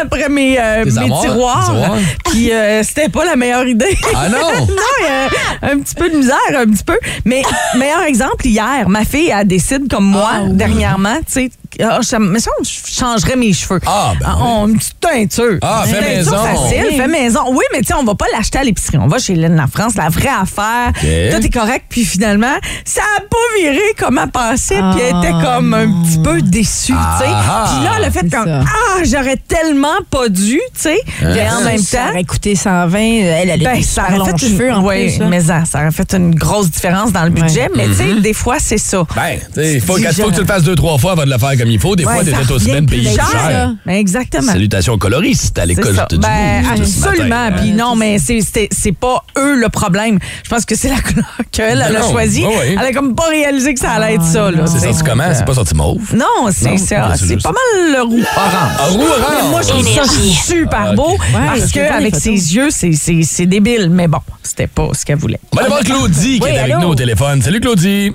après 0.02 0.28
mes, 0.28 0.59
euh, 0.59 0.85
mes 0.85 0.90
tiroirs. 0.92 1.20
tiroirs. 1.66 1.96
Puis 2.26 2.50
euh, 2.52 2.83
c'était 2.83 3.09
pas 3.09 3.24
la 3.24 3.37
meilleure 3.37 3.66
idée. 3.66 3.96
Ah 4.14 4.28
non? 4.28 4.38
non, 4.66 5.09
euh, 5.11 5.28
un 5.62 5.78
petit 5.78 5.94
peu 5.94 6.11
de 6.11 6.16
misère, 6.16 6.37
un 6.55 6.66
petit 6.66 6.85
peu. 6.85 6.98
Mais 7.24 7.42
meilleur 7.78 8.02
exemple, 8.02 8.46
hier, 8.46 8.88
ma 8.88 9.05
fille, 9.05 9.33
elle 9.35 9.46
décide 9.46 9.88
comme 9.90 10.07
moi, 10.07 10.31
Ah, 10.35 10.42
dernièrement, 10.48 11.16
tu 11.26 11.33
sais, 11.33 11.50
ah, 11.82 12.00
je- 12.02 12.16
mais 12.16 12.38
ça, 12.40 12.50
je 12.62 12.94
changerais 12.94 13.37
mes 13.37 13.52
cheveux. 13.52 13.80
Ah, 13.87 14.12
ben 14.20 14.26
oui. 14.37 14.42
on- 14.46 14.68
une 14.68 14.78
petite 14.78 15.00
teinture. 15.00 15.58
Ah, 15.62 15.85
Une 15.87 15.94
fais 15.94 16.00
teinture 16.00 16.32
maison. 16.32 16.44
facile, 16.44 16.85
Oui. 16.90 16.96
fais 16.96 17.08
maison. 17.08 17.40
Oui, 17.50 17.64
mais 17.72 17.80
tu 17.80 17.87
sais, 17.87 17.94
on 17.94 18.04
va 18.04 18.14
pas 18.14 18.26
l'acheter 18.32 18.58
à 18.58 18.64
l'épicerie. 18.64 18.98
On 18.98 19.06
va 19.08 19.18
chez 19.18 19.35
Lynn 19.35 19.56
La 19.56 19.66
France, 19.66 19.94
la 19.96 20.08
vraie 20.08 20.28
affaire. 20.28 20.92
Tout 20.94 21.46
est 21.46 21.52
correct. 21.52 21.87
Puis 21.88 22.04
finalement, 22.04 22.54
ça 22.85 23.02
a 23.16 23.20
pas 23.20 23.37
viré 23.61 23.80
comme 23.98 24.18
elle 24.22 24.30
pensait. 24.30 24.74
Puis 24.92 25.00
elle 25.00 25.16
était 25.18 25.32
Ah, 25.35 25.42
comme 25.56 25.74
un 25.74 25.87
petit 26.02 26.18
peu 26.22 26.40
déçue, 26.42 26.92
tu 26.92 27.24
sais. 27.24 27.30
Ah. 27.30 27.64
Puis 27.74 27.85
là, 27.85 28.06
a 28.06 28.11
fait 28.11 28.30
comme, 28.30 28.44
ça. 28.46 28.61
ah, 28.64 29.02
j'aurais 29.04 29.37
tellement 29.37 29.98
pas 30.11 30.28
dû, 30.28 30.56
tu 30.56 30.80
sais. 30.80 30.98
Mais 31.22 31.48
en 31.50 31.62
même 31.64 31.78
Ça 31.78 31.98
temps, 31.98 32.11
aurait 32.11 32.24
coûté 32.24 32.54
120. 32.54 32.98
Elle, 32.98 33.50
elle 33.50 33.62
ben, 33.62 33.78
a 33.78 33.82
ça 33.82 34.04
aurait 34.18 34.30
fait 34.32 34.38
cheveux 34.46 34.68
une, 34.68 34.74
en 34.74 34.82
ouais, 34.82 35.06
plus. 35.08 35.22
hein. 35.22 35.28
mais 35.30 35.40
ça, 35.40 35.64
ça 35.64 35.80
aurait 35.80 35.90
fait 35.90 36.14
une 36.14 36.35
grosse 36.35 36.70
différence 36.70 37.12
dans 37.12 37.24
le 37.24 37.30
budget. 37.30 37.68
Mais 37.76 37.87
tu 37.88 37.94
sais, 37.94 38.20
des 38.20 38.32
fois, 38.35 38.56
c'est 38.58 38.78
ça. 38.78 39.04
Ben, 39.14 39.38
tu 39.54 39.62
sais, 39.62 39.80
faut, 39.80 39.98
dis, 39.98 40.04
faut 40.06 40.28
que 40.30 40.35
tu 40.35 40.40
le 40.40 40.46
fasses 40.46 40.62
deux, 40.64 40.74
trois 40.74 40.98
fois 40.98 41.12
avant 41.12 41.24
de 41.24 41.30
le 41.30 41.38
faire 41.38 41.56
comme 41.62 41.70
il 41.70 41.79
faut. 41.81 41.96
Des 41.96 42.05
Ouais, 42.05 42.12
fois, 42.14 42.25
t'es 42.25 42.31
ça 42.31 42.37
peut-être 42.38 42.51
aussi 42.53 42.70
revient 42.70 42.72
bien 42.72 42.83
de 42.83 42.90
payer 42.90 43.09
plus 43.14 43.18
plus 43.25 43.33
cher. 43.33 43.51
cher. 43.51 43.70
Ben, 43.87 43.92
exactement. 43.94 44.53
Salutations 44.53 44.98
coloristes 44.98 45.59
à 45.59 45.66
l'école 45.66 45.96
du 46.11 46.18
Ben, 46.18 46.64
absolument. 46.70 47.51
Puis 47.57 47.70
non, 47.72 47.96
mais 47.96 48.18
c'est- 48.18 48.92
pas 48.98 49.25
eux 49.38 49.57
le 49.57 49.68
problème. 49.68 50.18
Je 50.44 50.51
pense 50.51 50.64
que 50.66 50.75
c'est 50.75 50.88
la 50.90 51.01
couleur 51.01 51.25
qu'elle 51.51 51.83
elle 51.88 51.96
a 51.96 52.03
choisie. 52.03 52.44
Elle 52.70 52.79
a 52.79 52.92
comme 52.92 53.14
pas 53.14 53.29
réalisé 53.29 53.75
que 53.75 53.81
ça 53.81 53.92
allait 53.92 54.14
être 54.14 54.25
ça. 54.25 54.51
C'est 54.66 54.81
sorti 54.81 55.03
comment? 55.05 55.25
C'est 55.35 55.44
pas 55.44 55.55
sorti 55.55 55.75
mauve? 55.75 56.14
Non, 56.14 56.51
c'est 56.51 56.77
ça. 56.79 57.14
juste- 57.16 57.42
pas 57.42 57.51
mal 57.53 57.92
le 57.92 58.03
roux 58.03 58.20
orange. 58.37 58.53
Ah, 58.79 58.87
roux 58.90 58.98
Mais 58.98 59.05
orange! 59.05 59.51
moi, 59.51 59.62
je 59.62 59.68
trouve 59.68 59.88
ça 59.88 60.05
super 60.44 60.87
Ah, 60.90 60.94
beau 60.94 61.16
parce 61.33 61.61
c'est 61.66 61.72
que 61.72 61.88
beau, 61.88 61.94
avec 61.94 62.14
les 62.14 62.20
ses 62.20 62.55
yeux, 62.55 62.68
c'est- 62.70 63.46
débile. 63.46 63.88
Mais 63.90 64.09
bon, 64.09 64.18
c'était 64.42 64.66
pas 64.66 64.88
ce 64.92 65.05
qu'elle 65.05 65.18
voulait. 65.18 65.40
On 65.53 65.57
va 65.57 65.62
aller 65.62 65.70
voir 65.70 65.81
Claudie 65.83 66.38
qui 66.40 66.48
est 66.48 66.59
avec 66.59 66.77
nous 66.79 66.88
au 66.88 66.94
téléphone. 66.94 67.40
Salut 67.42 67.61
Claudie! 67.61 68.12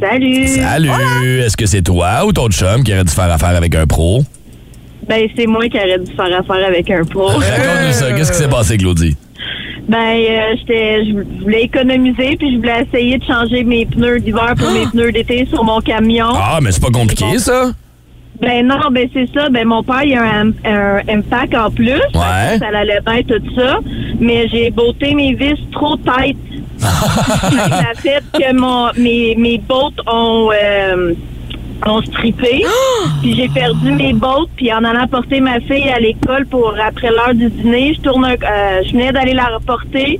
Salut. 0.00 0.46
Salut! 0.46 1.40
Est-ce 1.40 1.56
que 1.56 1.66
c'est 1.66 1.82
toi 1.82 2.26
ou 2.26 2.32
ton 2.32 2.48
chum 2.48 2.84
qui 2.84 2.92
aurait 2.92 3.04
dû 3.04 3.12
faire 3.12 3.30
affaire 3.32 3.56
avec 3.56 3.74
un 3.74 3.86
pro? 3.86 4.22
Ben, 5.08 5.28
c'est 5.36 5.46
moi 5.46 5.68
qui 5.68 5.78
aurais 5.78 5.98
dû 5.98 6.12
faire 6.12 6.38
affaire 6.38 6.66
avec 6.66 6.90
un 6.90 7.04
pro. 7.04 7.26
Raconte-nous 7.28 7.92
ça. 7.92 8.12
Qu'est-ce 8.12 8.32
qui 8.32 8.38
s'est 8.38 8.48
passé, 8.48 8.76
Claudie? 8.76 9.16
Ben, 9.88 9.96
euh, 9.98 10.54
j'étais, 10.58 11.04
je 11.06 11.42
voulais 11.42 11.62
économiser, 11.62 12.36
puis 12.36 12.52
je 12.52 12.56
voulais 12.56 12.84
essayer 12.92 13.18
de 13.18 13.24
changer 13.24 13.62
mes 13.62 13.86
pneus 13.86 14.18
d'hiver 14.18 14.54
pour 14.58 14.70
mes 14.72 14.86
pneus 14.86 15.12
d'été 15.12 15.46
sur 15.46 15.62
mon 15.64 15.80
camion. 15.80 16.30
Ah, 16.34 16.58
mais 16.60 16.72
c'est 16.72 16.82
pas 16.82 16.90
compliqué, 16.90 17.38
ça? 17.38 17.70
Ben 18.40 18.66
non, 18.66 18.76
ben 18.92 19.08
c'est 19.14 19.28
ça. 19.32 19.48
Ben 19.48 19.66
mon 19.66 19.82
père, 19.82 20.02
il 20.04 20.14
a 20.14 20.22
un, 20.22 20.48
un 20.64 21.16
MPAC 21.18 21.54
en 21.54 21.70
plus. 21.70 21.92
Ouais. 21.92 22.58
Ça 22.58 22.66
allait 22.74 23.00
bien, 23.06 23.22
tout 23.22 23.42
ça. 23.56 23.78
Mais 24.20 24.46
j'ai 24.48 24.70
botté 24.70 25.14
mes 25.14 25.32
vis 25.34 25.54
trop 25.72 25.96
têtes. 25.96 26.36
Ça 26.78 27.90
a 27.90 27.94
fait 27.94 28.22
que 28.32 28.54
mon, 28.54 28.90
mes, 28.96 29.34
mes 29.36 29.58
bottes 29.58 30.00
ont, 30.06 30.50
euh, 30.52 31.14
ont 31.86 32.02
strippé. 32.02 32.62
puis 33.22 33.34
j'ai 33.34 33.48
perdu 33.48 33.92
mes 33.92 34.12
bottes. 34.12 34.50
Puis 34.56 34.72
en 34.72 34.84
allant 34.84 35.06
porter 35.08 35.40
ma 35.40 35.60
fille 35.60 35.88
à 35.88 35.98
l'école 36.00 36.46
pour 36.46 36.74
après 36.84 37.08
l'heure 37.10 37.34
du 37.34 37.48
dîner, 37.50 37.94
je 37.94 38.00
tourne 38.00 38.24
un- 38.24 38.30
euh, 38.32 38.82
je 38.86 38.92
venais 38.92 39.12
d'aller 39.12 39.34
la 39.34 39.46
reporter. 39.46 40.18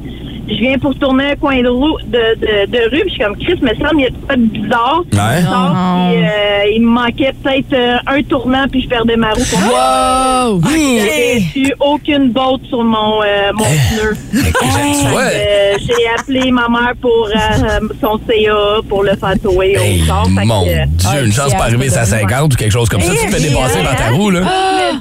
Je 0.48 0.54
viens 0.54 0.78
pour 0.78 0.94
tourner 0.96 1.32
un 1.32 1.36
coin 1.36 1.60
de, 1.62 1.68
roue, 1.68 1.98
de, 2.06 2.34
de, 2.40 2.70
de 2.70 2.78
rue, 2.90 3.00
puis 3.02 3.08
je 3.08 3.14
suis 3.14 3.24
comme 3.24 3.36
Chris, 3.36 3.58
mais 3.62 3.74
ça, 3.80 3.90
il 3.94 4.00
y 4.00 4.06
a 4.06 4.10
pas 4.28 4.36
de 4.36 4.42
bizarre. 4.42 5.02
Ouais. 5.12 5.42
Puis, 5.42 6.22
euh, 6.24 6.74
il 6.74 6.82
me 6.82 6.88
manquait 6.90 7.32
peut-être 7.42 7.72
euh, 7.72 7.96
un 8.06 8.22
tournant, 8.22 8.66
puis 8.70 8.82
je 8.82 8.88
perdais 8.88 9.16
ma 9.16 9.30
roue. 9.32 9.40
Wow! 9.40 10.60
J'avais 10.62 11.42
eu 11.56 11.72
aucune 11.80 12.30
botte 12.30 12.62
sur 12.68 12.82
mon, 12.84 13.22
euh, 13.22 13.52
mon 13.54 13.64
pneu. 13.64 14.16
Euh, 14.34 15.74
J'ai 15.80 16.08
appelé 16.18 16.50
ma 16.50 16.68
mère 16.68 16.92
pour 17.00 17.28
euh, 17.28 17.80
son 18.00 18.18
CA 18.28 18.80
pour 18.88 19.02
le 19.02 19.16
faire 19.16 19.34
tower 19.42 19.76
Hey, 19.76 20.02
au 20.02 20.04
sort. 20.06 20.28
Mon 20.30 20.64
que, 20.64 20.86
Dieu, 20.86 21.24
une 21.26 21.32
chance 21.32 21.52
pas 21.54 21.64
arriver 21.64 21.88
à 21.96 22.04
50 22.04 22.52
ou 22.54 22.56
quelque 22.56 22.72
chose 22.72 22.88
comme 22.88 23.00
ça. 23.00 23.12
Tu 23.12 23.26
te 23.26 23.34
fais 23.34 23.42
Eh, 23.46 23.48
dépasser 23.50 23.78
eh, 23.80 23.84
par 23.84 23.96
ta 23.96 24.10
roue, 24.10 24.30
là. 24.30 24.40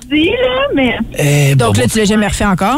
je 0.04 0.08
dis, 0.16 0.30
là, 0.30 0.68
mais 0.76 0.96
Eh, 1.18 1.56
Donc 1.56 1.76
bon, 1.76 1.82
là, 1.82 1.88
tu 1.92 2.00
l'as 2.00 2.06
jamais 2.06 2.28
refait 2.28 2.46
encore? 2.46 2.78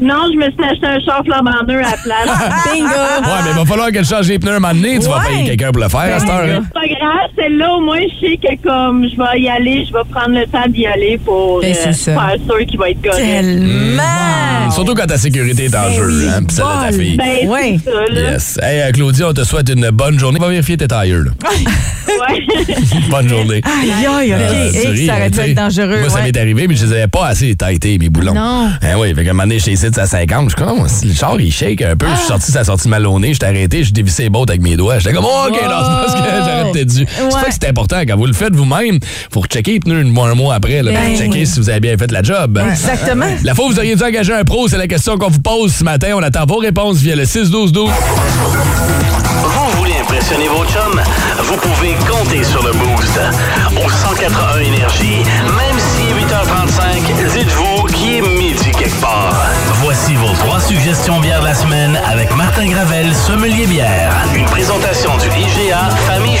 Non, 0.00 0.26
je 0.32 0.36
me 0.38 0.44
suis 0.50 0.64
acheté 0.64 0.86
un 0.86 1.00
char 1.00 1.22
flambant 1.24 1.62
neuf 1.66 1.86
à 1.86 1.90
la 1.90 1.96
place. 1.96 2.64
Bingo! 2.72 2.88
Ouais, 2.88 3.40
mais 3.44 3.50
il 3.50 3.56
va 3.56 3.64
falloir 3.64 3.90
qu'elle 3.90 4.04
change 4.04 4.28
les 4.28 4.38
pneus 4.38 4.52
un 4.56 4.60
moment 4.60 4.74
donné. 4.74 4.98
Tu 4.98 5.06
vas 5.08 5.18
Ouais. 5.18 5.28
payer 5.28 5.44
quelqu'un 5.44 5.72
pour 5.72 5.82
le 5.82 5.88
faire 5.88 6.16
à 6.16 6.18
cette 6.18 6.28
heure. 6.28 6.40
hein. 6.44 6.62
C'est 6.64 6.72
pas 6.72 6.86
grave, 6.86 7.30
celle-là, 7.38 7.72
au 7.74 7.80
moins, 7.80 8.00
je 8.00 8.26
sais 8.26 8.36
que 8.36 8.62
comme 8.62 9.04
je 9.08 9.16
vais 9.16 9.40
y 9.40 9.48
aller, 9.48 9.84
je 9.86 9.92
vais 9.92 10.04
prendre 10.10 10.38
le 10.38 10.46
temps 10.46 10.68
d'y 10.68 10.86
aller 10.86 11.18
pour 11.24 11.60
Ben, 11.60 11.72
euh, 11.72 11.74
c'est 11.82 11.92
ça. 11.92 12.12
faire 12.14 12.36
sûr 12.46 12.66
qu'il 12.66 12.78
va 12.78 12.90
être 12.90 13.02
correct. 13.02 13.18
Tellement! 13.22 14.70
Surtout 14.70 14.94
quand 14.94 15.06
ta 15.06 15.18
sécurité 15.18 15.64
est 15.64 15.74
en 15.76 15.82
Ben 15.82 15.92
jeu, 15.94 16.06
oui, 16.06 16.28
hein, 16.34 16.42
pis 16.46 16.54
celle 16.54 16.64
de 16.64 16.70
ta 16.70 16.90
bol. 16.90 17.00
fille. 17.00 17.16
Ben, 17.16 17.48
Ouais. 17.48 17.78
c'est 17.84 17.90
ça, 17.90 18.00
là. 18.10 18.30
Yes. 18.32 18.58
Hey, 18.62 18.80
euh, 18.80 18.90
Claudia, 18.92 19.28
on 19.28 19.32
te 19.34 19.44
souhaite 19.44 19.68
une 19.68 19.90
bonne 19.90 20.18
journée. 20.18 20.38
Va 20.38 20.48
vérifier 20.48 20.76
tes 20.76 20.88
tailleurs, 20.88 21.24
là. 21.24 21.30
Ouais. 22.08 22.42
bonne 23.10 23.28
journée. 23.28 23.60
Aïe, 23.64 23.92
aïe, 24.06 24.32
OK. 24.34 24.40
Ah, 24.40 24.70
tu 24.72 24.76
Hey, 24.78 24.86
ris, 24.88 25.06
ça 25.06 25.12
aurait 25.14 25.22
hein, 25.26 25.30
t'sais. 25.30 25.50
être 25.50 25.56
dangereux. 25.56 26.00
Moi, 26.00 26.08
ça 26.08 26.16
ouais. 26.16 26.22
m'est 26.24 26.36
arrivé, 26.38 26.68
mais 26.68 26.76
je 26.76 26.86
les 26.86 26.92
avais 26.92 27.06
pas 27.08 27.26
assez 27.26 27.54
taillés, 27.54 27.98
mes 27.98 28.08
boulons. 28.08 28.34
Non. 28.34 28.68
Hein, 28.80 28.94
oui, 28.98 29.14
fait 29.14 29.24
qu'à 29.24 29.30
un 29.30 29.32
moment 29.32 29.42
donné, 29.44 29.58
chez 29.58 29.72
ici, 29.88 30.00
à 30.00 30.06
50, 30.06 30.50
je 30.50 30.56
suis 30.56 30.64
comme, 30.64 30.80
oh, 30.80 30.86
le 31.04 31.14
char, 31.14 31.40
il 31.40 31.52
shake 31.52 31.82
un 31.82 31.96
peu. 31.96 32.06
Je 32.10 32.16
suis 32.16 32.26
sorti, 32.28 32.52
ça 32.52 32.60
a 32.60 32.64
sorti 32.64 32.88
mal 32.88 33.06
au 33.06 33.18
nez, 33.18 33.32
j'étais 33.32 33.46
arrêté, 33.46 33.84
j'ai 33.84 33.92
dévissé 33.92 34.24
les 34.24 34.30
bottes 34.30 34.50
avec 34.50 34.62
mes 34.62 34.76
doigts. 34.76 34.98
J'étais 34.98 35.14
comme, 35.14 35.26
oh, 35.26 35.48
OK, 35.48 35.52
non, 35.52 35.58
c'est 35.60 35.66
pas 35.68 36.06
ce 36.08 36.12
que 36.12 36.28
j'aurais 36.28 36.72
peut-être 36.72 36.94
dû. 36.94 37.06
C'est 37.06 37.64
que 37.64 37.66
important. 37.68 38.00
Quand 38.06 38.16
vous 38.16 38.26
le 38.26 38.32
faites 38.32 38.54
vous-même, 38.54 38.98
faut 39.32 39.44
checker 39.44 39.72
les 39.72 39.80
pneus 39.80 40.00
une 40.00 40.12
mois, 40.12 40.28
un 40.28 40.34
mois 40.34 40.54
après, 40.54 40.82
là, 40.82 40.92
Ben 40.92 41.16
checker 41.16 41.40
oui. 41.40 41.46
si 41.46 41.58
vous 41.58 41.70
avez 41.70 41.80
bien 41.80 41.96
fait 41.96 42.10
la 42.10 42.22
job. 42.22 42.58
Exactement. 42.70 43.26
La 43.42 43.54
fois 43.54 43.66
où 43.66 43.70
vous 43.70 43.78
auriez 43.78 43.96
dû 43.96 44.02
engager 44.02 44.32
un 44.34 44.44
pro, 44.44 44.68
c'est 44.68 44.78
la 44.78 44.86
question 44.86 45.16
qu'on 45.18 45.28
vous 45.30 45.40
pose 45.40 45.72
ce 45.72 45.84
matin. 45.84 46.12
On 46.16 46.22
attend 46.22 46.44
vos 46.46 46.58
réponses 46.58 46.98
via 46.98 47.16
le 47.16 47.24
6-12-12. 47.24 47.90
Vous 49.44 49.78
voulez 49.78 49.94
impressionner 50.00 50.48
vos 50.48 50.64
chums? 50.64 51.00
Vous 51.44 51.56
pouvez 51.56 51.94
compter 52.08 52.44
sur 52.44 52.62
le 52.62 52.72
Boost. 52.72 53.20
Au 53.76 53.88
181 53.88 54.60
Énergie, 54.60 55.22
même 55.46 55.78
si 55.78 56.02
8h35, 56.24 57.38
dites-vous 57.38 57.61
suggestions 60.82 61.20
bières 61.20 61.40
de 61.40 61.44
la 61.44 61.54
semaine 61.54 61.96
avec 62.04 62.34
Martin 62.34 62.66
Gravel, 62.66 63.14
sommelier 63.14 63.68
bière. 63.68 64.12
Une 64.34 64.46
présentation 64.46 65.16
du 65.16 65.28
IGA 65.28 65.90
Famille 66.08 66.36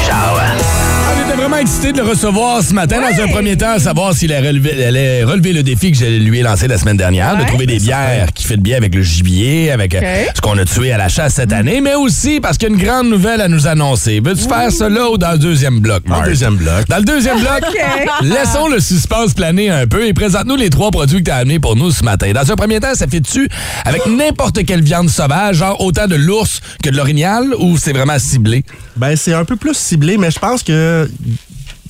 vraiment 1.42 1.56
excité 1.56 1.92
de 1.92 1.98
le 1.98 2.04
recevoir 2.04 2.62
ce 2.62 2.72
matin. 2.72 3.00
Dans 3.00 3.20
un 3.20 3.26
premier 3.26 3.56
temps, 3.56 3.72
à 3.72 3.80
savoir 3.80 4.14
s'il 4.14 4.32
allait 4.32 5.24
relever, 5.24 5.52
le 5.52 5.62
défi 5.64 5.90
que 5.90 5.98
je 5.98 6.04
lui 6.04 6.38
ai 6.38 6.42
lancé 6.42 6.68
la 6.68 6.78
semaine 6.78 6.96
dernière, 6.96 7.36
de 7.36 7.44
trouver 7.44 7.66
des 7.66 7.80
bières 7.80 8.32
qui 8.32 8.46
fit 8.46 8.56
bien 8.58 8.76
avec 8.76 8.94
le 8.94 9.02
gibier, 9.02 9.72
avec 9.72 9.92
euh, 9.96 10.24
ce 10.36 10.40
qu'on 10.40 10.56
a 10.56 10.64
tué 10.64 10.92
à 10.92 10.98
la 10.98 11.08
chasse 11.08 11.34
cette 11.34 11.52
année, 11.52 11.80
mais 11.80 11.96
aussi 11.96 12.38
parce 12.38 12.58
qu'il 12.58 12.68
y 12.68 12.72
a 12.72 12.74
une 12.76 12.80
grande 12.80 13.08
nouvelle 13.08 13.40
à 13.40 13.48
nous 13.48 13.66
annoncer. 13.66 14.20
Veux-tu 14.20 14.46
faire 14.46 14.70
ça 14.70 14.88
là 14.88 15.10
ou 15.10 15.18
dans 15.18 15.32
le 15.32 15.38
deuxième 15.38 15.80
bloc, 15.80 16.06
Marc? 16.06 16.26
deuxième 16.26 16.54
bloc. 16.54 16.86
Dans 16.88 16.98
le 16.98 17.04
deuxième 17.04 17.40
bloc, 17.40 17.62
laissons 18.22 18.68
le 18.68 18.78
suspense 18.78 19.34
planer 19.34 19.68
un 19.68 19.88
peu 19.88 20.06
et 20.06 20.12
présente-nous 20.12 20.56
les 20.56 20.70
trois 20.70 20.92
produits 20.92 21.18
que 21.18 21.24
tu 21.24 21.30
as 21.32 21.36
amenés 21.38 21.58
pour 21.58 21.74
nous 21.74 21.90
ce 21.90 22.04
matin. 22.04 22.30
Dans 22.32 22.52
un 22.52 22.56
premier 22.56 22.78
temps, 22.78 22.94
ça 22.94 23.08
fait-tu 23.08 23.48
avec 23.84 24.06
n'importe 24.06 24.64
quelle 24.64 24.82
viande 24.82 25.10
sauvage, 25.10 25.56
genre 25.56 25.80
autant 25.80 26.06
de 26.06 26.14
l'ours 26.14 26.60
que 26.84 26.90
de 26.90 26.96
l'orignal, 26.96 27.52
ou 27.58 27.78
c'est 27.78 27.92
vraiment 27.92 28.18
ciblé? 28.20 28.64
Ben, 28.96 29.16
c'est 29.16 29.32
un 29.32 29.44
peu 29.44 29.56
plus 29.56 29.76
ciblé, 29.76 30.18
mais 30.18 30.30
je 30.30 30.38
pense 30.38 30.62
que 30.62 31.08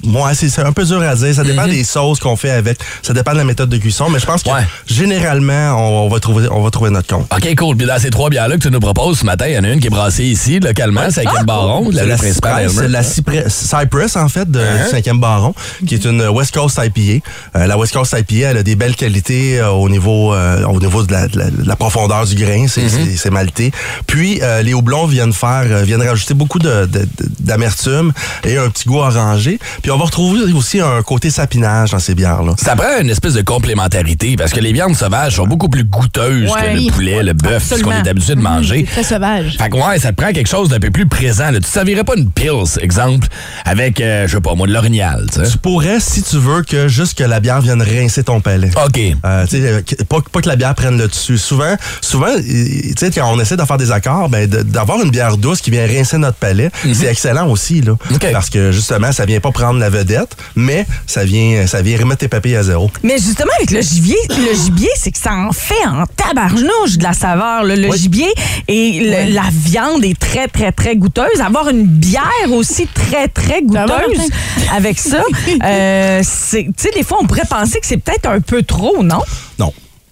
Moi, 0.05 0.35
c'est 0.35 0.49
c'est 0.49 0.63
un 0.63 0.73
peu 0.73 0.85
dur 0.85 1.01
à 1.03 1.15
dire. 1.15 1.35
Ça 1.35 1.45
dépend 1.45 1.67
des 1.67 1.85
sauces 1.85 2.19
qu'on 2.19 2.37
fait 2.37 2.51
avec. 2.51 2.79
Ça 3.03 3.13
dépend 3.13 3.33
de 3.33 3.39
la 3.39 3.45
méthode 3.45 3.69
de 3.69 3.77
cuisson. 3.79 4.09
Mais 4.11 4.19
je 4.19 4.27
pense 4.27 4.43
que 4.43 4.51
Ouais. 4.51 4.63
généralement, 4.87 5.75
on, 5.79 6.07
on 6.07 6.09
va 6.09 6.21
trouver, 6.21 6.49
on 6.51 6.61
va 6.63 6.71
trouver 6.71 6.91
notre 6.91 7.09
compte. 7.15 7.27
OK, 7.35 7.55
cool. 7.57 7.77
Puis 7.77 7.87
dans 7.87 7.99
ces 7.99 8.11
trois 8.11 8.29
bières-là 8.31 8.57
que 8.57 8.63
tu 8.63 8.71
nous 8.71 8.81
proposes 8.81 9.21
ce 9.21 9.25
matin, 9.25 9.47
il 9.49 9.55
y 9.55 9.59
en 9.59 9.65
a 9.65 9.69
une 9.69 9.81
qui 9.81 9.87
est 9.87 9.91
brassée 9.91 10.25
ici, 10.25 10.61
localement, 10.61 11.03
c'est 11.11 11.27
avec 11.27 11.45
baron, 11.45 11.89
de 11.91 11.97
la 11.97 12.03
C'est 12.03 12.03
rue 12.05 12.09
la, 12.11 12.17
principale. 12.17 12.71
C'est 12.71 12.89
la 12.89 13.03
Cypress- 13.03 14.17
en 14.17 14.29
fait, 14.29 14.51
de, 14.51 14.59
du 14.61 14.91
5e 15.11 15.19
baron, 15.21 15.55
qui 15.87 15.95
est 15.95 16.05
une 16.05 16.23
West 16.29 16.53
Coast 16.55 16.79
IPA. 16.83 17.25
Euh, 17.57 17.67
la 17.67 17.79
West 17.79 17.93
Coast 17.93 18.15
IPA, 18.19 18.51
elle 18.51 18.57
a 18.59 18.63
des 18.63 18.75
belles 18.77 18.97
qualités 18.97 19.61
euh, 19.61 19.71
au 19.71 19.89
niveau 19.89 20.35
euh, 20.35 20.65
au 20.65 20.81
niveau 20.81 21.03
de 21.05 21.13
la, 21.13 21.29
de 21.29 21.39
la- 21.39 21.51
de 21.51 21.67
la 21.67 21.77
profondeur 21.77 22.27
du 22.27 22.35
grain, 22.35 22.67
c'est 22.69 22.89
c'est- 22.89 23.17
c'est 23.17 23.31
maltais. 23.31 23.71
Puis, 24.07 24.41
euh, 24.43 24.63
les 24.63 24.75
houblons 24.75 25.07
viennent 25.07 25.33
faire, 25.33 25.65
euh, 25.67 25.83
viennent 25.83 26.03
rajouter 26.03 26.35
beaucoup 26.35 26.59
de- 26.59 26.87
de- 26.87 27.07
d'amertume 27.41 28.13
et 28.45 28.57
un 28.59 28.69
petit 28.71 28.89
goût 28.89 28.99
orangé. 28.99 29.59
Puis, 29.83 29.91
on 29.93 29.99
va 29.99 30.05
retrouver 30.05 30.53
aussi 30.53 30.81
un 30.81 31.03
côté 31.03 31.31
sapinage 31.31 31.91
dans 31.91 31.99
ces 31.99 32.15
bières-là. 32.15 32.55
Ça 32.59 32.75
prend 32.77 32.99
une 33.01 33.11
espèce 33.11 33.35
de 33.35 33.43
complémentarité 33.43 34.37
parce 34.37 34.53
que 34.53 34.61
les 34.61 34.73
viandes 34.73 34.97
sauvages 34.97 35.37
sont 35.37 35.47
beaucoup 35.47 35.69
plus 35.69 35.85
goûteuses 35.85 36.51
Ouais. 36.51 36.73
que 36.75 36.79
le 36.79 36.91
poulet, 36.93 37.23
le 37.23 37.33
bœuf, 37.33 37.63
ce 37.65 37.83
qu'on 37.83 37.93
est 37.93 38.09
habitué 38.09 38.35
de 38.35 38.41
manger. 38.41 38.85
C'est 38.89 39.03
très 39.03 39.15
sauvage. 39.15 39.57
Fait 39.59 39.69
que 39.71 39.77
ouais, 39.77 39.99
ça 39.99 40.11
te 40.13 40.21
prend 40.23 40.33
quelque 40.33 40.49
chose 40.49 40.69
d'un 40.69 40.79
peu 40.81 40.91
plus 40.91 41.07
présent. 41.07 41.51
là. 41.51 41.61
Tu 41.61 41.69
servirais 41.69 42.05
pas 42.05 42.15
une 42.17 42.31
Pils, 42.31 42.79
exemple, 42.81 43.29
avec, 43.65 44.01
euh, 44.01 44.27
je 44.27 44.35
sais 44.37 44.41
pas 44.41 44.55
moi, 44.55 44.67
de 44.67 44.73
l'orignal, 44.73 45.27
tu 45.33 45.41
sais? 45.45 45.51
Tu 45.51 45.59
pourrais, 45.59 46.01
si 46.01 46.23
tu 46.23 46.37
veux, 46.39 46.63
que 46.63 46.89
juste 46.89 47.17
que 47.19 47.25
la 47.25 47.41
bière 47.41 47.61
vienne 47.61 47.83
rincer 47.83 48.25
ton 48.25 48.41
palais. 48.41 48.71
OK. 48.85 48.99
Euh, 49.25 49.45
tu 49.45 49.61
sais, 49.61 49.69
euh, 49.69 49.81
pas, 50.09 50.19
pas 50.33 50.41
que 50.41 50.49
la 50.49 50.57
bière 50.57 50.75
prenne 50.75 50.97
le 50.99 51.09
dessus. 51.09 51.39
Souvent, 51.39 51.75
souvent, 52.01 52.27
euh, 52.29 52.41
tu 52.41 52.95
sais, 52.99 53.11
quand 53.11 53.31
on 53.33 53.39
essaie 53.41 53.57
de 53.57 53.65
faire 53.65 53.77
des 53.79 53.91
accords, 53.93 54.29
ben, 54.29 54.47
d'avoir 54.49 55.01
une 55.03 55.11
bière 55.11 55.37
douce 55.37 55.61
qui 55.61 55.71
vient 55.71 55.87
rincer 55.87 56.19
notre 56.19 56.37
palais, 56.39 56.71
c'est 56.95 57.07
excellent 57.07 57.49
aussi, 57.49 57.81
là. 57.83 57.93
Mhm. 58.11 58.17
OK. 58.17 58.33
Parce 58.33 58.51
que 58.51 58.73
justement, 58.73 59.13
ça 59.13 59.25
vient 59.27 59.41
pas 59.41 59.51
prendre 59.53 59.79
la 59.83 59.91
vedette, 59.91 60.37
mais 60.57 60.87
ça 61.07 61.25
vient, 61.25 61.67
ça 61.67 61.83
vient 61.83 61.99
remettre 61.99 62.21
tes 62.21 62.29
papilles 62.29 62.57
à 62.57 62.63
zéro. 62.63 62.91
Mais 63.03 63.17
justement, 63.19 63.51
avec 63.59 63.71
le 63.71 63.81
gibier, 63.83 64.17
le 64.31 64.55
gibier, 64.55 64.89
c'est 64.97 65.11
que 65.11 65.19
ça 65.19 65.35
en 65.35 65.53
fait 65.53 65.85
en 65.87 66.05
tabarnouche 66.07 66.97
de 66.99 67.03
la 67.03 67.13
saveur. 67.13 67.65
là. 67.65 67.77
Le 67.77 67.89
Oui. 67.89 67.99
gibier 67.99 68.33
et 68.69 69.01
le- 69.01 69.35
la 69.35 69.45
viande 69.53 70.05
est 70.05 70.19
très, 70.19 70.47
très, 70.49 70.73
très 70.73 70.97
goûteuse. 70.97 71.41
Avoir 71.45 71.69
une 71.69 71.85
bière 71.85 72.23
aussi 72.51 72.87
très, 72.95 73.29
très 73.29 73.61
va, 73.67 73.87
goûteuse 73.87 74.29
avec 74.75 74.99
ça, 74.99 75.23
euh, 75.65 76.21
c'est- 76.25 76.65
tu 76.67 76.73
sais, 76.77 76.91
des 76.95 77.03
fois, 77.03 77.19
on 77.21 77.27
pourrait 77.27 77.43
penser 77.49 77.81
que 77.81 77.87
c'est 77.87 77.97
peut-être 77.99 78.27
un 78.29 78.41
peu 78.41 78.63
trop, 78.63 79.03
non? 79.03 79.21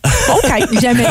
OK. 0.05 0.81
Jamais. 0.81 1.05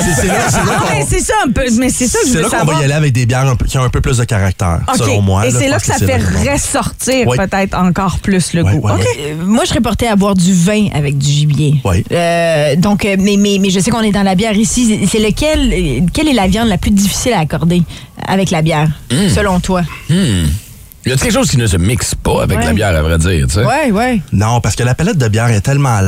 C'est 0.00 1.04
c'est 1.08 1.20
ça 1.20 1.34
un 1.46 1.50
peu. 1.50 1.62
Mais 1.78 1.88
c'est 1.90 2.06
ça 2.06 2.18
que 2.20 2.26
je 2.26 2.32
c'est 2.32 2.36
veux 2.38 2.42
là 2.42 2.48
qu'on 2.60 2.64
va 2.66 2.80
y 2.80 2.84
aller 2.84 2.92
avec 2.92 3.12
des 3.12 3.24
bières 3.26 3.46
un 3.46 3.56
peu- 3.56 3.64
qui 3.66 3.78
ont 3.78 3.82
un 3.82 3.88
peu 3.88 4.00
plus 4.00 4.18
de 4.18 4.24
caractère, 4.24 4.80
OK. 4.88 4.96
selon 4.98 5.22
moi. 5.22 5.46
Et 5.46 5.50
c'est 5.50 5.68
là 5.68 5.78
que 5.78 5.86
ça 5.86 5.94
fait 5.98 6.18
ressortir 6.52 7.26
Oui. 7.26 7.36
peut-être 7.36 7.74
encore 7.76 8.18
plus 8.18 8.52
le 8.52 8.62
Ouais, 8.62 8.72
goût. 8.74 8.86
ouais, 8.86 8.92
OK. 8.92 8.98
ouais. 8.98 9.06
Euh, 9.32 9.44
moi, 9.44 9.64
je 9.64 9.70
serais 9.70 9.80
portée 9.80 10.08
à 10.08 10.16
boire 10.16 10.34
du 10.34 10.52
vin 10.52 10.88
avec 10.94 11.16
du 11.16 11.26
gibier. 11.30 11.80
Oui. 11.84 12.04
Euh, 12.12 12.76
donc, 12.76 13.04
euh, 13.04 13.16
mais, 13.18 13.36
mais, 13.38 13.58
mais 13.60 13.70
je 13.70 13.80
sais 13.80 13.90
qu'on 13.90 14.02
est 14.02 14.12
dans 14.12 14.22
la 14.24 14.34
bière 14.34 14.52
ici. 14.56 15.06
C'est 15.10 15.20
lequel, 15.20 15.72
euh, 15.72 16.06
quelle 16.12 16.28
est 16.28 16.32
la 16.34 16.48
viande 16.48 16.68
la 16.68 16.78
plus 16.78 16.90
difficile 16.90 17.32
à 17.32 17.40
accorder 17.40 17.82
avec 18.26 18.50
la 18.50 18.60
bière, 18.62 18.88
selon 19.34 19.60
toi? 19.60 19.82
Il 21.08 21.12
y 21.12 21.14
a 21.14 21.16
quelque 21.16 21.32
chose 21.32 21.50
qui 21.50 21.56
ne 21.56 21.66
se 21.66 21.76
mixe 21.76 22.14
pas 22.14 22.42
avec 22.42 22.58
Ouais. 22.58 22.64
la 22.66 22.72
bière, 22.72 22.94
à 22.94 23.02
vrai 23.02 23.18
dire, 23.18 23.46
tu 23.46 23.54
sais. 23.54 23.64
Ouais, 23.64 23.90
ouais. 23.90 24.20
Non, 24.32 24.60
parce 24.60 24.76
que 24.76 24.82
la 24.82 24.94
palette 24.94 25.16
de 25.18 25.28
bière 25.28 25.48
est 25.48 25.60
tellement 25.60 26.00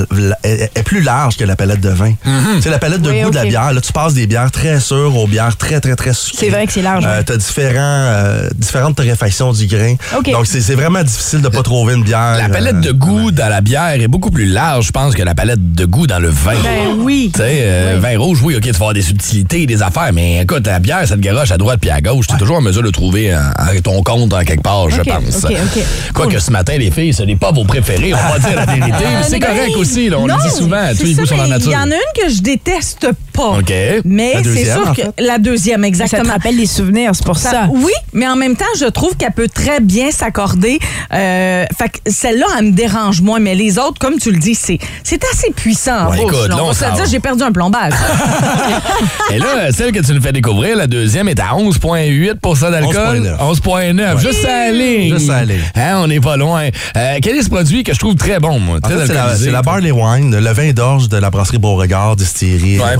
est, 0.44 0.70
est 0.74 0.82
plus 0.82 1.00
large 1.00 1.36
que 1.36 1.44
la 1.44 1.56
palette 1.56 1.80
de 1.80 1.88
vin. 1.90 2.12
Tu 2.56 2.62
sais, 2.62 2.70
la 2.70 2.78
palette 2.78 3.00
de 3.02 3.10
Oui, 3.10 3.22
goût 3.22 3.30
de 3.30 3.34
la 3.36 3.44
bière, 3.44 3.72
là, 3.72 3.80
tu 3.80 3.92
passes 3.92 4.14
des 4.14 4.26
bières 4.26 4.50
très 4.50 4.78
sûres 4.80 5.16
aux 5.16 5.26
bières 5.26 5.56
très, 5.56 5.80
très, 5.80 5.96
très 5.96 6.12
sucrées. 6.12 6.36
C'est 6.46 6.50
vrai 6.50 6.66
que 6.66 6.72
c'est 6.72 6.82
large, 6.82 7.04
Euh. 7.06 7.22
T'as 7.24 7.36
différents, 7.36 7.74
euh, 7.78 8.48
différentes 8.54 8.96
torréfactions 8.96 9.52
du 9.52 9.66
grain. 9.66 9.94
Ok. 10.16 10.30
Donc, 10.32 10.46
c'est 10.46 10.60
c'est 10.60 10.74
vraiment 10.74 11.02
difficile 11.02 11.40
de 11.40 11.48
pas 11.48 11.62
trouver 11.62 11.94
une 11.94 12.04
bière. 12.04 12.36
La 12.38 12.48
palette 12.48 12.76
euh, 12.76 12.80
de 12.80 12.92
goût 12.92 13.30
dans 13.30 13.48
la 13.48 13.60
bière 13.60 13.90
est 14.00 14.08
beaucoup 14.08 14.30
plus 14.30 14.46
large, 14.46 14.86
je 14.86 14.90
pense, 14.92 15.14
que 15.14 15.22
la 15.22 15.34
palette 15.34 15.72
de 15.74 15.84
goût 15.86 16.06
dans 16.06 16.18
le 16.18 16.28
vin. 16.28 16.52
Ben 16.62 16.88
oui. 16.98 17.30
Tu 17.32 17.40
sais, 17.40 17.60
euh, 17.62 17.98
vin 18.00 18.18
rouge, 18.18 18.40
oui, 18.42 18.54
OK, 18.56 18.62
tu 18.62 18.70
vas 18.70 18.76
avoir 18.76 18.92
des 18.94 19.02
subtilités, 19.02 19.66
des 19.66 19.82
affaires, 19.82 20.10
mais 20.12 20.42
écoute, 20.42 20.66
la 20.66 20.78
bière, 20.78 21.06
ça 21.08 21.14
te 21.16 21.20
garoche 21.20 21.50
à 21.50 21.56
droite 21.58 21.78
puis 21.80 21.90
à 21.90 22.00
gauche. 22.00 22.26
Tu 22.26 22.34
es 22.34 22.38
toujours 22.38 22.56
en 22.56 22.60
mesure 22.60 22.82
de 22.82 22.90
trouver 22.90 23.32
un- 23.32 23.52
un- 23.56 23.80
ton 23.82 24.02
compte 24.02 24.32
en 24.32 24.40
quelque 24.44 24.62
part, 24.62 24.89
je 24.90 25.02
pense. 25.02 25.46
Quoique 26.14 26.38
ce 26.38 26.50
matin, 26.50 26.76
les 26.78 26.90
filles, 26.90 27.12
ce 27.14 27.22
n'est 27.22 27.36
pas 27.36 27.52
vos 27.52 27.64
préférés, 27.64 28.12
on 28.14 28.16
va 28.32 28.38
dire 28.38 28.56
la 28.56 28.66
vérité. 28.66 28.92
mais 29.04 29.22
c'est 29.28 29.40
correct 29.40 29.76
aussi, 29.76 30.08
là, 30.08 30.18
on 30.18 30.26
Non, 30.26 30.36
le 30.36 30.42
dit 30.42 30.54
souvent, 30.54 30.82
tous 30.98 31.04
les 31.04 31.14
ça, 31.14 31.22
goûts 31.22 31.28
sont 31.28 31.36
dans 31.36 31.42
la 31.44 31.48
nature. 31.48 31.70
Il 31.70 31.74
y 31.74 31.76
en 31.76 31.90
a 31.90 31.94
une 31.94 32.22
que 32.28 32.32
je 32.34 32.40
déteste 32.40 33.08
pas. 33.40 33.58
OK. 33.58 33.72
Mais 34.04 34.32
La 34.34 34.38
c'est 34.38 34.44
deuxième, 34.44 34.76
sûr 34.78 34.88
en 34.88 34.94
que 34.94 35.02
fait. 35.02 35.12
la 35.18 35.38
deuxième, 35.38 35.80
Ça 35.80 35.82
te 35.82 35.86
exactement. 35.88 36.32
rappelle 36.32 36.56
des 36.56 36.66
souvenirs, 36.66 37.10
c'est 37.14 37.24
pour 37.24 37.38
ça. 37.38 37.50
Ça- 37.50 37.68
Oui, 37.72 37.92
mais 38.12 38.26
en 38.28 38.36
même 38.36 38.56
temps, 38.56 38.64
je 38.78 38.86
trouve 38.86 39.16
qu'elle 39.16 39.32
peut 39.32 39.48
très 39.52 39.80
bien 39.80 40.10
s'accorder. 40.10 40.78
Euh, 41.12 41.64
fait 41.78 41.88
que 41.88 41.98
celle-là, 42.10 42.46
elle 42.58 42.66
me 42.66 42.72
dérange 42.72 43.20
moins, 43.20 43.38
mais 43.40 43.54
les 43.54 43.78
autres, 43.78 43.98
comme 43.98 44.18
tu 44.18 44.30
le 44.30 44.38
dis, 44.38 44.54
c'est, 44.54 44.78
c'est 45.04 45.22
assez 45.24 45.50
puissant. 45.52 46.06
en 46.06 46.10
Ouais, 46.10 46.16
bouche, 46.22 46.32
écoute, 46.34 46.48
là. 46.48 46.56
là, 46.56 46.64
on 46.64 46.68
va 46.68 46.74
se 46.74 46.84
le 46.84 46.94
dire, 46.96 47.04
j'ai 47.10 47.20
perdu 47.20 47.42
un 47.42 47.52
plombage. 47.52 47.92
Et 49.32 49.38
là, 49.38 49.70
celle 49.72 49.92
que 49.92 50.00
tu 50.00 50.12
nous 50.12 50.20
fais 50.20 50.32
découvrir, 50.32 50.76
la 50.76 50.86
deuxième 50.86 51.28
est 51.28 51.40
à 51.40 51.54
11,8% 51.56 52.70
d'alcool. 52.70 53.36
11,9. 53.40 53.94
11,9. 53.94 54.18
Juste 54.20 54.44
à 54.44 54.48
la 54.66 54.72
ligne. 54.72 55.14
Juste 55.18 55.30
à 55.30 55.40
la 55.40 55.44
ligne. 55.44 55.60
Hein, 55.74 55.98
on 56.02 56.06
n'est 56.08 56.20
pas 56.20 56.36
loin. 56.36 56.68
Euh, 56.96 57.18
quel 57.22 57.36
est 57.36 57.42
ce 57.42 57.50
produit 57.50 57.82
que 57.84 57.92
je 57.94 57.98
trouve 57.98 58.14
très 58.14 58.38
bon, 58.38 58.58
moi? 58.58 58.76
En 58.76 58.80
Très 58.80 58.96
fait, 58.98 59.06
c'est 59.08 59.14
la, 59.14 59.22
alcoolisé. 59.24 59.44
c'est 59.46 59.50
la 59.52 59.62
barley 59.62 59.90
wine, 59.90 60.36
le 60.36 60.52
vin 60.52 60.72
d'orge 60.72 61.08
de 61.08 61.16
la 61.16 61.30
brasserie 61.30 61.58
Beauregard, 61.58 62.16
distillerie 62.16 62.78
Ouais. 62.80 62.94
et 62.94 62.96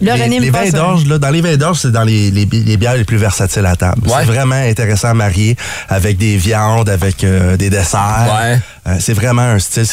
les, 0.00 0.50
vins 0.50 0.70
d'orge, 0.70 1.06
là, 1.06 1.18
dans 1.18 1.30
les 1.30 1.40
vins 1.40 1.56
d'orge, 1.56 1.78
c'est 1.82 1.90
dans 1.90 2.04
les, 2.04 2.30
les, 2.30 2.44
les 2.44 2.76
bières 2.76 2.96
les 2.96 3.04
plus 3.04 3.16
versatiles 3.16 3.66
à 3.66 3.76
table. 3.76 4.06
Ouais. 4.06 4.14
C'est 4.20 4.26
vraiment 4.26 4.54
intéressant 4.54 5.08
à 5.08 5.14
marier 5.14 5.56
avec 5.88 6.18
des 6.18 6.36
viandes, 6.36 6.88
avec 6.88 7.24
euh, 7.24 7.56
des 7.56 7.70
desserts. 7.70 8.26
Ouais. 8.40 8.58
Euh, 8.88 8.96
c'est 9.00 9.12
vraiment 9.12 9.42
un 9.42 9.58
style. 9.58 9.84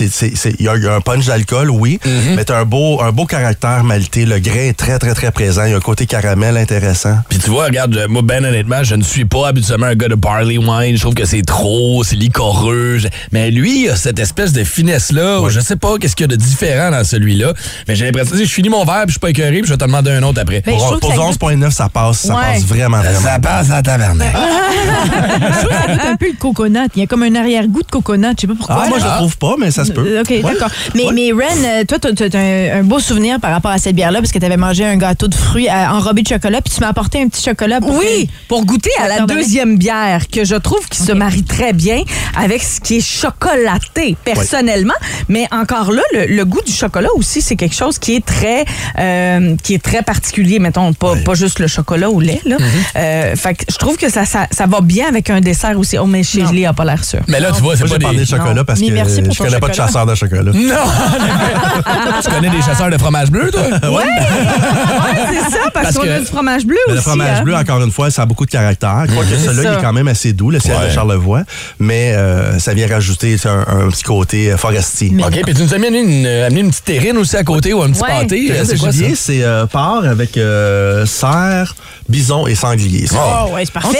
Il 0.59 0.65
y, 0.65 0.67
a- 0.69 0.75
il 0.77 0.83
y 0.83 0.87
a 0.87 0.95
un 0.95 1.01
punch 1.01 1.25
d'alcool, 1.25 1.69
oui, 1.69 1.99
Mm-hmm. 2.05 2.35
mais 2.35 2.45
t'as 2.45 2.59
un 2.59 2.65
beau, 2.65 3.01
un 3.01 3.11
beau 3.11 3.25
caractère 3.25 3.83
maltais. 3.83 4.25
Le 4.25 4.39
grain 4.39 4.55
est 4.69 4.77
très, 4.77 4.97
très, 4.99 5.13
très 5.13 5.31
présent. 5.31 5.63
Il 5.65 5.71
y 5.71 5.73
a 5.73 5.77
un 5.77 5.81
côté 5.81 6.05
caramel 6.05 6.55
intéressant. 6.57 7.17
Puis 7.29 7.39
tu 7.39 7.49
vois, 7.49 7.65
regarde, 7.65 7.95
euh, 7.97 8.07
moi, 8.07 8.21
ben 8.23 8.43
honnêtement, 8.45 8.83
je 8.83 8.95
ne 8.95 9.03
suis 9.03 9.25
pas 9.25 9.47
habituellement 9.49 9.87
un 9.87 9.95
gars 9.95 10.07
de 10.07 10.15
barley 10.15 10.57
wine. 10.57 10.95
Je 10.95 11.01
trouve 11.01 11.13
que 11.13 11.25
c'est 11.25 11.41
trop, 11.41 12.03
c'est 12.03 12.15
licoreux. 12.15 12.97
Mais 13.31 13.51
lui, 13.51 13.83
il 13.85 13.89
a 13.89 13.95
cette 13.95 14.19
espèce 14.19 14.53
de 14.53 14.63
finesse-là. 14.63 15.41
où 15.41 15.49
Je 15.49 15.59
sais 15.59 15.75
pas 15.75 15.97
qu'est-ce 15.99 16.15
qu'il 16.15 16.25
y 16.29 16.33
a 16.33 16.35
de 16.35 16.41
différent 16.41 16.91
dans 16.91 17.03
celui-là. 17.03 17.53
Mais 17.87 17.95
j'ai 17.95 18.05
l'impression, 18.05 18.35
je 18.37 18.43
finis 18.45 18.69
mon 18.69 18.85
verre, 18.85 19.01
puis 19.03 19.07
je 19.07 19.11
suis 19.13 19.19
pas 19.19 19.29
écœuré, 19.31 19.59
puis 19.59 19.65
je 19.67 19.73
vais 19.73 19.77
te 19.77 19.83
demander 19.85 20.11
un 20.11 20.23
autre 20.23 20.39
après. 20.41 20.61
Ben, 20.65 20.71
Pour, 20.73 20.85
trouve 20.87 20.99
pour 20.99 21.09
que 21.09 21.15
du 21.15 21.21
ça 21.21 21.29
11.9, 21.45 21.71
ça 21.71 21.89
passe, 21.89 22.17
ça 22.19 22.35
Ouais. 22.35 22.41
passe 22.53 22.63
vraiment, 22.65 22.99
vraiment. 22.99 23.19
Ça 23.19 23.39
passe 23.39 23.69
à 23.71 23.75
la 23.75 23.81
taverne. 23.81 24.23
Ça 24.23 25.87
goûte 25.87 26.05
un 26.05 26.15
peu 26.15 26.27
le 26.27 26.37
coconut. 26.37 26.79
Il 26.95 27.01
y 27.01 27.03
a 27.03 27.07
comme 27.07 27.23
un 27.23 27.35
arrière-goût 27.35 27.81
de 27.81 27.91
coconut. 27.91 28.27
Je 28.35 28.41
sais 28.41 28.47
pas 28.47 28.53
pourquoi. 28.57 28.83
Ah, 28.84 28.84
moi, 28.89 28.99
je 28.99 29.05
le 29.05 29.11
trouve 29.17 29.37
pas, 29.37 29.55
mais 29.59 29.71
ça 29.71 29.85
se 29.85 29.91
peut. 29.91 30.05
Euh, 30.07 30.21
OK, 30.21 30.29
Ouais. 30.29 30.41
d'accord. 30.41 30.69
Mais, 30.93 31.05
Ouais. 31.05 31.13
mais 31.13 31.31
Ren, 31.31 31.63
euh, 31.63 31.83
toi, 31.85 31.99
tu 31.99 32.07
as, 32.23 32.39
un, 32.39 32.79
un 32.79 32.83
beau 32.83 32.99
souvenir 32.99 33.39
par 33.39 33.51
rapport 33.51 33.71
à 33.71 33.77
cette 33.77 33.95
bière-là, 33.95 34.19
parce 34.19 34.31
que 34.31 34.39
tu 34.39 34.45
avais 34.45 34.57
mangé 34.57 34.85
un 34.85 34.97
gâteau 34.97 35.27
de 35.27 35.35
fruits 35.35 35.67
euh, 35.69 35.87
enrobé 35.89 36.21
de 36.21 36.27
chocolat, 36.27 36.61
puis 36.61 36.73
tu 36.73 36.79
m'as 36.81 36.87
apporté 36.89 37.21
un 37.21 37.27
petit 37.27 37.43
chocolat. 37.43 37.79
Pour 37.81 37.97
Oui, 37.97 38.29
pour 38.47 38.65
goûter 38.65 38.91
à 39.01 39.07
la 39.07 39.21
deuxième 39.25 39.77
bière 39.77 40.27
que 40.31 40.43
je 40.45 40.55
trouve 40.55 40.85
qui 40.89 41.01
se 41.01 41.11
marie 41.11 41.43
très 41.43 41.73
bien 41.73 42.03
avec 42.37 42.61
ce 42.63 42.79
qui 42.79 42.97
est 42.97 43.01
chocolaté 43.49 44.15
personnellement. 44.23 44.93
Mais 45.29 45.47
encore 45.51 45.91
là, 45.91 46.01
le, 46.13 46.25
le 46.35 46.45
goût 46.45 46.61
du 46.65 46.71
chocolat 46.71 47.09
aussi, 47.15 47.41
c'est 47.41 47.55
quelque 47.55 47.75
chose 47.75 47.99
qui 47.99 48.15
est 48.15 48.25
très, 48.25 48.65
euh, 48.99 49.55
qui 49.63 49.73
est 49.73 49.81
très 49.83 50.01
particulier. 50.01 50.59
Mettons 50.59 50.93
pas, 50.93 51.15
pas 51.17 51.33
juste 51.33 51.59
le 51.59 51.67
chocolat 51.67 52.09
au 52.09 52.19
lait. 52.19 52.41
Là. 52.45 52.57
Euh, 52.97 53.35
fait 53.35 53.55
que 53.55 53.63
je 53.71 53.77
trouve 53.77 53.97
que 53.97 54.09
ça, 54.09 54.25
ça, 54.25 54.47
ça 54.51 54.65
va 54.65 54.81
bien 54.81 55.07
avec 55.07 55.29
un 55.29 55.41
dessert 55.41 55.77
aussi. 55.79 55.97
Oh 55.97 56.05
mais 56.05 56.23
chez 56.23 56.41
Non. 56.41 56.49
Julie 56.49 56.65
a 56.65 56.73
pas 56.73 56.85
l'air 56.85 57.03
sûr. 57.03 57.19
Mais 57.27 57.39
là, 57.39 57.51
tu 57.55 57.61
vois, 57.61 57.75
c'est 57.75 57.83
Moi, 57.83 57.89
pas 57.89 57.95
j'ai 57.95 57.99
parlé 58.03 58.17
de 58.19 58.23
des... 58.23 58.29
chocolat 58.29 58.63
parce 58.65 58.79
Mais 58.79 58.87
que 58.89 58.93
merci 58.93 59.21
pour 59.21 59.33
je 59.33 59.37
connais 59.43 59.59
pas 59.59 59.67
de 59.69 59.73
chocolat. 59.73 59.87
chasseur 59.87 60.05
de 60.05 60.15
chocolat. 60.15 60.51
Non! 60.51 60.51
tu 62.23 62.29
connais 62.29 62.49
des 62.49 62.61
chasseurs 62.61 62.89
de 62.89 62.97
fromage 62.97 63.29
bleu, 63.31 63.51
toi? 63.51 63.61
Ouais, 63.95 64.03
c'est 65.29 65.51
ça, 65.51 65.69
parce, 65.73 65.85
Parce 65.85 65.95
qu'on 65.97 66.03
que- 66.03 66.09
a 66.09 66.19
du 66.19 66.25
fromage 66.25 66.65
bleu 66.65 66.77
Mais 66.87 66.93
aussi. 66.93 66.95
le 66.97 67.01
fromage 67.01 67.39
hein. 67.39 67.43
bleu, 67.43 67.55
encore 67.55 67.81
une 67.81 67.91
fois, 67.91 68.09
ça 68.11 68.23
a 68.23 68.25
beaucoup 68.25 68.45
de 68.45 68.51
caractère. 68.51 69.05
Quoique 69.13 69.29
C'est 69.29 69.45
celui-là, 69.47 69.73
il 69.73 69.79
est 69.79 69.81
quand 69.81 69.93
même 69.93 70.07
assez 70.07 70.33
doux, 70.33 70.49
le 70.51 70.59
ciel 70.59 70.77
Ouais. 70.77 70.87
de 70.87 70.93
Charlevoix. 70.93 71.41
Mais 71.79 72.13
euh, 72.13 72.57
ça 72.59 72.73
vient 72.73 72.87
rajouter 72.87 73.37
un, 73.45 73.85
un 73.85 73.89
petit 73.89 74.03
côté 74.03 74.51
euh, 74.51 74.57
forestier. 74.57 75.13
OK, 75.19 75.41
puis 75.43 75.53
tu 75.53 75.61
nous 75.63 75.71
as 75.73 75.75
amené 75.75 75.99
une, 75.99 76.25
euh, 76.25 76.47
amené 76.47 76.61
une 76.61 76.69
petite 76.71 76.85
terrine 76.85 77.17
aussi 77.17 77.35
à 77.37 77.43
côté 77.43 77.73
ou 77.73 77.81
un 77.83 77.89
petit 77.91 78.01
Ouais. 78.01 78.07
pâté. 78.09 78.51
C'est 78.65 78.77
quoi 78.77 78.91
ça? 78.91 79.03
c'est 79.15 79.43
euh, 79.43 79.65
porc 79.67 80.05
avec 80.05 80.37
euh, 80.37 81.05
cerf, 81.05 81.75
bison 82.09 82.47
et 82.47 82.55
sanglier. 82.55 83.05
C'est- 83.07 83.15
Oh, 83.17 83.53
ouais, 83.53 83.63
c'est 83.65 83.73
parfait. 83.73 83.97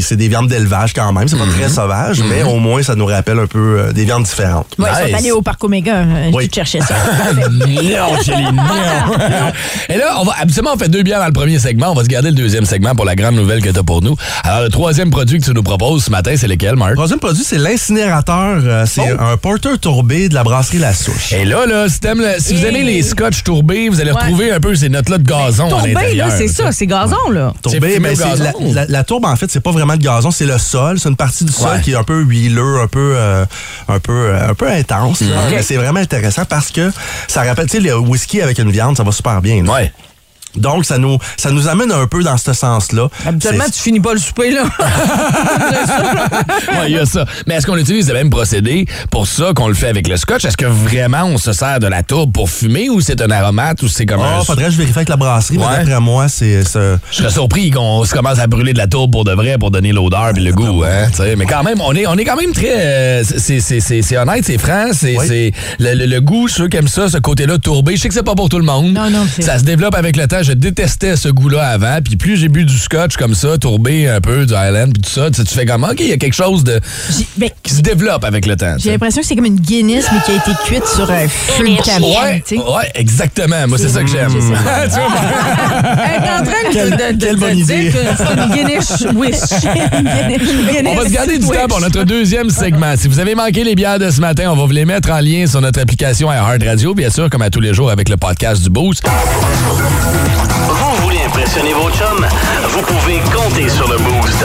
C'est 0.00 0.16
des, 0.16 0.28
viandes 0.28 0.48
d'élevage 0.48 0.92
quand 0.92 1.12
même. 1.12 1.28
C'est 1.28 1.38
pas 1.38 1.44
très 1.46 1.68
sauvage, 1.68 2.20
mais 2.28 2.42
au 2.42 2.58
moins, 2.58 2.82
ça 2.82 2.94
nous 2.94 3.06
rappelle 3.06 3.38
un 3.38 3.46
peu 3.46 3.92
des 3.94 4.04
viandes 4.08 4.24
différentes. 4.24 4.66
Ouais, 4.78 4.88
ils 5.06 5.10
sont 5.12 5.16
allés 5.18 5.30
au 5.32 5.42
Parc 5.42 5.62
Omega. 5.64 5.96
euh, 5.96 6.30
Oui. 6.32 6.48
Tu 6.48 6.56
cherchais 6.56 6.80
ça. 6.80 6.94
non, 7.48 8.18
Kelly, 8.24 8.44
non. 8.52 8.62
Et 9.88 9.96
là, 9.98 10.16
on 10.20 10.24
va, 10.24 10.32
habituellement, 10.40 10.72
on 10.74 10.78
fait 10.78 10.88
deux 10.88 11.02
bières 11.02 11.20
dans 11.20 11.26
le 11.26 11.32
premier 11.32 11.58
segment. 11.58 11.90
On 11.90 11.94
va 11.94 12.02
se 12.04 12.08
garder 12.08 12.30
le 12.30 12.34
deuxième 12.36 12.64
segment 12.64 12.94
pour 12.94 13.04
la 13.04 13.14
grande 13.16 13.34
nouvelle 13.34 13.62
que 13.62 13.68
tu 13.68 13.78
as 13.78 13.82
pour 13.82 14.02
nous. 14.02 14.16
Alors, 14.44 14.62
le 14.62 14.68
troisième 14.70 15.10
produit 15.10 15.38
que 15.38 15.44
tu 15.44 15.52
nous 15.52 15.62
proposes 15.62 16.04
ce 16.04 16.10
matin, 16.10 16.34
c'est 16.36 16.48
lequel, 16.48 16.76
Marc? 16.76 16.90
Le 16.90 16.96
troisième 16.96 17.18
produit, 17.20 17.44
c'est 17.44 17.58
l'incinérateur. 17.58 18.60
Euh, 18.64 18.84
c'est 18.86 19.08
un 19.18 19.36
porteur 19.36 19.78
tourbé 19.78 20.28
de 20.28 20.34
la 20.34 20.42
brasserie 20.44 20.78
La 20.78 20.94
Souche. 20.94 21.32
Et 21.32 21.44
là, 21.44 21.66
là, 21.66 21.86
si, 21.88 21.98
si 22.40 22.54
vous 22.54 22.64
aimez 22.64 22.82
les 22.82 23.02
scotch 23.02 23.42
tourbés, 23.42 23.88
vous 23.88 24.00
allez 24.00 24.08
Ouais. 24.12 24.20
retrouver 24.22 24.50
un 24.52 24.60
peu 24.60 24.74
ces 24.74 24.88
notes-là 24.88 25.18
de 25.18 25.22
gazon 25.28 25.66
à 25.66 25.70
Tourbé, 25.70 25.92
l'intérieur. 25.92 26.30
c'est 26.36 26.48
ça, 26.48 26.72
c'est 26.72 26.86
gazon, 26.86 27.30
là. 27.30 27.52
Tourbé, 27.62 27.98
ben, 27.98 28.16
c'est 28.16 28.24
la, 28.24 28.52
gazon? 28.52 28.72
la- 28.72 28.86
la 28.86 29.04
tourbe, 29.04 29.26
en 29.26 29.36
fait, 29.36 29.50
c'est 29.50 29.60
pas 29.60 29.70
vraiment 29.70 29.96
de 29.96 30.02
gazon, 30.02 30.30
c'est 30.30 30.46
le 30.46 30.56
sol. 30.58 30.98
C'est 30.98 31.08
une 31.10 31.16
partie 31.16 31.44
du 31.44 31.52
sol 31.52 31.80
qui 31.82 31.92
est 31.92 31.96
un 31.96 32.04
peu 32.04 32.20
huileux, 32.22 32.80
un 32.82 32.86
peu, 32.86 33.12
euh, 33.16 33.44
un 33.88 33.97
peu, 34.00 34.12
euh, 34.30 34.48
un 34.50 34.54
peu 34.54 34.68
intense. 34.68 35.20
là. 35.20 35.36
Ok. 35.46 35.52
Mais 35.52 35.62
C'est 35.62 35.76
vraiment 35.76 36.00
intéressant 36.00 36.44
parce 36.44 36.70
que 36.70 36.90
ça 37.26 37.42
rappelle, 37.42 37.66
tu 37.66 37.76
sais, 37.78 37.80
le 37.80 37.96
whisky 37.98 38.40
avec 38.42 38.58
une 38.58 38.70
viande, 38.70 38.96
ça 38.96 39.02
va 39.02 39.12
super 39.12 39.40
bien. 39.40 39.62
là. 39.64 39.72
Ouais. 39.72 39.92
Donc, 40.56 40.84
ça 40.84 40.98
nous, 40.98 41.18
ça 41.36 41.50
nous 41.50 41.68
amène 41.68 41.92
un 41.92 42.06
peu 42.06 42.22
dans 42.22 42.36
ce 42.36 42.52
sens-là. 42.52 43.08
Habituellement, 43.26 43.64
tu 43.66 43.80
finis 43.80 44.00
pas 44.00 44.12
le 44.14 44.18
souper, 44.18 44.50
là. 44.50 44.64
Ouais, 46.72 46.86
il 46.90 46.92
y 46.94 46.98
a 46.98 47.06
ça. 47.06 47.24
Mais 47.46 47.54
est-ce 47.54 47.66
qu'on 47.66 47.76
utilise 47.76 48.08
le 48.08 48.14
même 48.14 48.30
procédé 48.30 48.86
pour 49.10 49.26
ça 49.26 49.52
qu'on 49.54 49.68
le 49.68 49.74
fait 49.74 49.88
avec 49.88 50.08
le 50.08 50.16
scotch? 50.16 50.44
Est-ce 50.44 50.56
que 50.56 50.66
vraiment 50.66 51.24
on 51.24 51.38
se 51.38 51.52
sert 51.52 51.80
de 51.80 51.86
la 51.86 52.02
tourbe 52.02 52.32
pour 52.32 52.50
fumer 52.50 52.88
ou 52.88 53.00
c'est 53.00 53.20
un 53.20 53.30
aromate 53.30 53.82
ou 53.82 53.88
c'est 53.88 54.06
comme 54.06 54.20
Oh, 54.20 54.40
un... 54.40 54.44
faudrait 54.44 54.66
que 54.66 54.70
je 54.72 54.76
vérifie 54.78 54.98
avec 54.98 55.08
la 55.08 55.16
brasserie, 55.16 55.58
Ouais. 55.58 55.64
mais 55.70 55.84
d'après 55.84 56.00
moi, 56.00 56.28
c'est 56.28 56.64
ça. 56.64 56.80
Je 57.10 57.16
serais 57.16 57.30
surpris 57.30 57.70
qu'on 57.70 58.04
se 58.04 58.12
commence 58.14 58.38
à 58.38 58.46
brûler 58.46 58.72
de 58.72 58.78
la 58.78 58.86
tourbe 58.86 59.12
pour 59.12 59.24
de 59.24 59.32
vrai 59.32 59.58
pour 59.58 59.70
donner 59.70 59.92
l'odeur 59.92 60.30
et 60.36 60.40
le 60.40 60.52
goût. 60.52 60.82
Hein, 60.84 61.08
tu 61.10 61.16
sais. 61.18 61.36
mais 61.36 61.46
quand 61.46 61.62
même, 61.62 61.80
on 61.80 61.94
est, 61.94 62.06
on 62.06 62.14
est 62.16 62.24
quand 62.24 62.36
même 62.36 62.52
très... 62.52 62.72
euh, 62.76 63.22
c'est- 63.24 63.60
c'est 63.60 63.80
c'est- 63.80 64.02
c'est 64.02 64.16
honnête, 64.16 64.44
c'est 64.44 64.58
franc. 64.58 64.88
C'est 64.92 65.16
Oui. 65.18 65.24
c'est 65.26 65.52
le, 65.78 65.94
le- 65.94 66.06
le 66.06 66.20
goût, 66.20 66.48
ceux 66.48 66.68
qui 66.68 66.76
aiment 66.76 66.88
ça, 66.88 67.08
ce 67.08 67.18
côté-là 67.18 67.58
tourbé. 67.58 67.96
Je 67.96 68.02
sais 68.02 68.08
que 68.08 68.14
c'est 68.14 68.22
pas 68.22 68.34
pour 68.34 68.48
tout 68.48 68.58
le 68.58 68.64
monde. 68.64 68.92
Non, 68.92 69.10
non, 69.10 69.26
c'est- 69.30 69.42
Ça 69.42 69.58
se 69.58 69.64
développe 69.64 69.94
avec 69.94 70.16
le 70.16 70.26
temps. 70.26 70.37
Je 70.42 70.52
détestais 70.52 71.16
ce 71.16 71.28
goût-là 71.28 71.66
avant. 71.68 71.98
Puis 72.04 72.16
plus 72.16 72.36
j'ai 72.36 72.48
bu 72.48 72.64
du 72.64 72.76
scotch 72.78 73.16
comme 73.16 73.34
ça, 73.34 73.58
tourbé 73.58 74.08
un 74.08 74.20
peu, 74.20 74.46
du 74.46 74.54
Highland, 74.54 74.90
puis 74.92 75.02
tout 75.02 75.10
ça, 75.10 75.30
tu 75.30 75.36
sais, 75.36 75.44
tu 75.44 75.54
fais 75.54 75.66
comme, 75.66 75.84
OK, 75.84 75.96
il 76.00 76.08
y 76.08 76.12
a 76.12 76.16
quelque 76.16 76.34
chose 76.34 76.64
de 76.64 76.80
ben, 77.36 77.50
qui 77.62 77.74
se 77.74 77.80
développe 77.82 78.24
avec 78.24 78.46
le 78.46 78.56
temps. 78.56 78.74
J'ai 78.78 78.90
l'impression 78.92 79.20
que 79.22 79.26
c'est 79.26 79.36
comme 79.36 79.44
une 79.44 79.60
Guinness, 79.60 80.06
mais 80.12 80.18
qui 80.24 80.32
a 80.32 80.34
été 80.36 80.50
cuite 80.66 80.86
sur 80.86 81.10
un 81.10 81.26
feu 81.28 81.64
de 81.68 81.82
camion. 81.82 82.08
Sais. 82.44 82.56
ouais, 82.58 82.90
exactement. 82.94 83.66
Moi, 83.68 83.78
c'est 83.78 83.88
ça 83.88 84.02
que 84.02 84.10
j'aime. 84.10 84.28
Tu 84.38 84.40
vois, 84.40 84.58
Elle 86.04 86.24
est 86.24 86.30
en 86.30 86.42
train 86.44 86.68
de, 86.68 86.72
Quelle- 86.72 86.90
de, 86.90 86.96
de, 87.18 87.24
quelle 87.24 87.34
de 87.36 87.40
bonne 87.40 87.54
dire 87.62 87.78
idée. 87.80 87.90
que 87.90 87.98
c'est 88.16 88.34
une 88.34 88.50
Guinness 88.54 88.90
Wish. 89.14 89.34
On 90.86 90.94
va 90.94 91.04
se 91.04 91.12
garder 91.12 91.38
du 91.38 91.46
temps 91.46 91.66
pour 91.68 91.80
notre 91.80 92.04
deuxième 92.04 92.50
segment. 92.50 92.94
Si 92.96 93.08
vous 93.08 93.18
avez 93.18 93.34
manqué 93.34 93.64
les 93.64 93.74
bières 93.74 93.98
de 93.98 94.10
ce 94.10 94.20
matin, 94.20 94.50
on 94.50 94.56
va 94.56 94.64
vous 94.64 94.70
les 94.72 94.84
mettre 94.84 95.10
en 95.10 95.20
lien 95.20 95.46
sur 95.46 95.60
notre 95.60 95.80
application 95.80 96.30
Hard 96.30 96.62
Radio, 96.62 96.94
bien 96.94 97.10
sûr, 97.10 97.28
comme 97.30 97.42
à 97.42 97.50
tous 97.50 97.60
les 97.60 97.74
jours 97.74 97.90
avec 97.90 98.08
le 98.08 98.16
podcast 98.16 98.62
du 98.62 98.70
Boost. 98.70 99.02
Vous 100.68 101.02
voulez 101.02 101.22
impressionner 101.24 101.72
vos 101.72 101.90
chums? 101.90 102.26
Vous 102.70 102.82
pouvez 102.82 103.20
compter 103.34 103.68
sur 103.68 103.88
le 103.88 103.96
Boost. 103.98 104.44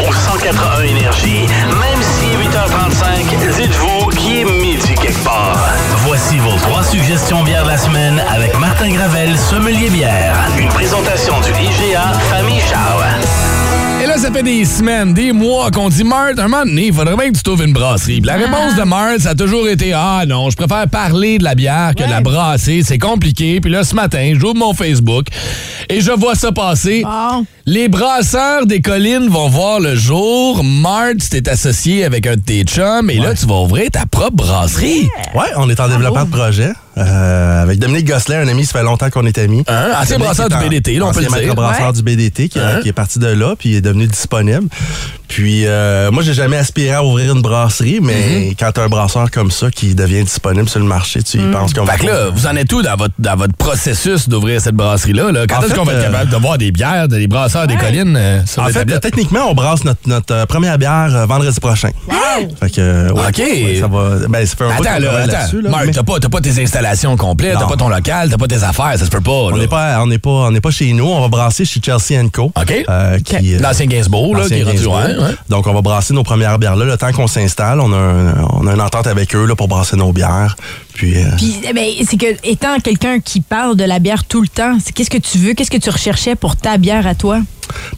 Au 0.00 0.12
181 0.12 0.82
Énergie, 0.82 1.46
même 1.68 2.02
si 2.02 2.26
8h35, 2.36 3.56
dites-vous 3.56 4.08
qu'il 4.10 4.38
est 4.38 4.44
midi 4.44 4.94
quelque 4.94 5.24
part. 5.24 5.58
Voici 6.06 6.38
vos 6.38 6.56
trois 6.58 6.82
suggestions 6.82 7.42
bières 7.42 7.64
de 7.64 7.70
la 7.70 7.78
semaine 7.78 8.22
avec 8.28 8.58
Martin 8.58 8.90
Gravel, 8.90 9.36
sommelier 9.38 9.90
bière. 9.90 10.36
Une 10.58 10.68
présentation 10.68 11.34
du 11.40 11.50
IGA 11.50 12.12
Famille 12.30 12.60
Charles. 12.60 13.55
Ça 14.16 14.32
fait 14.32 14.42
des 14.42 14.64
semaines, 14.64 15.12
des 15.14 15.30
mois 15.30 15.70
qu'on 15.70 15.88
dit, 15.88 16.02
Marthe, 16.02 16.38
un 16.38 16.48
moment 16.48 16.64
donné, 16.64 16.86
il 16.86 16.92
faudrait 16.92 17.16
bien 17.16 17.30
que 17.30 17.36
tu 17.36 17.42
trouves 17.42 17.62
une 17.62 17.72
brasserie. 17.72 18.20
Puis 18.20 18.26
la 18.26 18.36
réponse 18.36 18.74
de 18.74 18.82
Marthe, 18.82 19.20
ça 19.20 19.30
a 19.30 19.34
toujours 19.34 19.68
été, 19.68 19.92
ah 19.92 20.24
non, 20.26 20.50
je 20.50 20.56
préfère 20.56 20.88
parler 20.88 21.38
de 21.38 21.44
la 21.44 21.54
bière 21.54 21.92
que 21.94 22.02
de 22.02 22.10
la 22.10 22.22
brasser, 22.22 22.82
c'est 22.82 22.98
compliqué. 22.98 23.60
Puis 23.60 23.70
là, 23.70 23.84
ce 23.84 23.94
matin, 23.94 24.32
j'ouvre 24.34 24.56
mon 24.56 24.74
Facebook 24.74 25.26
et 25.88 26.00
je 26.00 26.10
vois 26.10 26.34
ça 26.34 26.50
passer. 26.50 27.02
Bon. 27.02 27.46
Les 27.68 27.88
brasseurs 27.88 28.64
des 28.64 28.80
collines 28.80 29.28
vont 29.28 29.48
voir 29.48 29.80
le 29.80 29.96
jour. 29.96 30.62
Marthe, 30.62 31.18
tu 31.18 31.28
t'es 31.30 31.48
associé 31.48 32.04
avec 32.04 32.24
un 32.28 32.36
de 32.36 32.40
tes 32.40 32.62
chums 32.62 33.10
et 33.10 33.16
là, 33.18 33.34
tu 33.34 33.44
vas 33.44 33.56
ouvrir 33.56 33.90
ta 33.90 34.06
propre 34.06 34.36
brasserie. 34.36 35.08
Ouais, 35.34 35.46
on 35.56 35.68
est 35.68 35.80
en 35.80 35.88
développement 35.88 36.24
de 36.26 36.30
projet. 36.30 36.70
euh, 36.96 37.62
avec 37.62 37.80
Dominique 37.80 38.06
Gosselin, 38.06 38.42
un 38.42 38.48
ami, 38.48 38.64
ça 38.64 38.78
fait 38.78 38.84
longtemps 38.84 39.10
qu'on 39.10 39.26
est 39.26 39.36
amis. 39.38 39.64
Hein? 39.66 39.90
Ancien 40.00 40.18
brasseur 40.18 40.48
du 40.48 40.54
BDT, 40.56 40.94
là, 40.94 41.06
on 41.06 41.12
peut 41.12 41.20
le 41.20 41.26
dire. 41.42 41.54
brasseur 41.56 41.88
Ouais. 41.88 41.92
du 41.92 42.02
BDT 42.02 42.48
qui, 42.48 42.60
Hein? 42.60 42.78
qui 42.82 42.88
est 42.88 42.92
parti 42.92 43.18
de 43.18 43.26
là, 43.26 43.54
puis 43.58 43.70
il 43.70 43.74
est 43.74 43.80
devenu 43.80 44.06
disponible. 44.06 44.68
Puis 45.28 45.66
euh, 45.66 46.10
moi, 46.10 46.22
j'ai 46.22 46.34
jamais 46.34 46.56
aspiré 46.56 46.92
à 46.92 47.04
ouvrir 47.04 47.34
une 47.34 47.42
brasserie, 47.42 47.98
mais 48.02 48.54
quand 48.58 48.70
t'as 48.72 48.84
un 48.84 48.88
brasseur 48.88 49.30
comme 49.30 49.50
ça 49.50 49.70
qui 49.70 49.94
devient 49.94 50.22
disponible 50.24 50.68
sur 50.68 50.78
le 50.80 50.86
marché, 50.86 51.22
tu 51.22 51.38
y 51.38 51.50
penses 51.50 51.72
qu'on 51.74 51.84
va... 51.84 51.92
Fait 51.94 52.00
que 52.00 52.06
là, 52.06 52.30
vous 52.30 52.46
en 52.46 52.56
êtes 52.56 52.72
où 52.72 52.82
dans 52.82 52.96
votre, 52.96 53.14
dans 53.18 53.36
votre 53.36 53.54
processus 53.56 54.28
d'ouvrir 54.28 54.60
cette 54.60 54.74
brasserie-là? 54.74 55.32
Là? 55.32 55.46
Quand 55.48 55.62
est-ce 55.62 55.74
qu'on 55.74 55.84
va 55.84 55.92
être 55.92 55.98
euh, 55.98 56.04
capable 56.12 56.30
de 56.30 56.36
voir 56.36 56.58
des 56.58 56.70
bières, 56.72 57.08
des 57.08 57.26
brasseurs 57.26 57.66
des 57.66 57.76
collines 57.76 58.16
euh, 58.16 58.40
sur 58.46 58.62
En 58.62 58.66
les 58.66 58.72
fait, 58.72 58.78
tablettes? 58.80 59.02
techniquement, 59.02 59.50
on 59.50 59.54
brasse 59.54 59.84
notre, 59.84 60.00
notre 60.06 60.34
euh, 60.34 60.46
première 60.46 60.78
bière 60.78 61.10
euh, 61.14 61.26
vendredi 61.26 61.58
prochain. 61.60 61.90
Fait 62.60 62.70
que, 62.70 63.12
ouais, 63.12 63.20
OK. 63.28 63.38
ouais, 63.38 63.78
ça 63.80 63.86
va. 63.88 64.28
Ben, 64.28 64.46
ça 64.46 64.56
fait 64.56 64.64
un 64.64 64.70
Attends, 64.70 64.98
là, 65.00 65.22
attends. 65.24 65.58
là, 65.62 65.70
Marc, 65.70 65.86
mais 65.86 65.92
t'as 65.92 66.02
pas, 66.02 66.18
t'as 66.20 66.28
pas 66.28 66.40
tes 66.40 66.62
installations 66.62 67.16
complètes, 67.16 67.56
t'as 67.58 67.66
pas 67.66 67.76
ton 67.76 67.88
local, 67.88 68.28
t'as 68.30 68.36
pas 68.36 68.46
tes 68.46 68.62
affaires, 68.62 68.92
ça 68.98 69.04
se 69.06 69.10
peut 69.10 69.20
pas. 69.20 69.30
On 69.30 69.50
là. 69.50 69.58
n'est 69.58 69.68
pas, 69.68 70.02
on 70.02 70.06
n'est 70.06 70.18
pas, 70.18 70.30
on 70.30 70.50
n'est 70.50 70.60
pas 70.60 70.70
chez 70.70 70.92
nous. 70.92 71.06
On 71.06 71.20
va 71.22 71.28
brasser 71.28 71.64
chez 71.64 71.80
Chelsea 71.82 72.22
Co. 72.32 72.52
OK. 72.54 72.84
Euh, 72.88 73.18
qui, 73.20 73.56
L'ancien 73.58 73.86
Gainsbourg, 73.86 74.36
là, 74.36 74.46
qui 74.46 74.54
est 74.54 74.62
rendu 74.64 74.86
Donc, 75.48 75.66
on 75.66 75.74
va 75.74 75.82
brasser 75.82 76.14
nos 76.14 76.22
premières 76.22 76.58
bières 76.58 76.76
là. 76.76 76.84
Le 76.84 76.96
temps 76.96 77.12
qu'on 77.12 77.26
s'installe, 77.26 77.80
on, 77.80 77.92
a 77.92 78.72
une 78.72 78.80
entente 78.80 79.06
avec 79.06 79.34
eux 79.34 79.46
pour 79.56 79.68
brasser 79.68 79.96
nos 79.96 80.12
bières. 80.12 80.56
Puis, 80.96 81.16
euh, 81.18 81.26
Puis, 81.36 81.56
eh 81.68 81.72
ben, 81.74 81.84
c'est 82.08 82.16
que, 82.16 82.26
étant 82.42 82.78
quelqu'un 82.80 83.20
qui 83.20 83.40
parle 83.42 83.76
de 83.76 83.84
la 83.84 83.98
bière 83.98 84.24
tout 84.24 84.40
le 84.40 84.48
temps, 84.48 84.78
c'est 84.82 84.92
qu'est-ce 84.92 85.10
que 85.10 85.18
tu 85.18 85.36
veux, 85.38 85.52
qu'est-ce 85.52 85.70
que 85.70 85.76
tu 85.76 85.90
recherchais 85.90 86.34
pour 86.36 86.56
ta 86.56 86.78
bière 86.78 87.06
à 87.06 87.14
toi? 87.14 87.40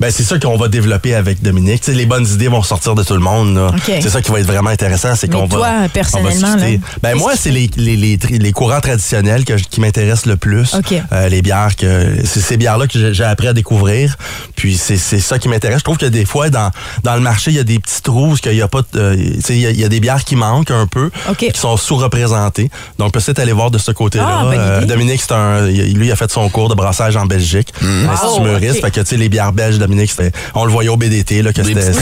ben, 0.01 0.11
c'est 0.11 0.23
ça 0.23 0.39
qu'on 0.39 0.57
va 0.57 0.69
développer 0.69 1.15
avec 1.15 1.43
Dominique. 1.43 1.87
Les 1.89 2.07
bonnes 2.07 2.27
idées 2.27 2.49
vont 2.49 2.63
sortir 2.63 2.95
de 2.95 3.03
tout 3.05 3.13
le 3.13 3.21
monde. 3.21 3.71
C'est 3.85 4.09
ça 4.09 4.23
qui 4.23 4.31
va 4.33 4.41
être 4.41 4.47
vraiment 4.47 4.71
intéressant. 4.71 5.15
C'est 5.15 5.29
qu'on 5.31 5.47
toi, 5.47 5.61
va. 5.61 5.75
on 5.79 5.83
va 5.83 5.89
personnellement, 5.91 6.55
discuter. 6.55 6.79
là, 6.79 6.83
ben, 7.03 7.15
moi, 7.17 7.35
c'est 7.37 7.51
les, 7.51 7.69
les, 7.77 7.97
les, 8.17 8.53
courants 8.53 8.81
traditionnels 8.81 9.45
que, 9.45 9.53
qui 9.53 9.81
m'intéressent 9.83 10.27
le 10.27 10.37
plus. 10.39 10.75
Euh, 11.13 11.29
les 11.29 11.43
bières 11.43 11.77
que. 11.77 12.15
C'est 12.25 12.41
ces 12.41 12.57
bières-là 12.57 12.87
que 12.87 13.13
j'ai- 13.13 13.25
appris 13.25 13.47
à 13.49 13.53
découvrir. 13.53 14.17
Puis, 14.57 14.77
c'est 14.79 14.97
ça 14.97 15.39
qui 15.39 15.49
m'intéresse. 15.49 15.81
Je 15.81 15.85
trouve 15.85 15.99
que 15.99 16.07
des 16.07 16.25
fois, 16.25 16.49
dans, 16.49 16.71
dans 17.05 17.15
le 17.15 17.21
marché, 17.21 17.51
il 17.51 17.57
y 17.59 17.61
a 17.61 17.65
des 17.65 17.79
petits 17.79 18.01
trous, 18.03 18.37
qu'il 18.37 18.55
y 18.55 18.63
a 18.63 18.69
pas. 18.69 18.81
de- 18.81 18.99
euh, 18.99 19.17
tu 19.17 19.43
sais, 19.43 19.55
il 19.55 19.61
y, 19.61 19.67
a- 19.67 19.71
il 19.71 19.79
y 19.81 19.85
a 19.85 19.89
des 19.89 20.01
bières 20.01 20.25
qui 20.25 20.35
manquent 20.35 20.71
un 20.71 20.87
peu, 20.87 21.11
qui 21.37 21.51
sont 21.61 21.77
sous-représentées. 21.77 22.71
Donc, 22.99 23.13
peut-être 23.13 23.39
aller 23.39 23.53
voir 23.53 23.71
de 23.71 23.79
ce 23.79 23.91
côté-là. 23.93 24.25
Ah, 24.29 24.45
Euh. 24.53 24.85
Dominique, 24.85 25.21
c'est 25.21 25.33
un. 25.35 25.67
Lui, 25.67 26.07
il 26.07 26.13
a 26.13 26.17
fait 26.17 26.31
son 26.31 26.49
cours 26.49 26.69
de 26.69 26.75
brassage 26.75 27.17
en 27.17 27.27
Belgique. 27.27 27.69
Mm. 27.81 28.09
Institut 28.11 28.41
Wow, 28.41 28.45
Meurice. 28.45 28.71
OK. 28.77 28.81
Fait 28.83 28.91
que, 28.91 29.01
tu 29.01 29.07
sais, 29.07 29.17
les 29.17 29.29
bières 29.29 29.53
belges, 29.53 29.79
Dominique, 29.79 30.11
c'était- 30.11 30.33
on 30.55 30.65
le 30.65 30.71
voyait 30.73 30.89
au 30.91 30.97
BDT, 30.97 31.43
là, 31.43 31.53
que 31.53 31.61
Des 31.63 31.69
c'était 31.75 31.93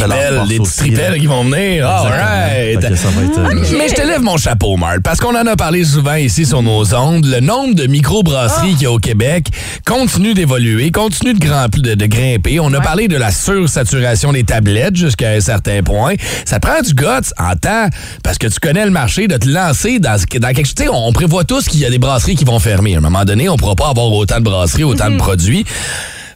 des 0.49 0.59
petits 0.59 0.77
tripels 0.77 1.19
qui 1.21 1.27
vont 1.27 1.45
venir. 1.45 1.89
All 1.89 2.09
right. 2.09 2.81
Fait 2.81 2.89
que 2.91 2.97
ça 2.97 3.09
va 3.09 3.23
être, 3.23 3.39
euh, 3.39 3.77
Mais 3.79 3.89
je 3.89 3.95
te 3.95 4.03
lève 4.07 4.23
mon 4.23 4.37
chapeau, 4.37 4.77
Marc, 4.77 5.01
parce 5.01 5.19
qu'on 5.21 5.35
en 5.37 5.47
a 5.47 5.57
parlé 5.57 5.85
souvent 5.85 6.15
ici 6.15 6.47
sur 6.47 6.63
nos 6.63 6.95
ondes. 6.95 7.27
Le 7.27 7.41
nombre 7.41 7.75
de 7.75 7.87
microbrasseries 7.87 8.73
qu'il 8.75 8.83
y 8.83 8.87
a 8.87 8.93
au 8.93 8.99
Québec 8.99 9.49
continue 9.87 10.35
d'évoluer, 10.35 10.91
continue 10.91 11.35
de, 11.35 11.39
grand- 11.45 11.69
de- 11.69 11.95
de 11.95 12.07
grimper. 12.07 12.61
On 12.61 12.73
a 12.73 12.81
parlé 12.81 13.09
de 13.09 13.17
la 13.17 13.31
sursaturation 13.31 14.33
des 14.33 14.45
tablettes 14.45 14.97
jusqu'à 14.97 15.31
un 15.31 15.41
certain 15.41 15.83
point. 15.83 16.15
Ça 16.45 16.61
prend 16.61 16.81
du 16.83 16.95
guts 16.95 17.05
en 17.39 17.55
temps, 17.57 17.89
parce 18.23 18.39
que 18.39 18.47
tu 18.47 18.61
connais 18.61 18.85
le 18.85 18.91
marché, 18.91 19.29
de 19.29 19.37
te 19.37 19.49
lancer 19.49 19.99
dans, 19.99 20.17
dans 20.17 20.53
quelque 20.53 20.67
chose. 20.67 20.75
Tu 20.77 20.83
sais, 20.83 20.89
on 20.93 21.11
prévoit 21.13 21.45
tous 21.45 21.69
qu'il 21.69 21.81
y 21.81 21.87
a 21.87 21.91
des 21.91 21.99
brasseries 21.99 22.35
qui 22.35 22.45
vont 22.45 22.59
fermer. 22.59 22.97
À 22.97 22.99
un 22.99 23.01
moment 23.01 23.25
donné, 23.25 23.49
on 23.49 23.55
ne 23.55 23.59
pourra 23.59 23.75
pas 23.75 23.89
avoir 23.89 24.13
autant 24.13 24.39
de 24.39 24.45
brasseries, 24.45 24.85
autant 24.85 25.11
de 25.11 25.17
produits. 25.17 25.65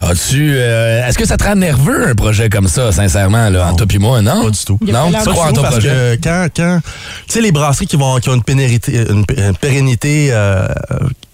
As-tu, 0.02 0.52
euh, 0.54 1.06
est-ce 1.06 1.18
que 1.18 1.26
ça 1.26 1.36
te 1.36 1.44
rend 1.44 1.56
nerveux 1.56 2.08
un 2.08 2.14
projet 2.14 2.48
comme 2.48 2.68
ça, 2.68 2.90
sincèrement, 2.90 3.50
là, 3.50 3.68
en 3.70 3.74
toi 3.74 3.86
et 3.92 3.98
moi, 3.98 4.22
non? 4.22 4.44
Pas 4.44 4.50
du 4.50 4.58
tout. 4.64 4.78
Non, 4.80 5.12
pas 5.12 5.22
tu 5.22 5.28
crois 5.28 5.46
en 5.48 5.52
ton 5.52 5.60
parce 5.62 5.74
projet? 5.74 6.18
que 6.22 6.24
quand, 6.24 6.46
quand 6.56 6.80
tu 7.28 7.34
sais, 7.34 7.40
les 7.42 7.52
brasseries 7.52 7.86
qui, 7.86 7.96
vont, 7.96 8.16
qui 8.18 8.30
ont 8.30 8.34
une 8.34 8.42
pérennité, 8.42 9.04
une, 9.10 9.26
p- 9.26 9.34
une 9.38 9.56
pérennité 9.56 10.28
euh, 10.32 10.66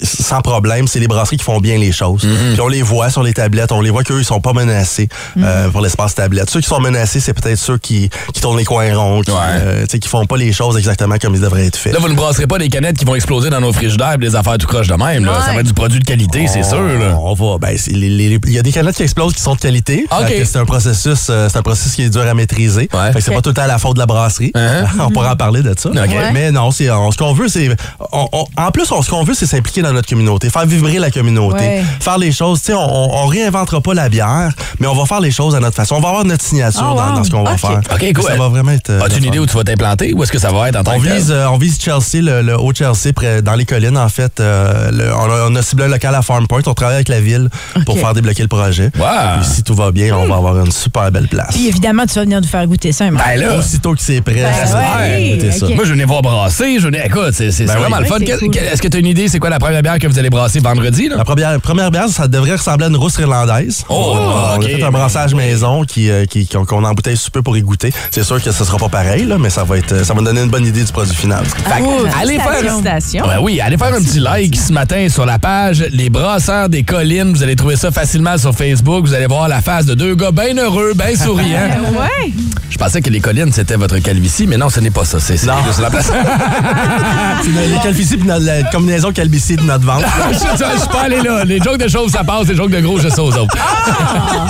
sans 0.02 0.40
problème, 0.42 0.88
c'est 0.88 0.98
les 0.98 1.06
brasseries 1.06 1.36
qui 1.36 1.44
font 1.44 1.60
bien 1.60 1.78
les 1.78 1.92
choses. 1.92 2.24
Mm-hmm. 2.24 2.52
Puis 2.54 2.60
on 2.60 2.66
les 2.68 2.82
voit 2.82 3.08
sur 3.10 3.22
les 3.22 3.32
tablettes, 3.32 3.70
on 3.70 3.80
les 3.80 3.90
voit 3.90 4.02
qu'eux, 4.02 4.18
ils 4.18 4.24
sont 4.24 4.40
pas 4.40 4.52
menacés 4.52 5.08
euh, 5.38 5.68
pour 5.70 5.80
l'espace 5.80 6.16
tablette. 6.16 6.50
Ceux 6.50 6.60
qui 6.60 6.66
sont 6.68 6.80
menacés, 6.80 7.20
c'est 7.20 7.34
peut-être 7.34 7.58
ceux 7.58 7.78
qui, 7.78 8.10
qui 8.34 8.40
tournent 8.40 8.58
les 8.58 8.64
coins 8.64 8.92
ronds, 8.96 9.20
qui, 9.22 9.30
Ouais. 9.30 9.38
euh, 9.60 9.80
tu 9.84 9.90
sais, 9.92 9.98
qui 10.00 10.08
font 10.08 10.26
pas 10.26 10.36
les 10.36 10.52
choses 10.52 10.76
exactement 10.76 11.16
comme 11.20 11.34
ils 11.36 11.40
devraient 11.40 11.66
être 11.66 11.76
faits. 11.76 11.92
Là, 11.92 12.00
vous 12.00 12.08
ne 12.08 12.14
brasserez 12.14 12.48
pas 12.48 12.58
des 12.58 12.68
canettes 12.68 12.98
qui 12.98 13.04
vont 13.04 13.14
exploser 13.14 13.48
dans 13.48 13.60
nos 13.60 13.72
frigidaires 13.72 14.14
et 14.14 14.18
des 14.18 14.34
affaires 14.34 14.58
tout 14.58 14.66
croche 14.66 14.88
de 14.88 14.94
même. 14.94 15.24
Là. 15.24 15.40
Ça 15.46 15.52
va 15.52 15.60
être 15.60 15.66
du 15.68 15.74
produit 15.74 16.00
de 16.00 16.04
qualité, 16.04 16.46
c'est 16.48 16.64
sûr. 16.64 16.82
Là. 16.82 17.16
On 17.20 17.34
va, 17.34 17.58
ben, 17.58 17.76
c'est 17.78 17.92
les- 17.92 18.08
les- 18.10 18.40
il 18.46 18.55
y 18.56 18.60
a 18.60 18.62
des 18.62 18.72
canettes 18.72 18.96
qui 18.96 19.02
explosent 19.02 19.34
qui 19.34 19.40
sont 19.42 19.54
de 19.54 19.60
qualité. 19.60 20.06
Que 20.28 20.44
C'est 20.44 20.58
un 20.58 20.64
processus, 20.64 21.26
euh, 21.30 21.48
c'est 21.50 21.58
un 21.58 21.62
processus 21.62 21.94
qui 21.94 22.02
est 22.02 22.10
dur 22.10 22.22
à 22.22 22.34
maîtriser. 22.34 22.88
Ouais. 22.92 23.12
Fait 23.12 23.18
que 23.18 23.24
c'est 23.24 23.34
pas 23.34 23.42
tout 23.42 23.50
le 23.50 23.54
temps 23.54 23.66
la 23.66 23.78
faute 23.78 23.94
de 23.94 23.98
la 24.00 24.06
brasserie. 24.06 24.52
Uh-huh. 24.54 24.86
on 25.00 25.10
pourra 25.10 25.32
en 25.32 25.36
parler 25.36 25.62
de 25.62 25.74
ça. 25.78 25.90
Mais 26.32 26.50
non, 26.52 26.70
c'est 26.70 26.86
ce 26.86 27.16
qu'on 27.16 27.32
veut, 27.32 27.48
c'est 27.48 27.68
en 28.00 28.70
plus 28.72 28.90
on- 28.92 29.02
ce 29.02 29.10
qu'on 29.10 29.24
veut, 29.24 29.34
c'est 29.34 29.46
s'impliquer 29.46 29.82
dans 29.82 29.92
notre 29.92 30.08
communauté, 30.08 30.50
faire 30.50 30.66
vibrer 30.66 30.98
la 30.98 31.10
communauté, 31.10 31.58
Ouais. 31.58 31.84
faire 32.00 32.18
les 32.18 32.32
choses. 32.32 32.60
Tu 32.60 32.66
sais, 32.66 32.74
on, 32.74 33.22
on, 33.24 33.26
réinventera 33.26 33.80
pas 33.80 33.94
la 33.94 34.08
bière, 34.08 34.50
mais 34.78 34.86
on 34.86 34.94
va 34.94 35.04
faire 35.06 35.20
les 35.20 35.30
choses 35.30 35.54
à 35.54 35.60
notre 35.60 35.76
façon. 35.76 35.96
On 35.96 36.00
va 36.00 36.08
avoir 36.08 36.24
notre 36.24 36.44
signature 36.44 36.80
Ah, 36.82 36.94
dans, 36.96 37.10
wow. 37.10 37.16
dans 37.18 37.24
ce 37.24 37.30
qu'on 37.30 37.42
va 37.42 37.56
faire. 37.56 37.80
OK, 37.92 38.12
cool. 38.14 38.22
Ça 38.24 38.36
va 38.36 38.48
vraiment 38.48 38.72
être. 38.72 38.90
euh, 38.90 39.00
As-tu 39.02 39.18
une 39.18 39.24
idée 39.24 39.38
où 39.38 39.46
tu 39.46 39.54
vas 39.56 39.64
t'implanter? 39.64 40.12
Où 40.14 40.22
est-ce 40.22 40.32
que 40.32 40.38
ça 40.38 40.50
va 40.52 40.68
être 40.68 40.76
en 40.76 40.84
tant 40.84 40.94
On 40.94 40.98
vise, 40.98 41.30
euh, 41.30 41.46
on 41.48 41.58
vise 41.58 41.78
Chelsea, 41.80 42.22
le, 42.22 42.42
le 42.42 42.58
haut 42.58 42.72
Chelsea, 42.74 43.12
près, 43.14 43.42
dans 43.42 43.54
les 43.54 43.64
collines, 43.64 43.98
en 43.98 44.08
fait. 44.08 44.40
euh, 44.40 44.90
le- 44.90 45.12
on, 45.14 45.30
a, 45.30 45.48
on 45.50 45.54
a 45.54 45.62
ciblé 45.62 45.84
un 45.86 45.88
local 45.88 46.14
à 46.14 46.22
Farm 46.22 46.46
Point. 46.46 46.62
On 46.66 46.74
travaille 46.74 46.96
avec 46.96 47.08
la 47.08 47.20
ville 47.20 47.48
pour 47.84 47.98
faire 47.98 48.14
débloquer 48.14 48.42
le 48.46 48.56
projet. 48.56 48.90
Wow. 48.98 49.04
Puis 49.40 49.48
si 49.56 49.62
tout 49.62 49.74
va 49.74 49.90
bien, 49.92 50.16
on 50.16 50.26
va 50.26 50.36
avoir 50.36 50.58
une 50.64 50.70
super 50.72 51.10
belle 51.10 51.28
place. 51.28 51.50
Puis 51.54 51.68
évidemment, 51.68 52.04
tu 52.06 52.14
vas 52.14 52.22
venir 52.22 52.40
nous 52.40 52.46
faire 52.48 52.66
goûter 52.66 52.92
ça. 52.92 53.04
Ben 53.10 53.36
là, 53.40 53.56
Aussitôt 53.58 53.92
que 53.94 54.00
c'est 54.00 54.20
prêt, 54.20 54.34
Ben 54.34 54.44
ouais. 54.52 55.50
ça. 55.52 55.66
Ok. 55.66 55.74
Moi, 55.74 55.84
je 55.84 55.92
venais 55.92 56.04
voir 56.04 56.22
brasser. 56.22 56.78
Je 56.78 56.84
venais, 56.86 57.02
écoute, 57.06 57.30
c'est 57.32 57.50
c'est 57.50 57.64
Ben 57.66 57.76
vraiment 57.76 57.96
oui. 57.98 58.02
le 58.04 58.08
fun. 58.08 58.16
C'est 58.18 58.38
cool. 58.38 58.56
Est-ce 58.56 58.82
que 58.82 58.88
tu 58.88 58.96
as 58.96 59.00
une 59.00 59.06
idée, 59.06 59.28
c'est 59.28 59.38
quoi 59.38 59.50
la 59.50 59.58
première 59.58 59.82
bière 59.82 59.98
que 59.98 60.06
vous 60.06 60.18
allez 60.18 60.30
brasser 60.30 60.60
vendredi? 60.60 61.08
Là? 61.08 61.16
La 61.16 61.24
première, 61.24 61.60
première 61.60 61.90
bière, 61.90 62.08
ça 62.08 62.28
devrait 62.28 62.52
ressembler 62.56 62.86
à 62.86 62.88
une 62.88 62.96
rousse 62.96 63.18
irlandaise. 63.18 63.84
Oh, 63.88 64.14
on 64.16 64.60
a 64.60 64.62
fait 64.64 64.82
un 64.82 64.90
brassage 64.90 65.34
maison 65.34 65.84
qui, 65.84 66.10
euh, 66.10 66.24
qui, 66.26 66.46
qu'on 66.46 66.84
embouteille 66.84 67.16
super 67.16 67.42
pour 67.42 67.56
y 67.56 67.62
goûter. 67.62 67.92
C'est 68.10 68.22
sûr 68.24 68.42
que 68.42 68.50
ce 68.52 68.64
sera 68.64 68.78
pas 68.78 68.88
pareil, 68.88 69.24
là, 69.24 69.36
mais 69.38 69.50
ça 69.50 69.64
va 69.64 69.78
être, 69.78 70.04
ça 70.04 70.12
va 70.14 70.20
nous 70.20 70.26
donner 70.26 70.42
une 70.42 70.50
bonne 70.50 70.66
idée 70.66 70.84
du 70.84 70.92
produit 70.92 71.14
final. 71.14 71.44
Fait 71.44 71.80
Cool. 71.82 72.08
allez 72.20 72.34
faire 72.36 72.54
Félicitations. 72.56 73.26
Ouais, 73.26 73.36
oui, 73.40 73.60
allez 73.60 73.76
faire 73.76 73.92
un 73.94 74.00
petit 74.02 74.20
like 74.20 74.56
ce 74.56 74.72
matin 74.72 75.06
sur 75.08 75.26
la 75.26 75.38
page 75.38 75.84
Les 75.90 76.08
Brasseurs 76.10 76.68
des 76.68 76.82
Collines. 76.82 77.32
Vous 77.32 77.42
allez 77.42 77.56
trouver 77.56 77.76
ça 77.76 77.90
facilement 77.90 78.35
sur 78.38 78.54
Facebook. 78.54 79.06
Vous 79.06 79.14
allez 79.14 79.26
voir 79.26 79.48
la 79.48 79.60
face 79.60 79.86
de 79.86 79.94
deux 79.94 80.14
gars 80.14 80.30
bien 80.30 80.56
heureux, 80.56 80.92
bien 80.94 81.14
souriants. 81.22 81.68
Ouais. 81.92 82.32
Je 82.70 82.76
pensais 82.78 83.00
que 83.00 83.08
les 83.10 83.20
collines, 83.20 83.52
c'était 83.52 83.76
votre 83.76 83.98
calvitie, 83.98 84.46
mais 84.46 84.56
non, 84.56 84.68
ce 84.68 84.80
n'est 84.80 84.90
pas 84.90 85.04
ça. 85.04 85.18
C'est 85.20 85.42
la 85.46 85.54
place. 85.90 86.10
Les 87.46 87.78
calvities 87.82 88.16
puis 88.16 88.26
notre- 88.26 88.44
la 88.44 88.62
combinaison 88.64 89.12
calvitie 89.12 89.56
de 89.56 89.62
notre 89.62 89.84
ventre. 89.84 90.06
je, 90.32 90.34
je- 90.38 90.72
je 90.74 90.78
suis 90.80 90.88
pas 90.88 91.02
allé 91.04 91.20
là. 91.22 91.44
Les 91.44 91.58
jokes 91.58 91.78
de 91.78 91.88
chauve, 91.88 92.10
ça 92.10 92.24
passe. 92.24 92.48
Les 92.48 92.56
jokes 92.56 92.70
de 92.70 92.80
gros, 92.80 92.98
je 92.98 93.08
sais 93.08 93.20
aux 93.20 93.32
autres. 93.36 93.56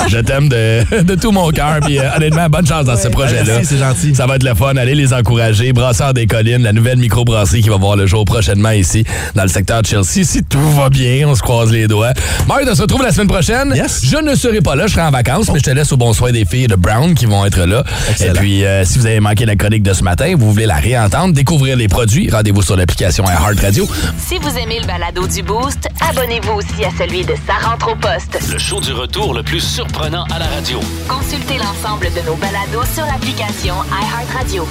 je 0.09 0.19
t'aime 0.19 0.49
de, 0.49 1.03
de 1.03 1.15
tout 1.15 1.31
mon 1.33 1.51
cœur. 1.51 1.79
Puis 1.83 1.99
euh, 1.99 2.09
honnêtement, 2.17 2.49
bonne 2.49 2.67
chance 2.67 2.85
dans 2.85 2.97
ce 2.97 3.09
projet-là. 3.09 3.43
Merci, 3.47 3.67
c'est 3.67 3.79
gentil. 3.79 4.15
Ça 4.15 4.27
va 4.27 4.37
être 4.37 4.43
le 4.45 4.55
fun. 4.55 4.77
Allez 4.77 4.95
les 4.95 5.13
encourager. 5.13 5.73
Brasseurs 5.73 6.15
des 6.15 6.27
collines, 6.27 6.63
la 6.63 6.73
nouvelle 6.73 6.99
microbrasserie 6.99 7.63
qui 7.63 7.69
va 7.69 7.77
voir 7.77 7.97
le 7.97 8.07
jour 8.07 8.25
prochainement 8.25 8.71
ici, 8.71 9.05
dans 9.35 9.43
le 9.43 9.49
secteur 9.49 9.83
de 9.83 9.87
Chelsea. 9.87 10.25
Si 10.25 10.43
tout 10.43 10.71
va 10.73 10.89
bien, 10.89 11.29
on 11.29 11.35
se 11.35 11.43
croise 11.43 11.71
les 11.71 11.87
doigts. 11.87 12.13
Marc, 12.49 12.63
on 12.71 12.75
se 12.75 12.83
retrouve 12.83 13.03
la 13.03 13.13
semaine 13.13 13.29
prochaine. 13.29 13.75
Yes. 13.77 14.01
Je 14.03 14.17
ne 14.17 14.35
serai 14.35 14.63
pas 14.63 14.75
là. 14.75 14.87
Je 14.87 14.93
serai 14.95 15.03
en 15.03 15.11
vacances, 15.11 15.51
mais 15.53 15.59
je 15.59 15.65
te 15.65 15.71
laisse 15.71 15.93
au 15.93 15.99
bon 15.99 16.15
soin 16.15 16.33
des 16.33 16.47
filles 16.47 16.67
de 16.67 16.77
Brown 16.77 17.15
qui 17.15 17.27
vont 17.27 17.45
être 17.45 17.61
là. 17.67 17.85
Excellent. 18.09 18.33
Et 18.33 18.39
puis, 18.39 18.65
euh, 18.65 18.87
si 18.87 18.99
vous 18.99 19.05
avez 19.05 19.21
manqué 19.21 19.45
la 19.45 19.55
chronique 19.55 19.83
de 19.83 19.93
ce 19.93 20.03
matin, 20.03 20.33
vous 20.35 20.51
voulez 20.51 20.65
la 20.65 20.77
réentendre, 20.77 21.35
découvrir 21.35 21.77
les 21.77 21.87
produits, 21.87 22.31
rendez-vous 22.31 22.63
sur 22.63 22.75
l'application 22.75 23.25
Heart 23.25 23.61
Radio. 23.61 23.87
Si 24.17 24.39
vous 24.39 24.57
aimez 24.57 24.81
le 24.81 24.87
balado 24.87 25.27
du 25.27 25.43
Boost, 25.43 25.89
abonnez-vous 26.01 26.53
aussi 26.53 26.87
à 26.87 26.91
celui 26.99 27.27
de 27.27 27.35
Sa 27.47 27.69
rentre 27.69 27.93
au 27.93 27.97
poste. 27.97 28.39
Le 28.51 28.59
show 28.59 28.81
du 28.81 28.95
retour 28.95 29.35
le 29.35 29.43
plus 29.43 29.61
surprenant 29.61 30.25
à 30.35 30.39
la 30.39 30.47
radio. 30.47 30.81
Consultez 31.07 31.59
l'ensemble 31.59 32.07
de 32.07 32.27
nos 32.27 32.37
balados 32.37 32.89
sur 32.95 33.05
l'application 33.05 33.75
iHeartRadio. 33.93 34.67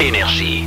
Énergie. 0.00 0.64